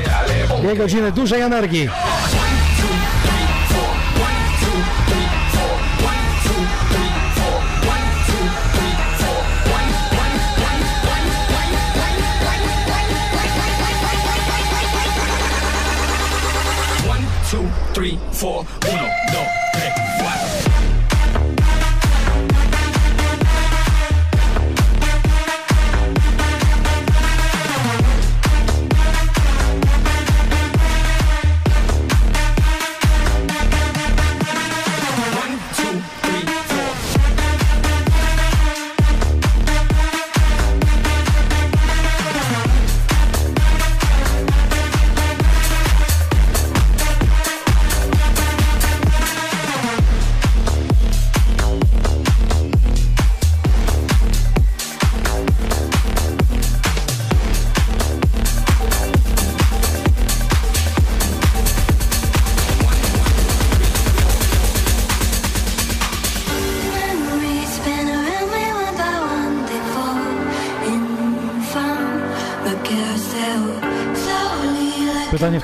[0.61, 1.89] Dwie godziny dużej energii.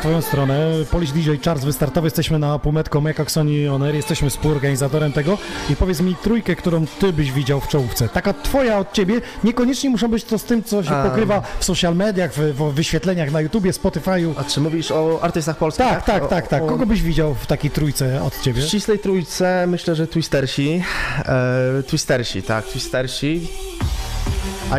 [0.10, 0.68] Twoją stronę.
[0.92, 5.38] Polish DJ Charles wystartowy, jesteśmy na półmetką jak Sony On Air, jesteśmy współorganizatorem tego
[5.70, 8.10] i powiedz mi trójkę, którą Ty byś widział w czołówce.
[8.10, 11.04] Taka Twoja od Ciebie, niekoniecznie muszą być to z tym, co się A.
[11.04, 14.34] pokrywa w social mediach, w, w wyświetleniach na YouTubie, Spotify'u.
[14.38, 15.86] A czy mówisz o artystach polskich?
[15.86, 16.64] Tak, tak, tak, tak.
[16.64, 18.62] o- Kogo byś widział w takiej trójce od Ciebie?
[18.62, 20.84] W ścisłej trójce myślę, że Twistersi.
[21.26, 23.48] E, twistersi, tak, Twistersi.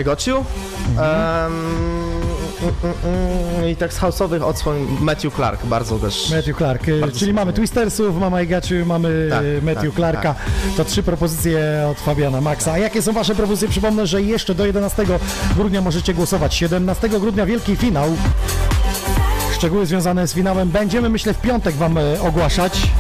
[0.01, 0.45] I got you.
[0.89, 1.53] Mhm.
[1.53, 2.00] Mm,
[3.73, 6.31] I tak z house'owych odsłon Matthew Clark, bardzo też.
[6.31, 9.85] Matthew Clark, y, Bardzo czyli mamy Twistersów, mamy I Got You, mamy Tak, y, Matthew
[9.85, 10.35] tak, Clarka.
[10.77, 12.73] To trzy propozycje od Fabiana Maxa.
[12.73, 13.69] A jakie są Wasze propozycje?
[13.69, 15.07] Przypomnę, że jeszcze do 11
[15.57, 16.55] grudnia możecie głosować.
[16.55, 18.17] 17 grudnia wielki finał.
[19.55, 22.91] Szczegóły związane z finałem będziemy, myślę, w piątek Wam e, ogłaszać.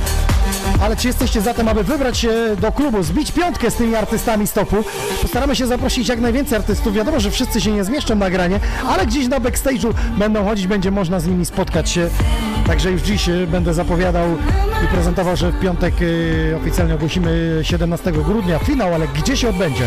[0.80, 2.30] Ale czy jesteście za tym, aby wybrać się
[2.60, 4.76] do klubu, zbić piątkę z tymi artystami stopu?
[5.22, 6.94] Postaramy się zaprosić jak najwięcej artystów.
[6.94, 10.90] Wiadomo, że wszyscy się nie zmieszczą na granie, ale gdzieś na backstage'u będą chodzić, będzie
[10.90, 12.10] można z nimi spotkać się.
[12.66, 14.26] Także już dziś e, będę zapowiadał
[14.84, 15.94] i prezentował, że w piątek
[16.52, 19.84] e, oficjalnie ogłosimy 17 grudnia finał, ale gdzie się odbędzie?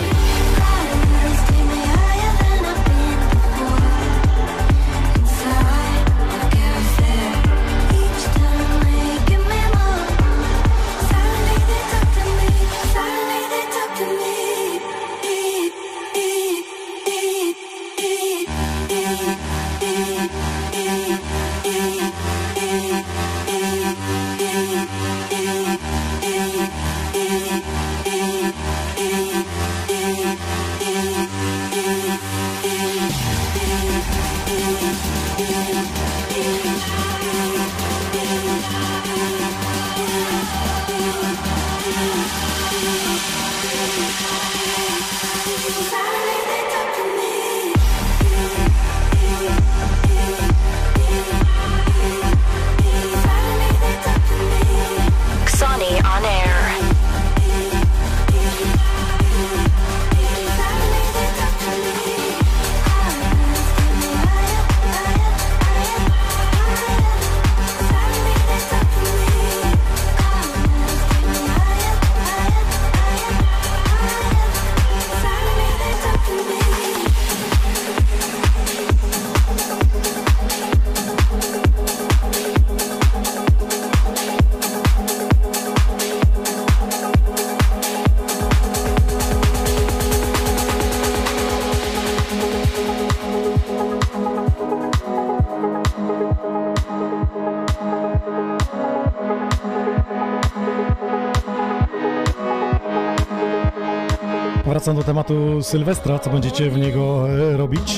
[105.14, 107.98] Tematu Sylwestra, co będziecie w niego e, robić.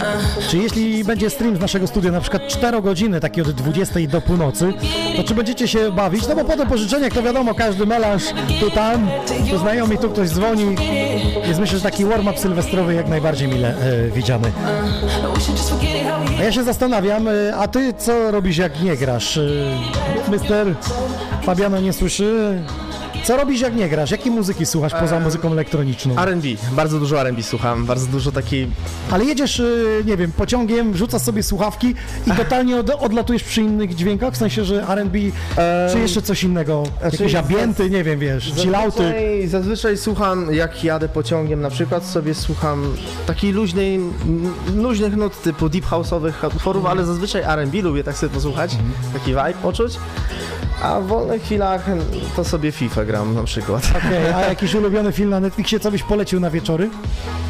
[0.50, 4.22] Czy jeśli będzie stream z naszego studia, na przykład 4 godziny, taki od 20 do
[4.22, 4.74] północy,
[5.18, 6.28] to czy będziecie się bawić?
[6.28, 8.24] No bo po tym pożyczeniach to wiadomo, każdy melanż
[8.60, 9.08] tu tam,
[9.50, 10.76] tu znajomi, tu ktoś dzwoni.
[11.48, 14.52] Jest myślę, że taki warm-up sylwestrowy jak najbardziej mile e, widziany.
[16.40, 19.38] A ja się zastanawiam, e, a ty co robisz jak nie grasz?
[19.38, 19.42] E,
[20.32, 20.76] Mister
[21.44, 22.62] Fabiano nie słyszy?
[23.26, 24.11] Co robisz jak nie grasz?
[24.11, 26.19] Jakie muzyki słuchasz poza muzyką elektroniczną?
[26.19, 28.68] R&B, bardzo dużo R&B słucham, bardzo dużo takiej...
[29.11, 31.95] Ale jedziesz, y, nie wiem, pociągiem, wrzucasz sobie słuchawki
[32.27, 35.19] i totalnie od, odlatujesz przy innych dźwiękach, w sensie, że R&B,
[35.91, 38.97] czy jeszcze coś innego, Znaczy, jakieś ambienty, nie wiem, wiesz, chillouty.
[38.97, 42.93] Zazwyczaj, zazwyczaj słucham, jak jadę pociągiem na przykład, sobie słucham
[43.27, 43.99] takiej luźnej,
[44.76, 48.77] luźnych nut typu deep house'owych utworów, ale zazwyczaj R&B lubię tak sobie posłuchać,
[49.14, 49.97] taki vibe poczuć.
[50.86, 51.86] A w wolnych chwilach
[52.36, 53.91] to sobie FIFA gram na przykład.
[53.98, 56.90] Okej, a jakiś ulubiony film na Netflixie, co byś polecił na wieczory?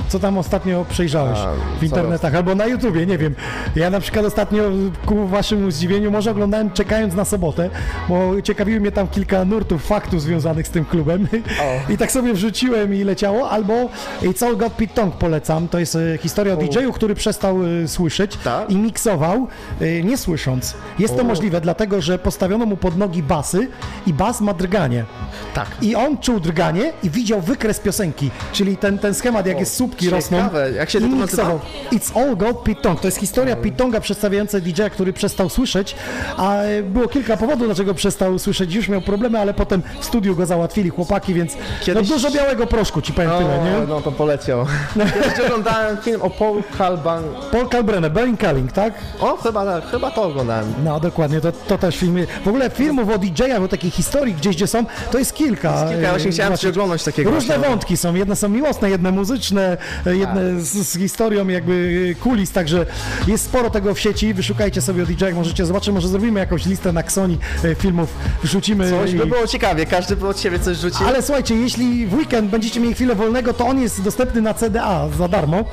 [0.08, 3.36] Co tam ostatnio przejrzałeś A, w internetach albo na YouTubie, nie wiem.
[3.76, 4.64] Ja na przykład ostatnio
[5.06, 7.70] ku waszemu zdziwieniu może oglądałem czekając na sobotę,
[8.10, 11.28] bo ciekawiły mnie tam kilka nurtów, faktów związanych z tym klubem
[11.94, 13.74] i tak sobie wrzuciłem i leciało, albo
[14.22, 18.38] It's Got Pete Tong polecam, to jest e, historia o DJ-u, który przestał e, słyszeć
[18.70, 19.48] i miksował
[19.82, 20.74] e, nie słysząc.
[21.00, 21.26] Jest to O.
[21.26, 23.68] możliwe dlatego, że postawiono mu pod nogi basy
[24.08, 25.06] i bas ma drganie.
[25.54, 25.68] Tak.
[25.82, 29.76] I on czuł drganie i widział wykres piosenki, czyli ten, ten schemat, jak O, jest
[29.76, 30.18] słupki ciekawe.
[30.22, 30.38] rosną.
[30.78, 31.52] Jak się to nazywa?
[31.92, 33.00] It's All God Pete Tong.
[33.02, 35.96] To jest historia Pete Tonga przedstawiająca DJ-a, który przestał słyszeć,
[36.38, 38.74] a było kilka powodów, dlaczego przestał słyszeć.
[38.76, 42.68] Już miał problemy, ale potem w studiu go załatwili chłopaki, więc Kiedyś- no, dużo białego
[42.68, 43.88] proszku, ci powiem tyle, O, nie?
[43.88, 44.66] no to poleciał.
[44.94, 47.24] Kiedyś oglądałem film o Paul Kalban.
[47.52, 48.94] Paul Kalbrenner, Berlin Calling, tak?
[49.20, 50.74] O, chyba, chyba to oglądałem.
[50.84, 52.28] No dokładnie, to, to też filmy.
[52.44, 55.72] W ogóle filmów o DJ-ach, o takich historii gdzieś, gdzie są, to jest kilka.
[55.72, 57.70] Jest kilka, ja właśnie chciałem oglądać takiego Różne właśnie.
[57.70, 62.52] wątki są, jedne są miłosne, jedne muzyczne, e, jedne z, z historią jakby e, kulis,
[62.52, 62.86] także
[63.28, 66.92] jest sporo tego w sieci, wyszukajcie sobie o DJ-ach, możecie zobaczyć, może zrobimy jakąś listę
[66.92, 68.10] na Xoni e, filmów,
[68.44, 68.90] wrzucimy.
[68.90, 71.08] Coś i- by było ciekawie, każdy by od siebie coś rzucił.
[71.08, 75.08] ale słuchajcie, jeśli w weekend będziecie mieli chwilę wolnego, to on jest dostępny na CDA
[75.18, 75.64] za darmo.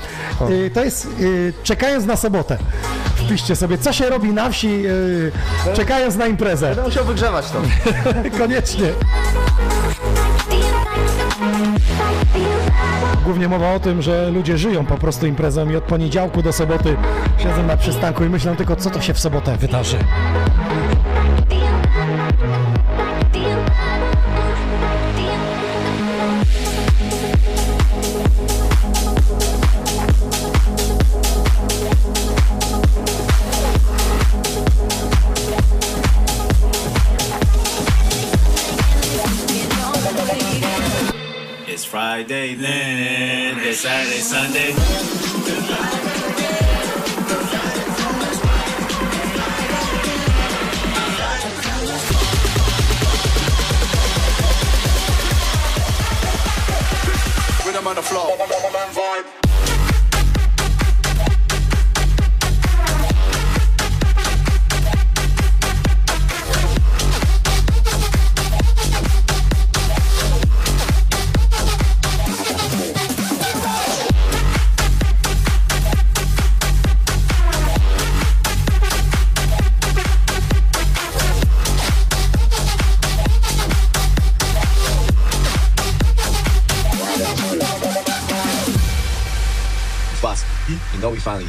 [0.50, 1.08] Y, To jest
[1.62, 2.58] czekając na sobotę.
[3.32, 5.32] Wpiszcie sobie, co się robi na wsi, y,
[5.74, 6.66] czekając na imprezę.
[6.66, 7.62] Będę musiał wygrzewać to.
[8.38, 8.88] Koniecznie.
[13.24, 16.96] Głównie mowa o tym, że ludzie żyją po prostu imprezą i od poniedziałku do soboty
[17.38, 19.98] siedzą na przystanku i myślą tylko, co to się w sobotę wydarzy.
[42.52, 45.31] Friday then, it's Saturday, Sunday.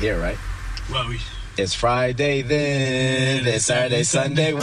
[0.03, 0.37] Here, right?
[0.91, 1.19] Well, we.
[1.57, 4.53] It's Friday then, it's Saturday, Sunday.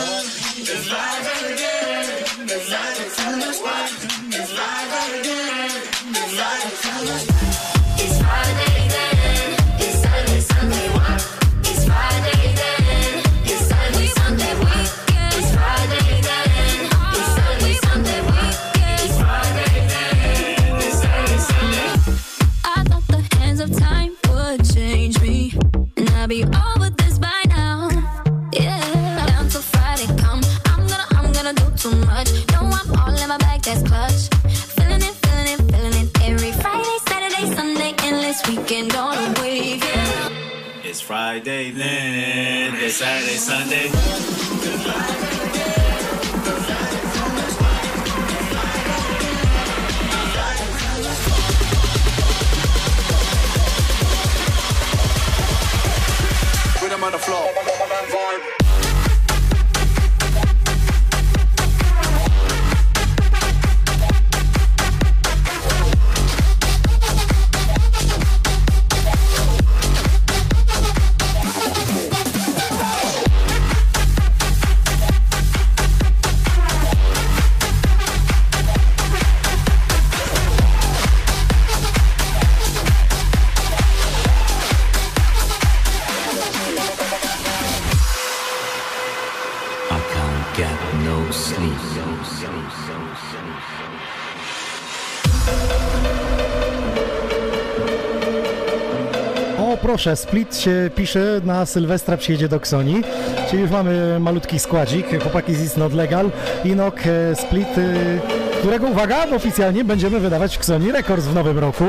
[100.01, 103.03] Proszę, Split się pisze, na Sylwestra przyjedzie do Ksoni,
[103.51, 106.31] czyli już mamy malutki składzik, chłopaki z It's Not Legal,
[106.65, 111.85] Inok, e, Split, e, którego, uwaga, oficjalnie będziemy wydawać w Ksoni Records w nowym roku.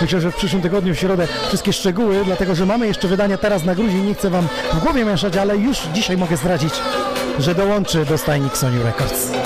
[0.00, 3.64] Myślę, że w przyszłym tygodniu, w środę, wszystkie szczegóły, dlatego, że mamy jeszcze wydania teraz
[3.64, 6.74] na gruzie, nie chcę Wam w głowie mieszać, ale już dzisiaj mogę zdradzić,
[7.38, 9.43] że dołączy do stajni Sony Records.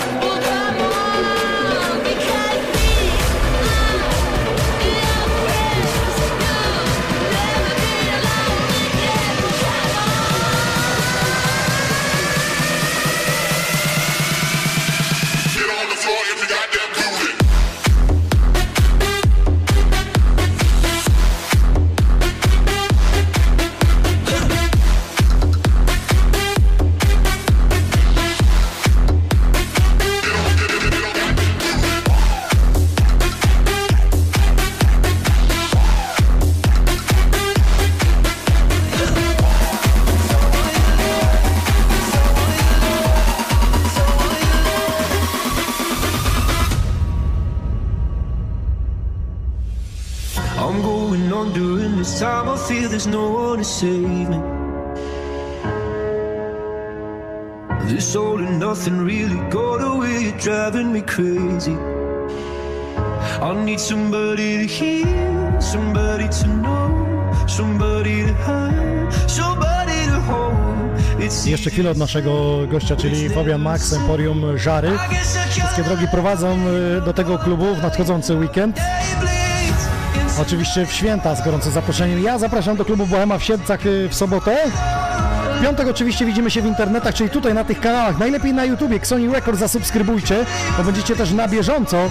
[71.99, 74.91] Naszego gościa, czyli Fabian Max, Emporium Żary.
[75.51, 76.57] Wszystkie drogi prowadzą
[76.99, 78.81] y, do tego klubu w nadchodzący weekend.
[80.43, 82.23] Oczywiście w święta z gorącym zaproszeniem.
[82.23, 84.57] Ja zapraszam do klubu Bohema w Siedlcach y, w sobotę.
[85.59, 88.19] W piątek oczywiście widzimy się w internetach, czyli tutaj na tych kanałach.
[88.19, 90.45] Najlepiej na YouTubie, Sony Records zasubskrybujcie,
[90.79, 92.11] bo będziecie też na bieżąco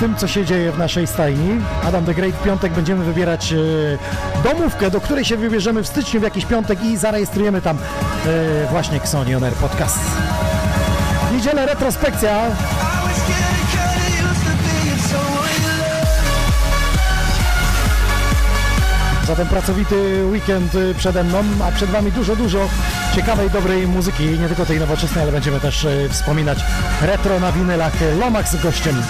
[0.00, 1.60] tym, co się dzieje w naszej stajni.
[1.84, 3.98] Adam the Great w piątek będziemy wybierać y,
[4.44, 7.80] domówkę, do której się wybierzemy w styczniu w jakiś piątek i zarejestrujemy tam y,
[8.70, 9.98] właśnie Xoni On Air Podcast.
[11.32, 12.40] Niedzielę retrospekcja
[19.26, 22.68] Zatem pracowity weekend y, przede mną, a przed Wami dużo, dużo
[23.14, 26.58] ciekawej, dobrej muzyki, nie tylko tej nowoczesnej, ale będziemy też wspominać
[27.02, 29.02] retro na winylach Lomax z gościem.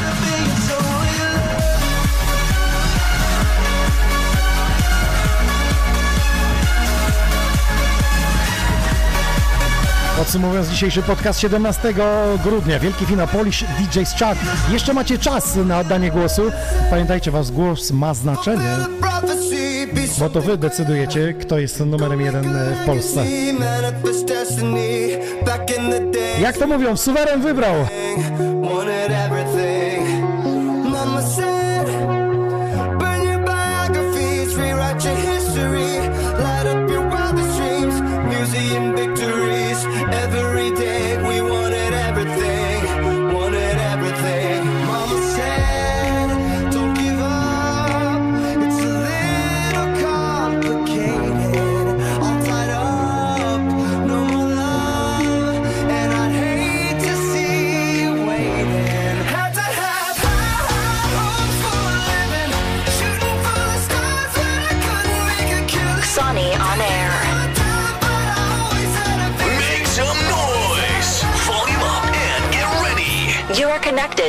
[10.21, 11.95] Podsumowując dzisiejszy podcast 17
[12.45, 14.39] grudnia, wielki finał Polish DJ's Chart.
[14.73, 16.43] Jeszcze macie czas na oddanie głosu.
[16.91, 18.77] Pamiętajcie, wasz głos ma znaczenie,
[20.19, 23.25] bo to wy decydujecie, kto jest numerem jeden e, w Polsce.
[26.41, 27.75] Jak to mówią, suweren wybrał.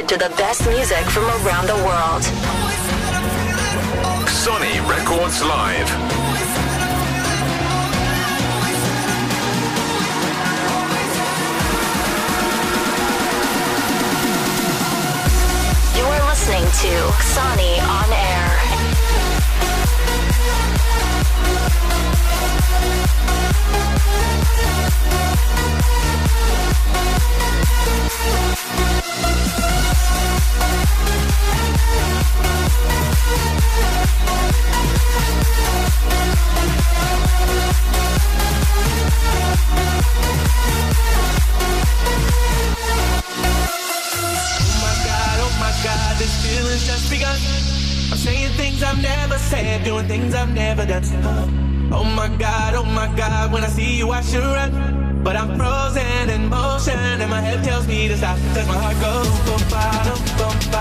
[0.02, 2.22] Connected to the best music from around the world.
[4.28, 5.90] Sony Records Live.
[15.98, 18.51] You are listening to Sonny on air.
[48.92, 51.02] I've never said, doing things I've never done.
[51.94, 55.24] Oh my god, oh my god, when I see you I should run.
[55.24, 58.38] But I'm frozen in motion and my head tells me to stop.
[58.54, 60.81] Cause my heart goes boom bottom, boom bottom,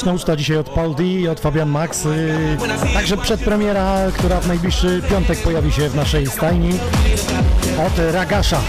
[0.00, 2.06] Muzyczna uczta dzisiaj od Paul D i od Fabian Max.
[2.06, 2.10] y,
[2.94, 6.70] Także przedpremiera, która w najbliższy piątek pojawi się w naszej stajni
[7.86, 8.60] od Ragasza.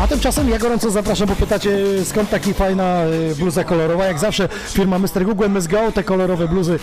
[0.00, 1.70] A tymczasem ja gorąco zapraszam, bo pytacie
[2.04, 4.04] skąd taki fajna y, bluza kolorowa.
[4.06, 5.24] Jak zawsze firma Mr.
[5.24, 6.78] Google Let's Go te kolorowe bluzy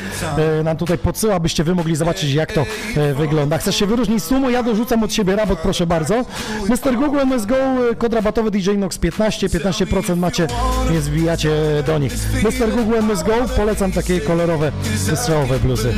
[0.60, 2.62] y, nam tutaj podsyła, byście wy mogli zobaczyć jak to
[2.98, 3.58] y, wygląda.
[3.58, 4.50] Chcesz się wyróżnić z tłumu?
[4.50, 6.26] Ja dorzucam od siebie rabot, proszę bardzo.
[6.70, 6.96] Mr.
[6.96, 7.56] Google Let's Go,
[7.92, 10.48] y, kod rabatowy DJ Nox 15, 15% macie,
[10.92, 12.14] nie zbijacie do nich.
[12.44, 12.72] Mr.
[12.76, 14.72] Google MS Go, polecam takie kolorowe,
[15.08, 15.94] wystrzałowe bluzy.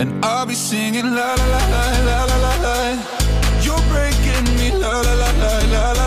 [0.00, 2.74] And I'll be singing la la la la la la la
[3.62, 6.03] You're breaking me la la la la la la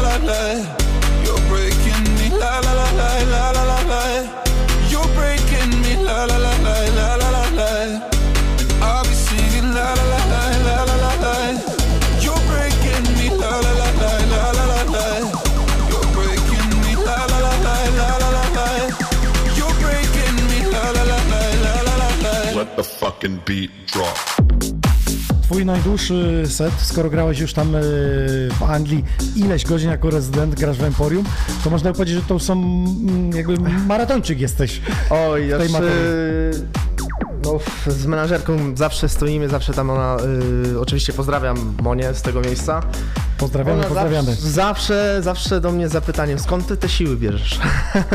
[23.18, 24.48] fucking beat drop.
[25.42, 27.80] Twój najdłuższy set, skoro grałeś już tam e,
[28.60, 29.04] w Anglii
[29.36, 31.26] ileś godzin jako rezydent, grasz w Emporium,
[31.64, 33.58] to można powiedzieć, że to są mm, jakby
[33.88, 36.52] maratończyk jesteś Oj, w tej znaczy,
[37.44, 40.18] no, z menażerką zawsze stoimy, zawsze tam ona,
[40.74, 42.82] y, oczywiście pozdrawiam Monię z tego miejsca.
[43.38, 44.36] Pozdrawiamy, Ona pozdrawiamy.
[44.36, 47.60] Zawsze, zawsze, zawsze do mnie zapytaniem, skąd ty te siły bierzesz?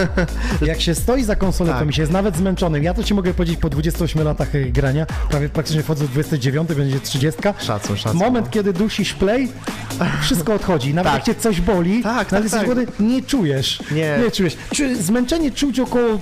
[0.62, 1.88] Jak się stoi za konsoletą Tak.
[1.90, 5.06] i się jest nawet zmęczonym, ja to ci mogę powiedzieć po 28 latach e, grania,
[5.30, 7.40] prawie praktycznie wchodzę w 29, będzie 30.
[7.58, 8.18] Szacun, szacun.
[8.20, 9.48] Moment, kiedy dusisz play,
[10.22, 10.94] wszystko odchodzi.
[10.94, 11.26] Nawet Tak.
[11.28, 13.00] jak cię coś boli, Tak, nawet tak, jesteś tak.
[13.00, 13.82] nie czujesz.
[13.92, 14.18] Nie.
[14.24, 14.56] nie czujesz.
[15.00, 16.18] Zmęczenie czuć około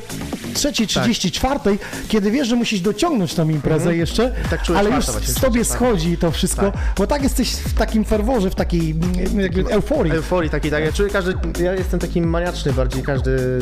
[0.55, 1.78] 3.34,
[2.09, 3.98] kiedy wiesz, że musisz dociągnąć tą imprezę Mhm.
[3.98, 5.74] jeszcze, Tak ale już z tobie tak.
[5.77, 10.12] schodzi to wszystko, bo tak jesteś w takim ferworze, w takiej mm, jakby euforii.
[10.12, 10.84] Euforii takiej, tak.
[10.84, 13.60] Ja czuję każdy, ja jestem taki maniaczny bardziej, każdy y,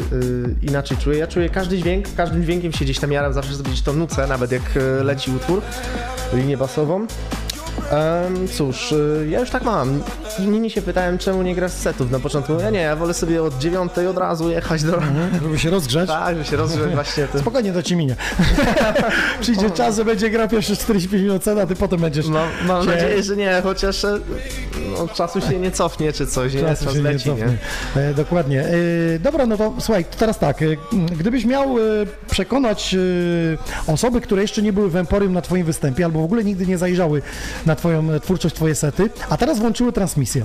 [0.62, 1.18] inaczej czuje.
[1.18, 4.26] Ja czuję każdy dźwięk, każdym dźwiękiem się gdzieś tam jaram, zawsze sobie gdzieś to nucę,
[4.26, 5.62] nawet jak y, leci utwór,
[6.32, 7.06] linię basową.
[7.90, 10.02] Em, cóż, y, ja już tak mam.
[10.38, 12.52] Inni się pytałem, czemu nie grasz setów na początku.
[12.60, 15.00] Ja nie, ja wolę sobie od dziewiątej od razu jechać do...
[15.42, 16.08] Żeby się rozgrzać.
[16.08, 17.26] Tak, żeby się rozgrzać właśnie.
[17.26, 17.38] To...
[17.38, 18.16] Spokojnie to ci minie.
[19.40, 22.26] Przyjdzie czas, że będzie grał pierwsze 45 minut cena, a ty potem będziesz.
[22.26, 24.18] Mam, mam się- nadzieję, że nie, chociaż e,
[24.98, 26.60] no, czasu się nie cofnie czy coś, nie?
[26.60, 27.58] Czasu Czas się nie leci, cofnie.
[27.96, 28.64] E, dokładnie.
[28.64, 30.62] E, dobra, no to słuchaj, to teraz tak.
[30.62, 30.66] E,
[31.18, 31.82] gdybyś miał e,
[32.30, 32.96] przekonać
[33.86, 36.78] osoby, które jeszcze nie były w Emporium na twoim występie, albo w ogóle nigdy nie
[36.78, 37.22] zajrzały
[37.68, 40.44] na twoją e, twórczość, twoje sety, a teraz włączyły transmisję.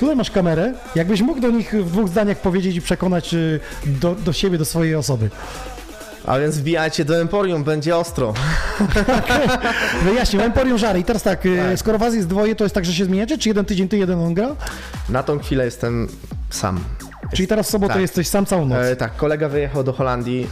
[0.00, 0.72] Tutaj masz kamerę.
[0.94, 3.38] Jakbyś mógł do nich w dwóch zdaniach powiedzieć i przekonać e,
[3.86, 5.30] do, do siebie, do swojej osoby.
[6.26, 8.34] A więc wbijajcie do Emporium, będzie ostro.
[10.04, 11.00] Wyjaśnij, Emporium Żary.
[11.00, 13.38] I teraz tak, e, skoro was jest dwoje, to jest tak, że się zmieniacie?
[13.38, 14.56] Czy jeden tydzień ty, jeden on gra?
[15.08, 16.08] Na tą chwilę jestem
[16.50, 16.80] sam.
[17.34, 18.02] Czyli teraz w sobotę Tak.
[18.02, 18.78] jesteś sam całą noc.
[18.78, 20.46] E, tak, kolega wyjechał do Holandii,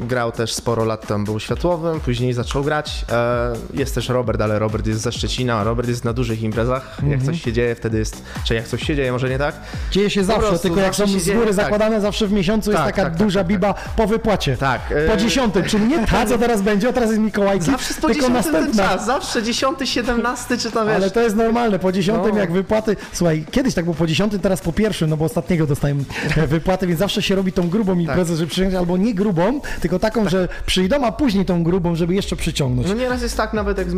[0.00, 3.04] e, grał też sporo lat tam, był światłowym, później zaczął grać.
[3.12, 6.96] E, jest też Robert, ale Robert jest ze Szczecina, Robert jest na dużych imprezach.
[7.02, 7.24] Jak Mhm.
[7.26, 9.54] coś się dzieje, wtedy jest, czy jak coś się dzieje, może nie tak?
[9.90, 11.56] Dzieje się Po zawsze, prostu tylko jak są zawsze z dzieje, góry tak.
[11.56, 14.56] zakładane, zawsze w miesiącu jest Tak, taka tak, tak, duża biba po wypłacie.
[14.56, 14.80] Tak.
[15.06, 18.08] Po e, dziesiątym, czyli nie ta, co teraz będzie, a teraz jest Mikołajki, Zawsze po
[18.08, 18.88] tylko następna.
[18.88, 20.96] czas, zawsze dziesiąty, siedemnasty, czy tam wiesz.
[20.96, 22.40] Ale to jest normalne, po dziesiątym No.
[22.40, 25.99] jak wypłaty, słuchaj, kiedyś tak było po dziesiątym, teraz po pierwszym, no bo ostatniego dostałem
[26.48, 30.28] wypłatę, więc zawsze się robi tą grubą imprezę, żeby przyciągnąć, albo nie grubą, tylko taką,
[30.28, 32.88] że przyjdą, a później tą grubą, żeby jeszcze przyciągnąć.
[32.88, 33.94] No nieraz jest tak, nawet jak y,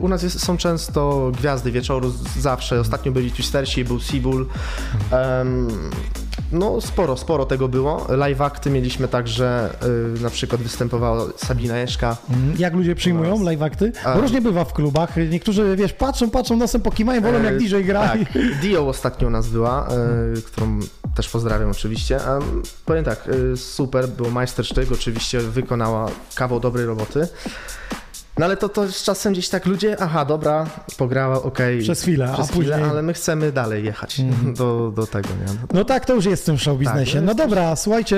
[0.00, 2.80] u nas jest, są często gwiazdy wieczoru, zawsze.
[2.80, 4.46] Ostatnio byli Twistersi, był Seabull.
[5.12, 5.68] Em,
[6.52, 8.06] no sporo, sporo tego było.
[8.08, 9.70] Live akty mieliśmy także,
[10.18, 12.16] y, na przykład występowała Sabina Jeszka.
[12.30, 13.92] Mm, Jak ludzie przyjmują live akty?
[14.04, 15.10] A- Bo różnie bywa w klubach.
[15.30, 18.08] Niektórzy, wiesz, patrzą, patrzą nosem, pokimają, wolą jak E, DJ gra.
[18.08, 18.18] Tak,
[18.62, 19.88] Dio ostatnio u nas była,
[20.38, 20.78] y, którą
[21.14, 22.16] też pozdrawiam oczywiście.
[22.16, 27.28] Em, powiem tak, y, super, był majstersztyk, oczywiście wykonała kawał dobrej roboty.
[28.40, 31.80] No ale to, to z czasem gdzieś tak ludzie, aha, dobra, pograła, okej.
[31.80, 34.20] Przez chwilę, a przez później- chwilę, ale my chcemy dalej jechać
[34.58, 35.44] do, do tego, nie?
[35.46, 37.14] No, No tak, to już jest w tym show biznesie.
[37.18, 38.16] Tak, no dobra, słuchajcie,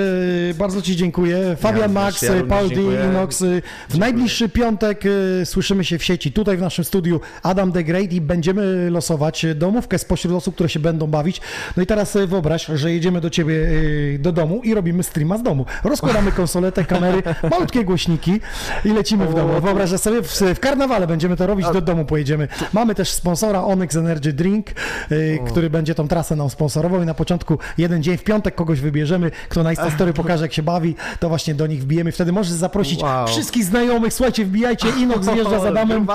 [0.55, 1.55] bardzo Ci dziękuję.
[1.59, 3.05] Fabian Ja Max, ja Paul D, dziękuję.
[3.11, 3.41] Inox.
[3.41, 7.83] y, W najbliższy piątek y, słyszymy się w sieci, tutaj w naszym studiu Adam The
[7.83, 11.41] Great i będziemy losować domówkę spośród osób, które się będą bawić.
[11.77, 15.37] No i teraz sobie wyobraź, że jedziemy do Ciebie y, do domu i robimy streama
[15.37, 15.65] z domu.
[15.83, 18.39] Rozkładamy konsoletę, kamery, malutkie głośniki
[18.85, 19.61] i lecimy w domu.
[19.61, 22.47] Wyobraź sobie widzowie, w, w karnawale będziemy to robić, do domu pojedziemy.
[22.73, 24.67] Mamy też sponsora Onyx Energy Drink,
[25.11, 28.79] y, który będzie tą trasę nam sponsorował i na początku jeden dzień w piątek kogoś
[28.79, 32.11] wybierzemy, kto na Instastory pokaże jak się bawi, to właśnie do nich wbijemy.
[32.11, 33.27] Wtedy możesz zaprosić Wow.
[33.27, 36.07] wszystkich znajomych, słuchajcie, wbijajcie, Inok zjeżdża za damem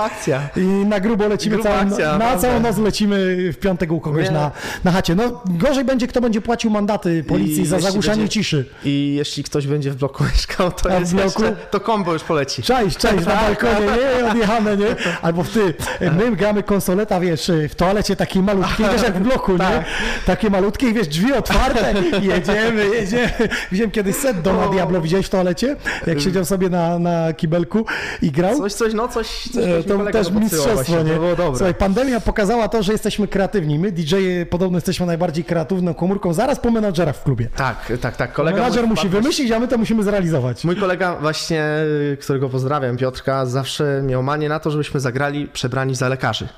[0.56, 3.16] i na grubo lecimy całą, akcja, na całą noc lecimy
[3.52, 4.30] w piątek u kogoś Nie.
[4.30, 4.50] na,
[4.84, 5.14] na chacie.
[5.14, 8.64] No gorzej będzie, kto będzie płacił mandaty policji I za zagłuszanie będzie- ciszy.
[8.84, 11.42] I jeśli ktoś będzie w bloku mieszkał, to A jest bloku?
[11.42, 12.62] jeszcze, to kombo już poleci.
[12.62, 13.87] Cześć, cześć, na Tak, balkonie.
[13.96, 14.86] Nie, odjechane, nie?
[15.22, 19.52] Albo w ty, my gramy konsoleta, wiesz, w toalecie takiej malutkiej, wiesz, jak w bloku,
[19.52, 19.58] nie?
[19.58, 19.84] Tak.
[20.26, 23.30] Takie malutkie, i wiesz, drzwi otwarte, jedziemy, jedziemy.
[23.72, 25.76] Widziałem kiedyś set do na Diablo, widziałeś w toalecie?
[26.06, 27.84] Jak siedział sobie na, na kibelku
[28.22, 28.58] i grał?
[28.58, 31.12] Coś, coś, no coś, coś, E, To też mistrzostwo, nie?
[31.12, 31.58] To było dobre.
[31.58, 33.78] Słuchaj, pandemia pokazała to, że jesteśmy kreatywni.
[33.78, 37.48] My, DJ-e, podobno jesteśmy najbardziej kreatywną komórką, zaraz po menadżerach w klubie.
[37.56, 38.32] Tak, tak, tak.
[38.32, 40.64] Kolega Menadżer mój musi wymyślić, a my to musimy zrealizować.
[40.64, 41.64] Mój kolega właśnie,
[42.12, 43.67] y, którego pozdrawiam, Piotrka, zawsze
[44.02, 46.48] miał manię na to, żebyśmy zagrali przebrani za lekarzy.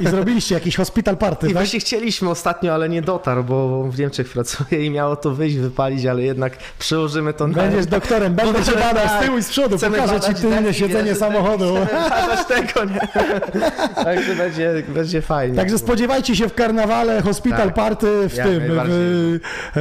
[0.00, 1.56] I zrobiliście jakiś hospital party, I tak?
[1.56, 6.06] właśnie chcieliśmy ostatnio, ale nie dotarł, bo w Niemczech pracuje i miało to wyjść, wypalić,
[6.06, 7.54] ale jednak przełożymy to na...
[7.54, 9.24] Będziesz doktorem, będę cię badał z tak.
[9.24, 11.74] tyłu i z przodu, Chcemy pokażę ci tylne deki, siedzenie wiesz, samochodu.
[12.06, 13.00] chcemy tego, nie?
[14.04, 15.56] Także będzie, będzie fajnie.
[15.56, 17.74] Także spodziewajcie się w karnawale hospital Tak.
[17.74, 19.38] party w Jak tym, w,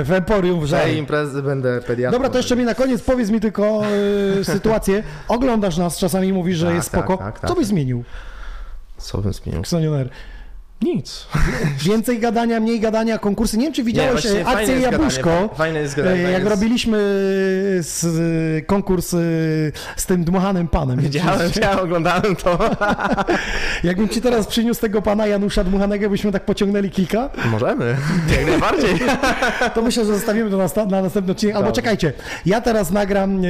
[0.07, 2.11] w Emporium w Tej imprezy będę pediatrą.
[2.11, 3.81] Dobra, to jeszcze mi na koniec powiedz mi tylko
[4.39, 5.03] e, sytuację.
[5.27, 7.17] Oglądasz nas czasami i mówisz, że Tak, jest tak, spoko.
[7.17, 7.49] tak, tak.
[7.49, 8.03] Co byś zmienił,
[8.97, 9.61] Co bym zmienił?
[9.61, 10.09] Ksonioner?
[10.81, 11.27] Nic.
[11.89, 13.57] Więcej gadania, mniej gadania, konkursy.
[13.57, 15.29] Nie wiem, czy widziałeś e, fajne akcję Jabłuszko.
[15.29, 16.97] gadanie, fajne jest gadanie, e, fajne Jak jest- robiliśmy
[17.81, 18.05] z,
[18.57, 19.17] e, konkurs e,
[19.95, 20.99] z tym dmuchanym panem.
[20.99, 22.59] Widziałem, widziałem, oglądałem to.
[23.83, 27.95] Jakbym ci teraz przyniósł tego pana Janusza Dmuchanego, byśmy tak pociągnęli kilka, Możemy,
[28.37, 28.99] jak najbardziej.
[29.73, 31.55] to myślę, że zostawimy to na, na następny odcinek.
[31.55, 31.81] Albo Dobrze.
[31.81, 32.13] czekajcie,
[32.45, 33.41] ja teraz nagram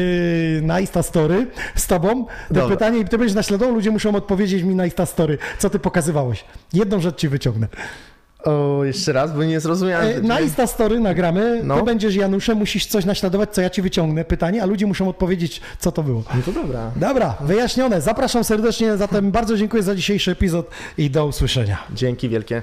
[0.61, 2.69] na Insta Story z tobą to Dobra.
[2.69, 6.45] pytanie i ty będziesz naśladował, ludzie muszą odpowiedzieć mi na Insta Story, co ty pokazywałeś.
[6.73, 7.67] Jedną rzecz ci wyciągnę.
[8.43, 10.17] O, jeszcze raz, bo nie zrozumiałem.
[10.17, 11.77] E, Na Insta Story nagramy, No.
[11.77, 15.61] ty będziesz Januszem, musisz coś naśladować, co ja ci wyciągnę, pytanie, a ludzie muszą odpowiedzieć,
[15.79, 16.23] co to było.
[16.35, 16.91] No to dobra.
[16.95, 18.01] Dobra, wyjaśnione.
[18.01, 21.77] Zapraszam serdecznie, zatem bardzo dziękuję za dzisiejszy epizod i do usłyszenia.
[21.93, 22.61] Dzięki wielkie.